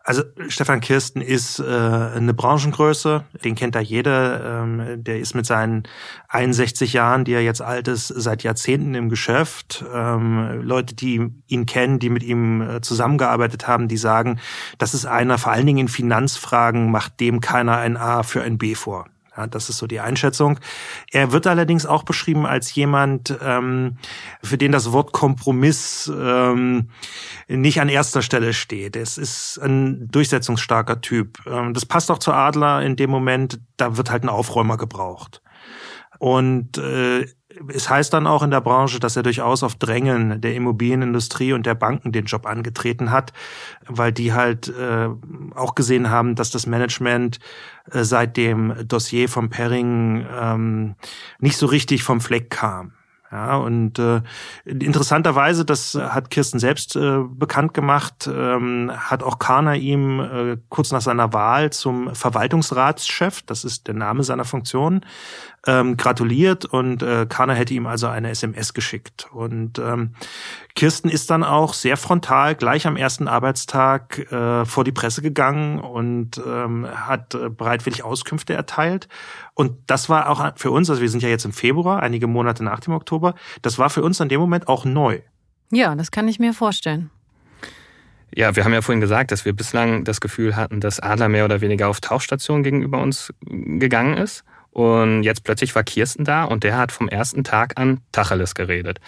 Also 0.07 0.21
Stefan 0.49 0.81
Kirsten 0.81 1.19
ist 1.19 1.57
äh, 1.57 1.63
eine 1.63 2.35
Branchengröße, 2.35 3.23
den 3.43 3.55
kennt 3.55 3.73
da 3.73 3.79
jeder. 3.79 4.61
Ähm, 4.61 5.03
der 5.03 5.19
ist 5.19 5.33
mit 5.33 5.47
seinen 5.47 5.81
61 6.27 6.93
Jahren, 6.93 7.25
die 7.25 7.33
er 7.33 7.41
jetzt 7.41 7.63
alt 7.63 7.87
ist, 7.87 8.09
seit 8.09 8.43
Jahrzehnten 8.43 8.93
im 8.93 9.09
Geschäft. 9.09 9.83
Ähm, 9.91 10.61
Leute, 10.61 10.93
die 10.93 11.31
ihn 11.47 11.65
kennen, 11.65 11.97
die 11.97 12.11
mit 12.11 12.21
ihm 12.21 12.61
äh, 12.61 12.81
zusammengearbeitet 12.81 13.67
haben, 13.67 13.87
die 13.87 13.97
sagen, 13.97 14.39
das 14.77 14.93
ist 14.93 15.07
einer, 15.07 15.39
vor 15.39 15.53
allen 15.53 15.65
Dingen 15.65 15.79
in 15.79 15.87
Finanzfragen, 15.87 16.91
macht 16.91 17.19
dem 17.19 17.41
keiner 17.41 17.77
ein 17.77 17.97
A 17.97 18.21
für 18.21 18.43
ein 18.43 18.59
B 18.59 18.75
vor. 18.75 19.07
Ja, 19.35 19.47
das 19.47 19.69
ist 19.69 19.77
so 19.77 19.87
die 19.87 19.99
Einschätzung. 19.99 20.59
Er 21.11 21.31
wird 21.31 21.47
allerdings 21.47 21.85
auch 21.85 22.03
beschrieben 22.03 22.45
als 22.45 22.73
jemand, 22.73 23.37
ähm, 23.41 23.97
für 24.41 24.57
den 24.57 24.71
das 24.71 24.91
Wort 24.91 25.11
Kompromiss 25.11 26.11
ähm, 26.15 26.89
nicht 27.47 27.81
an 27.81 27.89
erster 27.89 28.21
Stelle 28.21 28.53
steht. 28.53 28.95
Es 28.95 29.17
ist 29.17 29.59
ein 29.61 30.07
durchsetzungsstarker 30.09 31.01
Typ. 31.01 31.39
Ähm, 31.47 31.73
das 31.73 31.85
passt 31.85 32.11
auch 32.11 32.19
zu 32.19 32.31
Adler 32.31 32.81
in 32.81 32.95
dem 32.95 33.09
Moment, 33.09 33.59
da 33.77 33.97
wird 33.97 34.09
halt 34.09 34.23
ein 34.23 34.29
Aufräumer 34.29 34.77
gebraucht. 34.77 35.41
Und 36.19 36.77
äh, 36.77 37.25
es 37.73 37.89
heißt 37.89 38.13
dann 38.13 38.27
auch 38.27 38.43
in 38.43 38.51
der 38.51 38.61
Branche, 38.61 38.99
dass 38.99 39.15
er 39.15 39.23
durchaus 39.23 39.63
auf 39.63 39.75
Drängen 39.75 40.41
der 40.41 40.55
Immobilienindustrie 40.55 41.53
und 41.53 41.65
der 41.65 41.75
Banken 41.75 42.11
den 42.11 42.25
Job 42.25 42.45
angetreten 42.45 43.11
hat, 43.11 43.33
weil 43.87 44.11
die 44.11 44.33
halt 44.33 44.69
äh, 44.69 45.09
auch 45.55 45.75
gesehen 45.75 46.09
haben, 46.09 46.35
dass 46.35 46.51
das 46.51 46.67
Management 46.67 47.39
äh, 47.91 48.03
seit 48.03 48.37
dem 48.37 48.73
Dossier 48.87 49.29
vom 49.29 49.49
Perring 49.49 50.25
ähm, 50.39 50.95
nicht 51.39 51.57
so 51.57 51.65
richtig 51.65 52.03
vom 52.03 52.21
Fleck 52.21 52.49
kam. 52.49 52.93
Ja, 53.31 53.57
und 53.57 53.97
äh, 53.97 54.21
interessanterweise, 54.65 55.65
das 55.65 55.95
hat 55.95 56.29
Kirsten 56.29 56.59
selbst 56.59 56.95
äh, 56.95 57.19
bekannt 57.27 57.73
gemacht, 57.73 58.29
ähm, 58.31 58.91
hat 58.95 59.23
auch 59.23 59.39
Karner 59.39 59.75
ihm 59.75 60.19
äh, 60.19 60.57
kurz 60.69 60.91
nach 60.91 61.01
seiner 61.01 61.33
Wahl 61.33 61.71
zum 61.73 62.15
Verwaltungsratschef, 62.15 63.41
das 63.41 63.65
ist 63.65 63.87
der 63.87 63.95
Name 63.95 64.23
seiner 64.23 64.45
Funktion, 64.45 65.01
ähm, 65.67 65.97
gratuliert 65.97 66.65
und 66.65 67.01
äh, 67.01 67.25
Karner 67.27 67.55
hätte 67.55 67.73
ihm 67.73 67.87
also 67.87 68.07
eine 68.07 68.29
SMS 68.29 68.73
geschickt. 68.73 69.27
Und 69.31 69.79
ähm, 69.79 70.11
Kirsten 70.75 71.09
ist 71.09 71.29
dann 71.29 71.43
auch 71.43 71.73
sehr 71.73 71.97
frontal 71.97 72.55
gleich 72.55 72.85
am 72.87 72.97
ersten 72.97 73.27
Arbeitstag 73.27 74.31
äh, 74.31 74.65
vor 74.65 74.83
die 74.83 74.91
Presse 74.91 75.21
gegangen 75.21 75.79
und 75.79 76.41
ähm, 76.45 76.87
hat 76.87 77.35
äh, 77.35 77.49
bereitwillig 77.49 78.03
Auskünfte 78.03 78.53
erteilt. 78.53 79.07
Und 79.53 79.77
das 79.87 80.09
war 80.09 80.29
auch 80.29 80.53
für 80.55 80.71
uns, 80.71 80.89
also 80.89 81.01
wir 81.01 81.09
sind 81.09 81.23
ja 81.23 81.29
jetzt 81.29 81.45
im 81.45 81.53
Februar, 81.53 82.03
einige 82.03 82.27
Monate 82.27 82.63
nach 82.63 82.79
dem 82.79 82.93
Oktober, 82.93 83.35
das 83.61 83.79
war 83.79 83.89
für 83.89 84.03
uns 84.03 84.19
in 84.19 84.29
dem 84.29 84.39
Moment 84.39 84.67
auch 84.67 84.85
neu. 84.85 85.19
Ja, 85.71 85.95
das 85.95 86.11
kann 86.11 86.27
ich 86.27 86.39
mir 86.39 86.53
vorstellen. 86.53 87.09
Ja, 88.33 88.55
wir 88.55 88.65
haben 88.65 88.73
ja 88.73 88.81
vorhin 88.81 88.99
gesagt, 88.99 89.31
dass 89.31 89.45
wir 89.45 89.53
bislang 89.53 90.03
das 90.03 90.19
Gefühl 90.19 90.55
hatten, 90.57 90.81
dass 90.81 90.99
Adler 90.99 91.29
mehr 91.29 91.45
oder 91.45 91.61
weniger 91.61 91.87
auf 91.87 92.01
Tauchstation 92.01 92.63
gegenüber 92.63 93.01
uns 93.01 93.33
gegangen 93.45 94.17
ist. 94.17 94.43
Und 94.75 95.23
jetzt 95.23 95.45
plötzlich 95.45 95.73
war 95.73 95.85
Kirsten 95.85 96.25
da 96.25 96.43
und 96.43 96.65
der 96.65 96.77
hat 96.77 96.91
vom 96.91 97.07
ersten 97.07 97.45
Tag 97.45 97.79
an 97.79 98.01
Tacheles 98.11 98.55
geredet. 98.55 98.99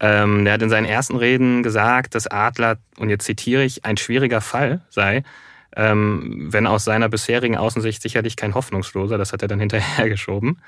Ähm, 0.00 0.46
der 0.46 0.54
hat 0.54 0.62
in 0.62 0.70
seinen 0.70 0.86
ersten 0.86 1.16
Reden 1.16 1.62
gesagt, 1.62 2.14
dass 2.14 2.26
Adler, 2.26 2.78
und 2.96 3.10
jetzt 3.10 3.26
zitiere 3.26 3.62
ich, 3.62 3.84
ein 3.84 3.98
schwieriger 3.98 4.40
Fall 4.40 4.80
sei, 4.88 5.22
ähm, 5.76 6.48
wenn 6.50 6.66
aus 6.66 6.84
seiner 6.84 7.10
bisherigen 7.10 7.58
Außensicht 7.58 8.00
sicherlich 8.00 8.34
kein 8.34 8.54
hoffnungsloser, 8.54 9.18
das 9.18 9.34
hat 9.34 9.42
er 9.42 9.48
dann 9.48 9.60
hinterhergeschoben. 9.60 10.62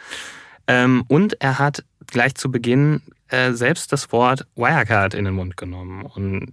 Ähm, 0.67 1.05
und 1.09 1.41
er 1.41 1.59
hat 1.59 1.83
gleich 2.07 2.35
zu 2.35 2.51
Beginn 2.51 3.01
äh, 3.29 3.53
selbst 3.53 3.91
das 3.91 4.13
Wort 4.13 4.47
Wirecard 4.55 5.15
in 5.15 5.25
den 5.25 5.33
Mund 5.33 5.57
genommen. 5.57 6.05
Und 6.05 6.53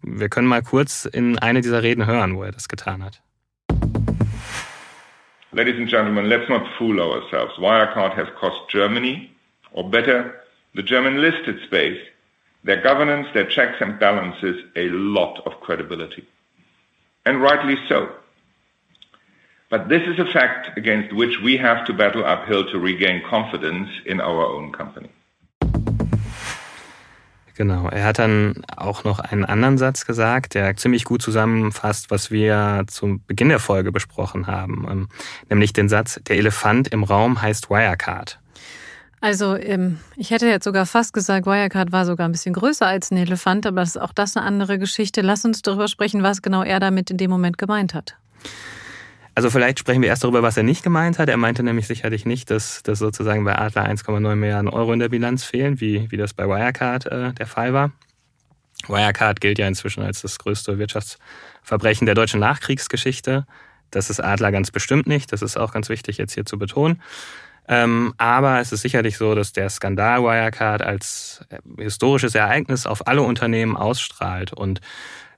wir 0.00 0.30
können 0.30 0.48
mal 0.48 0.62
kurz 0.62 1.04
in 1.04 1.38
eine 1.38 1.60
dieser 1.60 1.82
Reden 1.82 2.06
hören, 2.06 2.36
wo 2.36 2.42
er 2.42 2.52
das 2.52 2.68
getan 2.68 3.04
hat. 3.04 3.20
Ladies 5.54 5.76
and 5.76 5.88
gentlemen, 5.88 6.28
let's 6.28 6.48
not 6.48 6.66
fool 6.76 7.00
ourselves. 7.00 7.54
Wirecard 7.58 8.16
has 8.16 8.26
cost 8.40 8.68
Germany, 8.68 9.30
or 9.72 9.88
better, 9.88 10.40
the 10.74 10.82
German 10.82 11.20
listed 11.20 11.60
space, 11.64 12.00
their 12.64 12.82
governance, 12.82 13.28
their 13.32 13.46
checks 13.46 13.76
and 13.80 14.00
balances, 14.00 14.64
a 14.74 14.88
lot 14.88 15.40
of 15.46 15.60
credibility. 15.60 16.26
And 17.24 17.40
rightly 17.40 17.76
so. 17.88 18.16
But 19.70 19.88
this 19.88 20.02
is 20.08 20.18
a 20.18 20.32
fact 20.32 20.76
against 20.76 21.14
which 21.14 21.38
we 21.38 21.56
have 21.56 21.86
to 21.86 21.92
battle 21.92 22.24
uphill 22.26 22.68
to 22.72 22.80
regain 22.80 23.22
confidence 23.24 23.90
in 24.06 24.20
our 24.20 24.44
own 24.44 24.72
company. 24.72 25.12
Genau, 27.56 27.88
er 27.88 28.04
hat 28.04 28.18
dann 28.18 28.64
auch 28.76 29.04
noch 29.04 29.20
einen 29.20 29.44
anderen 29.44 29.78
Satz 29.78 30.06
gesagt, 30.06 30.54
der 30.54 30.76
ziemlich 30.76 31.04
gut 31.04 31.22
zusammenfasst, 31.22 32.10
was 32.10 32.32
wir 32.32 32.84
zum 32.88 33.24
Beginn 33.26 33.48
der 33.48 33.60
Folge 33.60 33.92
besprochen 33.92 34.48
haben, 34.48 34.86
ähm, 34.90 35.08
nämlich 35.48 35.72
den 35.72 35.88
Satz, 35.88 36.20
der 36.26 36.36
Elefant 36.36 36.88
im 36.88 37.04
Raum 37.04 37.40
heißt 37.40 37.70
Wirecard. 37.70 38.40
Also 39.20 39.56
ähm, 39.56 40.00
ich 40.16 40.32
hätte 40.32 40.46
jetzt 40.48 40.64
sogar 40.64 40.84
fast 40.84 41.14
gesagt, 41.14 41.46
Wirecard 41.46 41.92
war 41.92 42.04
sogar 42.04 42.28
ein 42.28 42.32
bisschen 42.32 42.54
größer 42.54 42.86
als 42.86 43.10
ein 43.10 43.16
Elefant, 43.16 43.66
aber 43.66 43.80
das 43.80 43.90
ist 43.90 44.02
auch 44.02 44.12
das 44.12 44.36
eine 44.36 44.44
andere 44.44 44.78
Geschichte. 44.78 45.22
Lass 45.22 45.44
uns 45.44 45.62
darüber 45.62 45.88
sprechen, 45.88 46.22
was 46.22 46.42
genau 46.42 46.62
er 46.62 46.80
damit 46.80 47.10
in 47.10 47.16
dem 47.16 47.30
Moment 47.30 47.56
gemeint 47.56 47.94
hat. 47.94 48.18
Also 49.34 49.50
vielleicht 49.50 49.80
sprechen 49.80 50.00
wir 50.00 50.08
erst 50.08 50.22
darüber, 50.22 50.42
was 50.42 50.56
er 50.56 50.62
nicht 50.62 50.84
gemeint 50.84 51.18
hat. 51.18 51.28
Er 51.28 51.36
meinte 51.36 51.62
nämlich 51.62 51.86
sicherlich 51.88 52.24
nicht, 52.24 52.50
dass, 52.50 52.82
dass 52.84 53.00
sozusagen 53.00 53.44
bei 53.44 53.56
Adler 53.56 53.88
1,9 53.88 54.36
Milliarden 54.36 54.68
Euro 54.68 54.92
in 54.92 55.00
der 55.00 55.08
Bilanz 55.08 55.44
fehlen, 55.44 55.80
wie, 55.80 56.10
wie 56.10 56.16
das 56.16 56.34
bei 56.34 56.46
Wirecard 56.46 57.06
äh, 57.06 57.32
der 57.32 57.46
Fall 57.46 57.72
war. 57.72 57.90
Wirecard 58.86 59.40
gilt 59.40 59.58
ja 59.58 59.66
inzwischen 59.66 60.02
als 60.02 60.22
das 60.22 60.38
größte 60.38 60.78
Wirtschaftsverbrechen 60.78 62.06
der 62.06 62.14
deutschen 62.14 62.40
Nachkriegsgeschichte. 62.40 63.46
Das 63.90 64.10
ist 64.10 64.20
Adler 64.20 64.52
ganz 64.52 64.70
bestimmt 64.70 65.06
nicht. 65.06 65.32
Das 65.32 65.42
ist 65.42 65.56
auch 65.56 65.72
ganz 65.72 65.88
wichtig 65.88 66.18
jetzt 66.18 66.34
hier 66.34 66.44
zu 66.44 66.58
betonen. 66.58 67.02
Ähm, 67.66 68.12
aber 68.18 68.60
es 68.60 68.72
ist 68.72 68.82
sicherlich 68.82 69.16
so, 69.16 69.34
dass 69.34 69.52
der 69.52 69.70
Skandal 69.70 70.22
Wirecard 70.22 70.82
als 70.82 71.44
äh, 71.48 71.58
historisches 71.82 72.34
Ereignis 72.34 72.86
auf 72.86 73.06
alle 73.06 73.22
Unternehmen 73.22 73.76
ausstrahlt. 73.76 74.52
Und 74.52 74.80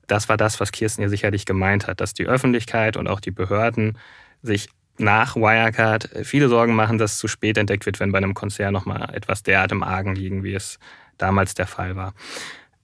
das 0.06 0.28
war 0.28 0.36
das, 0.36 0.60
was 0.60 0.72
Kirsten 0.72 1.02
ja 1.02 1.08
sicherlich 1.08 1.46
gemeint 1.46 1.86
hat, 1.86 2.00
dass 2.00 2.14
die 2.14 2.26
Öffentlichkeit 2.26 2.96
und 2.96 3.08
auch 3.08 3.20
die 3.20 3.30
Behörden 3.30 3.98
sich 4.42 4.68
nach 4.98 5.36
Wirecard 5.36 6.08
viele 6.22 6.48
Sorgen 6.48 6.74
machen, 6.74 6.98
dass 6.98 7.12
es 7.12 7.18
zu 7.18 7.28
spät 7.28 7.58
entdeckt 7.58 7.86
wird, 7.86 8.00
wenn 8.00 8.12
bei 8.12 8.18
einem 8.18 8.34
Konzern 8.34 8.72
nochmal 8.72 9.14
etwas 9.14 9.42
derart 9.42 9.72
im 9.72 9.82
Argen 9.82 10.14
liegen, 10.14 10.42
wie 10.42 10.54
es 10.54 10.78
damals 11.18 11.54
der 11.54 11.66
Fall 11.66 11.96
war. 11.96 12.14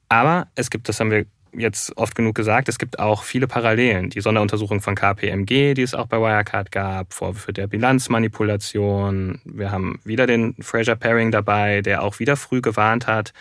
Aber 0.09 0.49
es 0.55 0.71
gibt, 0.71 0.89
das 0.89 1.01
haben 1.01 1.11
wir 1.11 1.25
jetzt 1.55 1.97
oft 1.97 2.15
genug 2.15 2.35
gesagt, 2.35 2.69
es 2.69 2.79
gibt 2.79 2.99
auch 2.99 3.23
viele 3.23 3.47
Parallelen. 3.47 4.11
Die 4.11 4.21
Sonderuntersuchung 4.21 4.81
von 4.81 4.95
KPMG, 4.95 5.75
die 5.75 5.83
es 5.83 5.95
auch 5.95 6.07
bei 6.07 6.19
Wirecard 6.19 6.71
gab, 6.71 7.13
Vorwürfe 7.13 7.53
der 7.53 7.67
Bilanzmanipulation. 7.67 9.41
Wir 9.45 9.71
haben 9.71 10.01
wieder 10.05 10.27
den 10.27 10.55
Fraser 10.61 10.97
Paring 10.97 11.31
dabei, 11.31 11.83
der 11.83 12.03
auch 12.03 12.19
wieder 12.19 12.37
früh 12.37 12.61
gewarnt 12.61 13.07
hat. 13.07 13.33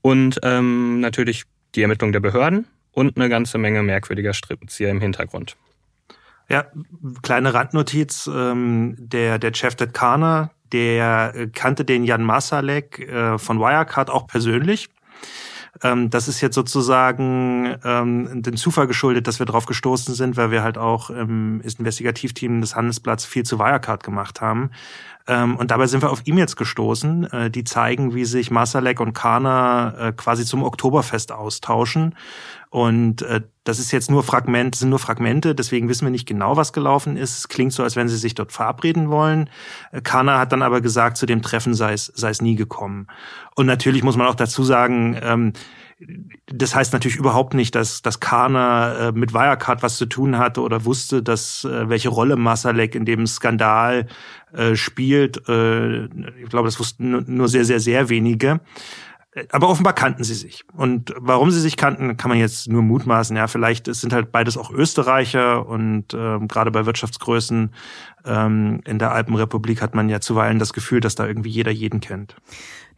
Und 0.00 0.40
ähm, 0.42 1.00
natürlich 1.00 1.44
die 1.74 1.82
Ermittlung 1.82 2.12
der 2.12 2.20
Behörden 2.20 2.66
und 2.92 3.16
eine 3.16 3.28
ganze 3.28 3.58
Menge 3.58 3.82
merkwürdiger 3.82 4.34
Strippenzieher 4.34 4.90
im 4.90 5.00
Hintergrund. 5.00 5.56
Ja, 6.48 6.66
kleine 7.22 7.54
Randnotiz. 7.54 8.28
Ähm, 8.32 8.94
der, 8.98 9.38
der 9.38 9.54
Chef 9.54 9.74
Ted 9.74 9.94
Kana, 9.94 10.50
der 10.72 11.32
äh, 11.34 11.46
kannte 11.48 11.84
den 11.84 12.04
Jan 12.04 12.22
Masalek 12.24 12.98
äh, 13.00 13.38
von 13.38 13.58
Wirecard 13.58 14.10
auch 14.10 14.26
persönlich. 14.26 14.90
Ähm, 15.82 16.10
das 16.10 16.28
ist 16.28 16.40
jetzt 16.40 16.54
sozusagen 16.54 17.76
ähm, 17.84 18.42
den 18.42 18.56
Zufall 18.56 18.86
geschuldet, 18.86 19.26
dass 19.26 19.38
wir 19.38 19.46
drauf 19.46 19.66
gestoßen 19.66 20.14
sind, 20.14 20.36
weil 20.36 20.50
wir 20.50 20.62
halt 20.62 20.76
auch 20.76 21.08
im 21.10 21.60
Investigativteam 21.62 22.60
des 22.60 22.76
Handelsblatts 22.76 23.24
viel 23.24 23.44
zu 23.44 23.58
Wirecard 23.58 24.02
gemacht 24.02 24.40
haben. 24.40 24.70
Ähm, 25.26 25.56
und 25.56 25.70
dabei 25.70 25.86
sind 25.86 26.02
wir 26.02 26.10
auf 26.10 26.22
E-Mails 26.24 26.56
gestoßen, 26.56 27.32
äh, 27.32 27.50
die 27.50 27.64
zeigen, 27.64 28.14
wie 28.14 28.24
sich 28.24 28.50
Masalek 28.50 29.00
und 29.00 29.12
Kana 29.12 30.08
äh, 30.08 30.12
quasi 30.12 30.44
zum 30.44 30.62
Oktoberfest 30.62 31.32
austauschen. 31.32 32.14
Und 32.70 33.22
äh, 33.22 33.42
das 33.64 33.78
ist 33.78 33.92
jetzt 33.92 34.10
nur 34.10 34.22
Fragment, 34.22 34.74
sind 34.74 34.88
nur 34.88 34.98
Fragmente, 34.98 35.54
deswegen 35.54 35.88
wissen 35.88 36.06
wir 36.06 36.10
nicht 36.10 36.26
genau, 36.26 36.56
was 36.56 36.72
gelaufen 36.72 37.16
ist. 37.16 37.38
Es 37.38 37.48
klingt 37.48 37.72
so, 37.72 37.82
als 37.82 37.96
wenn 37.96 38.08
sie 38.08 38.16
sich 38.16 38.34
dort 38.34 38.50
verabreden 38.50 39.10
wollen. 39.10 39.50
Kana 40.02 40.38
hat 40.38 40.52
dann 40.52 40.62
aber 40.62 40.80
gesagt, 40.80 41.18
zu 41.18 41.26
dem 41.26 41.42
Treffen 41.42 41.74
sei 41.74 41.92
es, 41.92 42.06
sei 42.06 42.30
es 42.30 42.40
nie 42.40 42.56
gekommen. 42.56 43.06
Und 43.54 43.66
natürlich 43.66 44.02
muss 44.02 44.16
man 44.16 44.26
auch 44.26 44.34
dazu 44.34 44.64
sagen, 44.64 45.18
ähm, 45.22 45.52
das 46.46 46.74
heißt 46.74 46.92
natürlich 46.92 47.16
überhaupt 47.16 47.54
nicht, 47.54 47.74
dass, 47.74 48.02
dass 48.02 48.20
Kana 48.20 49.08
äh, 49.08 49.12
mit 49.12 49.32
Wirecard 49.32 49.82
was 49.82 49.96
zu 49.96 50.06
tun 50.06 50.38
hatte 50.38 50.60
oder 50.60 50.84
wusste, 50.84 51.22
dass 51.22 51.64
äh, 51.64 51.88
welche 51.88 52.08
Rolle 52.08 52.36
Masalek 52.36 52.94
in 52.94 53.04
dem 53.04 53.26
Skandal 53.26 54.06
äh, 54.52 54.74
spielt. 54.76 55.48
Äh, 55.48 56.04
ich 56.04 56.48
glaube, 56.48 56.68
das 56.68 56.78
wussten 56.78 57.24
nur 57.26 57.48
sehr, 57.48 57.64
sehr, 57.64 57.80
sehr 57.80 58.08
wenige. 58.08 58.60
Aber 59.50 59.70
offenbar 59.70 59.94
kannten 59.94 60.24
sie 60.24 60.34
sich. 60.34 60.64
Und 60.74 61.14
warum 61.16 61.50
sie 61.50 61.60
sich 61.60 61.78
kannten, 61.78 62.18
kann 62.18 62.28
man 62.28 62.38
jetzt 62.38 62.68
nur 62.68 62.82
mutmaßen. 62.82 63.34
Ja, 63.34 63.46
vielleicht 63.46 63.86
sind 63.86 64.12
halt 64.12 64.30
beides 64.30 64.58
auch 64.58 64.70
Österreicher 64.70 65.66
und 65.66 66.12
ähm, 66.12 66.48
gerade 66.48 66.70
bei 66.70 66.84
Wirtschaftsgrößen 66.84 67.70
ähm, 68.26 68.80
in 68.84 68.98
der 68.98 69.12
Alpenrepublik 69.12 69.80
hat 69.80 69.94
man 69.94 70.10
ja 70.10 70.20
zuweilen 70.20 70.58
das 70.58 70.74
Gefühl, 70.74 71.00
dass 71.00 71.14
da 71.14 71.26
irgendwie 71.26 71.48
jeder 71.48 71.70
jeden 71.70 72.00
kennt. 72.00 72.36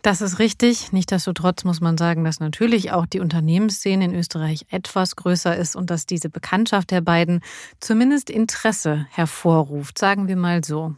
Das 0.05 0.21
ist 0.21 0.39
richtig. 0.39 0.93
Nichtsdestotrotz 0.93 1.65
muss 1.65 1.81
man 1.81 1.97
sagen, 1.97 2.25
dass 2.25 2.39
natürlich 2.39 2.93
auch 2.93 3.07
die 3.07 3.21
Unternehmensszene 3.21 4.05
in 4.05 4.15
Österreich 4.15 4.67
etwas 4.69 5.17
größer 5.17 5.57
ist 5.57 5.77
und 5.77 5.89
dass 5.89 6.05
diese 6.05 6.29
Bekanntschaft 6.29 6.91
der 6.91 7.01
beiden 7.01 7.41
zumindest 7.81 8.29
Interesse 8.29 9.07
hervorruft, 9.09 9.97
sagen 9.97 10.29
wir 10.29 10.37
mal 10.37 10.63
so. 10.63 10.95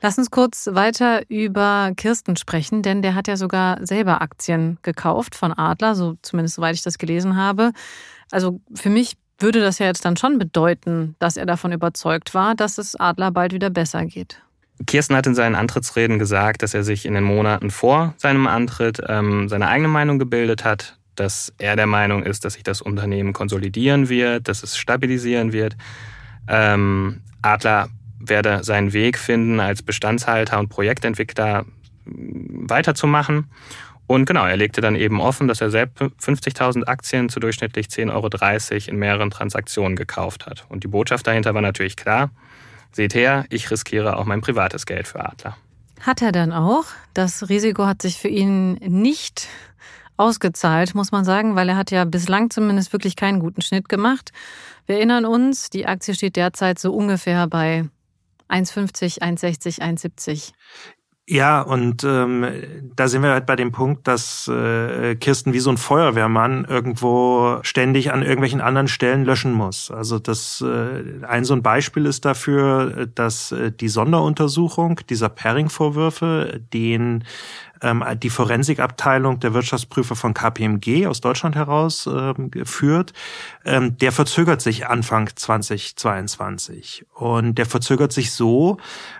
Lass 0.00 0.16
uns 0.16 0.30
kurz 0.30 0.68
weiter 0.70 1.28
über 1.28 1.90
Kirsten 1.96 2.36
sprechen, 2.36 2.82
denn 2.82 3.02
der 3.02 3.16
hat 3.16 3.26
ja 3.26 3.36
sogar 3.36 3.84
selber 3.84 4.22
Aktien 4.22 4.78
gekauft 4.82 5.34
von 5.34 5.52
Adler, 5.52 5.96
so 5.96 6.14
zumindest 6.22 6.54
soweit 6.54 6.76
ich 6.76 6.82
das 6.82 6.98
gelesen 6.98 7.34
habe. 7.34 7.72
Also 8.30 8.60
für 8.72 8.90
mich 8.90 9.16
würde 9.40 9.58
das 9.58 9.80
ja 9.80 9.86
jetzt 9.86 10.04
dann 10.04 10.16
schon 10.16 10.38
bedeuten, 10.38 11.16
dass 11.18 11.36
er 11.36 11.46
davon 11.46 11.72
überzeugt 11.72 12.32
war, 12.32 12.54
dass 12.54 12.78
es 12.78 12.94
Adler 12.94 13.32
bald 13.32 13.52
wieder 13.52 13.70
besser 13.70 14.06
geht. 14.06 14.40
Kirsten 14.86 15.14
hat 15.14 15.26
in 15.26 15.34
seinen 15.34 15.54
Antrittsreden 15.54 16.18
gesagt, 16.18 16.62
dass 16.62 16.74
er 16.74 16.84
sich 16.84 17.04
in 17.06 17.14
den 17.14 17.24
Monaten 17.24 17.70
vor 17.70 18.14
seinem 18.16 18.46
Antritt 18.46 19.00
ähm, 19.06 19.48
seine 19.48 19.68
eigene 19.68 19.88
Meinung 19.88 20.18
gebildet 20.18 20.64
hat, 20.64 20.98
dass 21.16 21.52
er 21.58 21.76
der 21.76 21.86
Meinung 21.86 22.22
ist, 22.22 22.44
dass 22.44 22.54
sich 22.54 22.62
das 22.62 22.80
Unternehmen 22.80 23.32
konsolidieren 23.32 24.08
wird, 24.08 24.48
dass 24.48 24.62
es 24.62 24.76
stabilisieren 24.76 25.52
wird. 25.52 25.76
Ähm, 26.48 27.20
Adler 27.42 27.88
werde 28.18 28.64
seinen 28.64 28.92
Weg 28.92 29.18
finden, 29.18 29.60
als 29.60 29.82
Bestandshalter 29.82 30.58
und 30.58 30.68
Projektentwickler 30.68 31.64
weiterzumachen. 32.04 33.50
Und 34.06 34.24
genau, 34.24 34.44
er 34.44 34.56
legte 34.56 34.80
dann 34.80 34.96
eben 34.96 35.20
offen, 35.20 35.46
dass 35.46 35.60
er 35.60 35.70
selbst 35.70 36.02
50.000 36.02 36.84
Aktien 36.88 37.28
zu 37.28 37.38
durchschnittlich 37.38 37.86
10,30 37.86 38.10
Euro 38.12 38.90
in 38.90 38.96
mehreren 38.98 39.30
Transaktionen 39.30 39.94
gekauft 39.94 40.46
hat. 40.46 40.66
Und 40.68 40.82
die 40.82 40.88
Botschaft 40.88 41.26
dahinter 41.26 41.54
war 41.54 41.62
natürlich 41.62 41.96
klar, 41.96 42.30
seht 42.92 43.14
her, 43.14 43.44
ich 43.50 43.70
riskiere 43.70 44.16
auch 44.16 44.24
mein 44.24 44.40
privates 44.40 44.86
Geld 44.86 45.06
für 45.08 45.24
Adler. 45.24 45.56
Hat 46.00 46.22
er 46.22 46.32
dann 46.32 46.52
auch. 46.52 46.86
Das 47.14 47.48
Risiko 47.48 47.86
hat 47.86 48.02
sich 48.02 48.18
für 48.18 48.28
ihn 48.28 48.74
nicht 48.74 49.48
ausgezahlt, 50.16 50.94
muss 50.94 51.12
man 51.12 51.24
sagen, 51.24 51.56
weil 51.56 51.68
er 51.68 51.76
hat 51.76 51.90
ja 51.90 52.04
bislang 52.04 52.50
zumindest 52.50 52.92
wirklich 52.92 53.16
keinen 53.16 53.40
guten 53.40 53.62
Schnitt 53.62 53.88
gemacht. 53.88 54.32
Wir 54.86 54.96
erinnern 54.96 55.24
uns, 55.24 55.70
die 55.70 55.86
Aktie 55.86 56.14
steht 56.14 56.36
derzeit 56.36 56.78
so 56.78 56.92
ungefähr 56.92 57.46
bei 57.46 57.88
1,50, 58.48 59.20
1,60, 59.20 59.80
1,70. 59.80 60.52
Ja, 61.32 61.60
und 61.60 62.02
ähm, 62.02 62.44
da 62.96 63.06
sind 63.06 63.22
wir 63.22 63.30
halt 63.30 63.46
bei 63.46 63.54
dem 63.54 63.70
Punkt, 63.70 64.08
dass 64.08 64.48
äh, 64.48 65.14
Kirsten 65.14 65.52
wie 65.52 65.60
so 65.60 65.70
ein 65.70 65.76
Feuerwehrmann 65.76 66.64
irgendwo 66.64 67.60
ständig 67.62 68.12
an 68.12 68.22
irgendwelchen 68.22 68.60
anderen 68.60 68.88
Stellen 68.88 69.24
löschen 69.24 69.52
muss. 69.52 69.92
Also 69.92 70.18
das 70.18 70.60
äh, 70.60 71.24
ein 71.24 71.44
so 71.44 71.54
ein 71.54 71.62
Beispiel 71.62 72.06
ist 72.06 72.24
dafür, 72.24 73.06
dass 73.14 73.52
äh, 73.52 73.70
die 73.70 73.88
Sonderuntersuchung 73.88 75.02
dieser 75.08 75.28
Pairing-Vorwürfe, 75.28 76.62
den 76.72 77.22
die 77.82 78.30
Forensikabteilung 78.30 79.40
der 79.40 79.54
Wirtschaftsprüfer 79.54 80.14
von 80.14 80.34
KPMG 80.34 81.06
aus 81.06 81.20
Deutschland 81.20 81.56
heraus 81.56 82.06
ähm, 82.06 82.50
führt, 82.64 83.12
ähm, 83.64 83.96
der 83.98 84.12
verzögert 84.12 84.60
sich 84.60 84.86
Anfang 84.86 85.30
2022. 85.34 87.06
Und 87.14 87.56
der 87.56 87.66
verzögert 87.66 88.12
sich 88.12 88.32
so, 88.32 88.76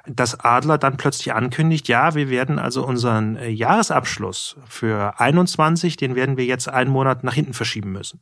dass 0.07 0.39
Adler 0.41 0.79
dann 0.79 0.97
plötzlich 0.97 1.33
ankündigt, 1.33 1.89
ja, 1.89 2.15
wir 2.15 2.29
werden 2.29 2.59
also 2.59 2.85
unseren 2.85 3.37
äh, 3.37 3.49
Jahresabschluss 3.49 4.57
für 4.69 5.19
21, 5.19 5.97
den 5.97 6.15
werden 6.15 6.37
wir 6.37 6.45
jetzt 6.45 6.69
einen 6.69 6.91
Monat 6.91 7.25
nach 7.25 7.35
hinten 7.35 7.55
verschieben 7.55 7.93
müssen. 7.93 8.21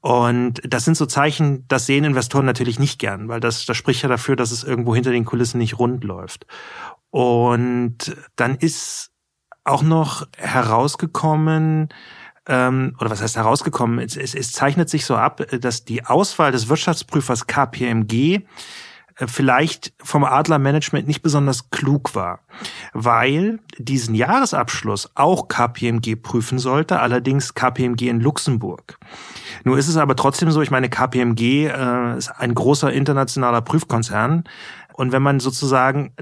Und 0.00 0.60
das 0.64 0.84
sind 0.84 0.96
so 0.96 1.06
Zeichen, 1.06 1.64
das 1.68 1.86
sehen 1.86 2.04
Investoren 2.04 2.46
natürlich 2.46 2.78
nicht 2.78 2.98
gern, 2.98 3.28
weil 3.28 3.40
das, 3.40 3.66
das 3.66 3.76
spricht 3.76 4.02
ja 4.02 4.08
dafür, 4.08 4.36
dass 4.36 4.52
es 4.52 4.62
irgendwo 4.62 4.94
hinter 4.94 5.10
den 5.10 5.24
Kulissen 5.24 5.58
nicht 5.58 5.78
rund 5.78 6.04
läuft. 6.04 6.46
Und 7.10 8.16
dann 8.36 8.56
ist 8.56 9.10
auch 9.68 9.82
noch 9.82 10.26
herausgekommen, 10.36 11.88
ähm, 12.48 12.94
oder 12.98 13.10
was 13.10 13.22
heißt 13.22 13.36
herausgekommen? 13.36 13.98
Es, 13.98 14.16
es, 14.16 14.34
es 14.34 14.52
zeichnet 14.52 14.88
sich 14.88 15.04
so 15.04 15.16
ab, 15.16 15.42
dass 15.60 15.84
die 15.84 16.04
Auswahl 16.06 16.50
des 16.50 16.68
Wirtschaftsprüfers 16.68 17.46
KPMG 17.46 18.40
äh, 19.18 19.26
vielleicht 19.26 19.92
vom 20.02 20.24
Adler 20.24 20.58
Management 20.58 21.06
nicht 21.06 21.22
besonders 21.22 21.70
klug 21.70 22.14
war, 22.14 22.40
weil 22.94 23.60
diesen 23.76 24.14
Jahresabschluss 24.14 25.10
auch 25.14 25.48
KPMG 25.48 26.16
prüfen 26.16 26.58
sollte, 26.58 27.00
allerdings 27.00 27.54
KPMG 27.54 28.08
in 28.08 28.20
Luxemburg. 28.20 28.98
Nur 29.64 29.76
ist 29.76 29.88
es 29.88 29.98
aber 29.98 30.16
trotzdem 30.16 30.50
so, 30.50 30.62
ich 30.62 30.70
meine, 30.70 30.88
KPMG 30.88 31.66
äh, 31.66 32.16
ist 32.16 32.30
ein 32.30 32.54
großer 32.54 32.90
internationaler 32.92 33.60
Prüfkonzern 33.60 34.44
und 34.94 35.12
wenn 35.12 35.22
man 35.22 35.38
sozusagen 35.38 36.14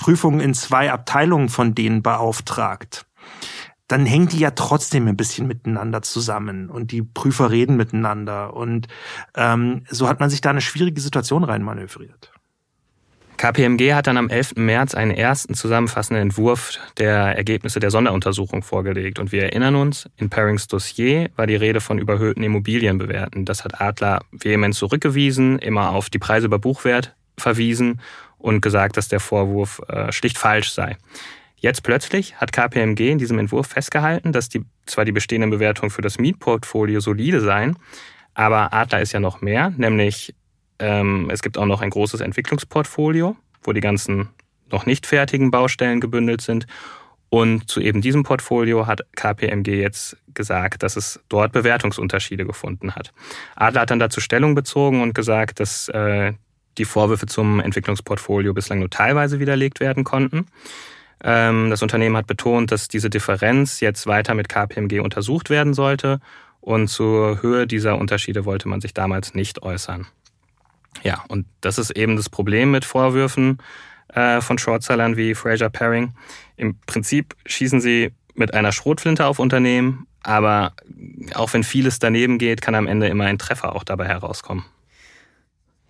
Prüfungen 0.00 0.40
in 0.40 0.54
zwei 0.54 0.90
Abteilungen 0.90 1.50
von 1.50 1.74
denen 1.74 2.02
beauftragt, 2.02 3.04
dann 3.86 4.06
hängen 4.06 4.28
die 4.28 4.38
ja 4.38 4.52
trotzdem 4.52 5.06
ein 5.08 5.16
bisschen 5.16 5.46
miteinander 5.46 6.00
zusammen 6.00 6.70
und 6.70 6.90
die 6.90 7.02
Prüfer 7.02 7.50
reden 7.50 7.76
miteinander. 7.76 8.54
Und 8.54 8.88
ähm, 9.36 9.84
so 9.90 10.08
hat 10.08 10.18
man 10.18 10.30
sich 10.30 10.40
da 10.40 10.48
eine 10.48 10.62
schwierige 10.62 11.02
Situation 11.02 11.44
reinmanövriert. 11.44 12.32
KPMG 13.36 13.92
hat 13.92 14.06
dann 14.06 14.16
am 14.16 14.30
11. 14.30 14.56
März 14.56 14.94
einen 14.94 15.10
ersten 15.10 15.52
zusammenfassenden 15.52 16.22
Entwurf 16.22 16.78
der 16.96 17.36
Ergebnisse 17.36 17.78
der 17.78 17.90
Sonderuntersuchung 17.90 18.62
vorgelegt. 18.62 19.18
Und 19.18 19.32
wir 19.32 19.42
erinnern 19.42 19.76
uns, 19.76 20.08
in 20.16 20.30
Parings 20.30 20.66
Dossier 20.66 21.28
war 21.36 21.46
die 21.46 21.56
Rede 21.56 21.82
von 21.82 21.98
überhöhten 21.98 22.42
Immobilienbewerten. 22.42 23.44
Das 23.44 23.64
hat 23.64 23.82
Adler 23.82 24.20
vehement 24.30 24.74
zurückgewiesen, 24.74 25.58
immer 25.58 25.90
auf 25.90 26.08
die 26.08 26.18
Preise 26.18 26.46
über 26.46 26.58
Buchwert 26.58 27.14
verwiesen 27.36 28.00
und 28.40 28.60
gesagt, 28.60 28.96
dass 28.96 29.08
der 29.08 29.20
Vorwurf 29.20 29.80
äh, 29.88 30.10
schlicht 30.12 30.38
falsch 30.38 30.72
sei. 30.72 30.96
Jetzt 31.56 31.82
plötzlich 31.82 32.36
hat 32.36 32.52
KPMG 32.52 33.10
in 33.10 33.18
diesem 33.18 33.38
Entwurf 33.38 33.68
festgehalten, 33.68 34.32
dass 34.32 34.48
die, 34.48 34.64
zwar 34.86 35.04
die 35.04 35.12
bestehenden 35.12 35.50
Bewertungen 35.50 35.90
für 35.90 36.02
das 36.02 36.18
Mietportfolio 36.18 37.00
solide 37.00 37.40
seien, 37.40 37.76
aber 38.34 38.72
Adler 38.72 39.02
ist 39.02 39.12
ja 39.12 39.20
noch 39.20 39.42
mehr, 39.42 39.70
nämlich 39.76 40.34
ähm, 40.78 41.28
es 41.30 41.42
gibt 41.42 41.58
auch 41.58 41.66
noch 41.66 41.82
ein 41.82 41.90
großes 41.90 42.20
Entwicklungsportfolio, 42.22 43.36
wo 43.62 43.72
die 43.72 43.80
ganzen 43.80 44.30
noch 44.70 44.86
nicht 44.86 45.06
fertigen 45.06 45.50
Baustellen 45.50 46.00
gebündelt 46.00 46.40
sind. 46.40 46.66
Und 47.28 47.70
zu 47.70 47.80
eben 47.80 48.00
diesem 48.00 48.24
Portfolio 48.24 48.86
hat 48.86 49.02
KPMG 49.14 49.80
jetzt 49.80 50.16
gesagt, 50.34 50.82
dass 50.82 50.96
es 50.96 51.20
dort 51.28 51.52
Bewertungsunterschiede 51.52 52.44
gefunden 52.44 52.96
hat. 52.96 53.12
Adler 53.54 53.82
hat 53.82 53.90
dann 53.90 54.00
dazu 54.00 54.20
Stellung 54.20 54.54
bezogen 54.56 55.00
und 55.00 55.14
gesagt, 55.14 55.60
dass 55.60 55.88
äh, 55.88 56.32
die 56.78 56.84
Vorwürfe 56.84 57.26
zum 57.26 57.60
Entwicklungsportfolio 57.60 58.54
bislang 58.54 58.78
nur 58.78 58.90
teilweise 58.90 59.40
widerlegt 59.40 59.80
werden 59.80 60.04
konnten. 60.04 60.46
Ähm, 61.22 61.70
das 61.70 61.82
Unternehmen 61.82 62.16
hat 62.16 62.26
betont, 62.26 62.72
dass 62.72 62.88
diese 62.88 63.10
Differenz 63.10 63.80
jetzt 63.80 64.06
weiter 64.06 64.34
mit 64.34 64.48
KPMG 64.48 65.00
untersucht 65.00 65.50
werden 65.50 65.74
sollte 65.74 66.20
und 66.60 66.88
zur 66.88 67.42
Höhe 67.42 67.66
dieser 67.66 67.98
Unterschiede 67.98 68.44
wollte 68.44 68.68
man 68.68 68.80
sich 68.80 68.94
damals 68.94 69.34
nicht 69.34 69.62
äußern. 69.62 70.06
Ja, 71.02 71.24
und 71.28 71.46
das 71.60 71.78
ist 71.78 71.90
eben 71.90 72.16
das 72.16 72.28
Problem 72.28 72.70
mit 72.70 72.84
Vorwürfen 72.84 73.58
äh, 74.08 74.40
von 74.40 74.58
Shortsellern 74.58 75.16
wie 75.16 75.34
Fraser 75.34 75.70
Paring. 75.70 76.14
Im 76.56 76.78
Prinzip 76.86 77.36
schießen 77.46 77.80
sie 77.80 78.12
mit 78.34 78.54
einer 78.54 78.72
Schrotflinte 78.72 79.26
auf 79.26 79.38
Unternehmen, 79.38 80.06
aber 80.22 80.72
auch 81.34 81.52
wenn 81.52 81.64
vieles 81.64 81.98
daneben 81.98 82.38
geht, 82.38 82.60
kann 82.60 82.74
am 82.74 82.86
Ende 82.86 83.08
immer 83.08 83.24
ein 83.24 83.38
Treffer 83.38 83.74
auch 83.74 83.84
dabei 83.84 84.06
herauskommen. 84.06 84.64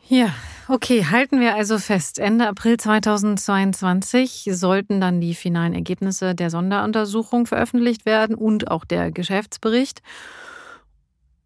Ja, 0.09 0.35
okay, 0.71 1.05
halten 1.05 1.41
wir 1.41 1.55
also 1.55 1.79
fest. 1.79 2.19
Ende 2.19 2.49
April 2.49 2.77
2022 2.77 4.51
sollten 4.53 5.01
dann 5.01 5.21
die 5.21 5.35
finalen 5.35 5.75
Ergebnisse 5.75 6.35
der 6.35 6.51
Sonderuntersuchung 6.51 7.47
veröffentlicht 7.47 8.07
werden 8.07 8.35
und 8.35 8.71
auch 8.71 8.85
der 8.85 9.11
Geschäftsbericht. 9.11 10.03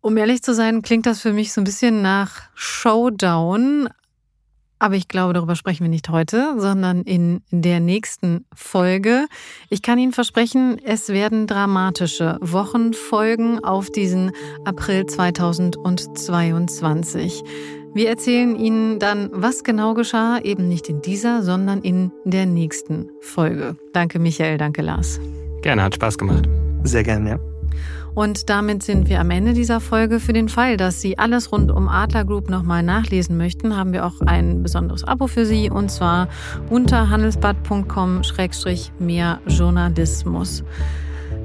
Um 0.00 0.16
ehrlich 0.16 0.42
zu 0.42 0.54
sein, 0.54 0.82
klingt 0.82 1.06
das 1.06 1.20
für 1.20 1.32
mich 1.32 1.52
so 1.52 1.60
ein 1.60 1.64
bisschen 1.64 2.02
nach 2.02 2.42
Showdown. 2.54 3.88
Aber 4.78 4.96
ich 4.96 5.08
glaube, 5.08 5.32
darüber 5.32 5.56
sprechen 5.56 5.84
wir 5.84 5.90
nicht 5.90 6.10
heute, 6.10 6.54
sondern 6.58 7.02
in 7.02 7.40
der 7.50 7.80
nächsten 7.80 8.44
Folge. 8.54 9.26
Ich 9.70 9.80
kann 9.80 9.98
Ihnen 9.98 10.12
versprechen, 10.12 10.78
es 10.84 11.08
werden 11.08 11.46
dramatische 11.46 12.36
Wochen 12.42 12.92
folgen 12.92 13.64
auf 13.64 13.88
diesen 13.88 14.32
April 14.66 15.06
2022. 15.06 17.42
Wir 17.94 18.08
erzählen 18.08 18.56
Ihnen 18.56 18.98
dann, 18.98 19.30
was 19.32 19.62
genau 19.62 19.94
geschah, 19.94 20.40
eben 20.40 20.66
nicht 20.66 20.88
in 20.88 21.00
dieser, 21.00 21.44
sondern 21.44 21.80
in 21.80 22.10
der 22.24 22.44
nächsten 22.44 23.08
Folge. 23.20 23.76
Danke 23.92 24.18
Michael, 24.18 24.58
danke 24.58 24.82
Lars. 24.82 25.20
Gerne, 25.62 25.84
hat 25.84 25.94
Spaß 25.94 26.18
gemacht. 26.18 26.48
Sehr 26.82 27.04
gerne, 27.04 27.30
ja. 27.30 27.38
Und 28.14 28.50
damit 28.50 28.82
sind 28.82 29.08
wir 29.08 29.20
am 29.20 29.30
Ende 29.30 29.52
dieser 29.52 29.78
Folge. 29.78 30.18
Für 30.18 30.32
den 30.32 30.48
Fall, 30.48 30.76
dass 30.76 31.00
Sie 31.00 31.18
alles 31.18 31.52
rund 31.52 31.70
um 31.70 31.86
Adler 31.88 32.24
Group 32.24 32.50
nochmal 32.50 32.82
nachlesen 32.82 33.36
möchten, 33.36 33.76
haben 33.76 33.92
wir 33.92 34.04
auch 34.04 34.20
ein 34.22 34.64
besonderes 34.64 35.04
Abo 35.04 35.28
für 35.28 35.46
Sie 35.46 35.70
und 35.70 35.88
zwar 35.88 36.26
unter 36.70 37.10
handelsblatt.com-mehr 37.10 39.40
Journalismus. 39.46 40.64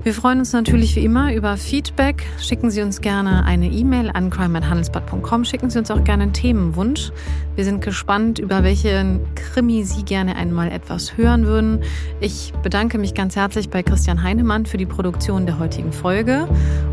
Wir 0.01 0.13
freuen 0.13 0.39
uns 0.39 0.53
natürlich 0.53 0.95
wie 0.95 1.03
immer 1.03 1.33
über 1.33 1.57
Feedback. 1.57 2.25
Schicken 2.39 2.71
Sie 2.71 2.81
uns 2.81 3.01
gerne 3.01 3.43
eine 3.43 3.67
E-Mail 3.67 4.09
an 4.09 4.29
crime.handelsblatt.com. 4.29 5.43
Schicken 5.43 5.69
Sie 5.69 5.77
uns 5.77 5.91
auch 5.91 6.05
gerne 6.05 6.23
einen 6.23 6.33
Themenwunsch. 6.33 7.11
Wir 7.55 7.65
sind 7.65 7.83
gespannt, 7.83 8.39
über 8.39 8.63
welchen 8.63 9.19
Krimi 9.35 9.83
Sie 9.83 10.03
gerne 10.03 10.37
einmal 10.37 10.71
etwas 10.71 11.17
hören 11.17 11.45
würden. 11.45 11.81
Ich 12.21 12.53
bedanke 12.63 12.97
mich 12.97 13.13
ganz 13.13 13.35
herzlich 13.35 13.69
bei 13.69 13.83
Christian 13.83 14.23
Heinemann 14.23 14.65
für 14.65 14.77
die 14.77 14.85
Produktion 14.85 15.45
der 15.45 15.59
heutigen 15.59 15.91
Folge 15.91 16.47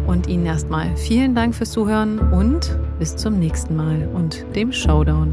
und 0.09 0.27
Ihnen 0.27 0.45
erstmal 0.45 0.97
vielen 0.97 1.37
Dank 1.37 1.55
fürs 1.55 1.71
Zuhören 1.71 2.19
und 2.19 2.77
bis 2.99 3.15
zum 3.15 3.39
nächsten 3.39 3.77
Mal 3.77 4.09
und 4.15 4.45
dem 4.57 4.73
Showdown. 4.73 5.33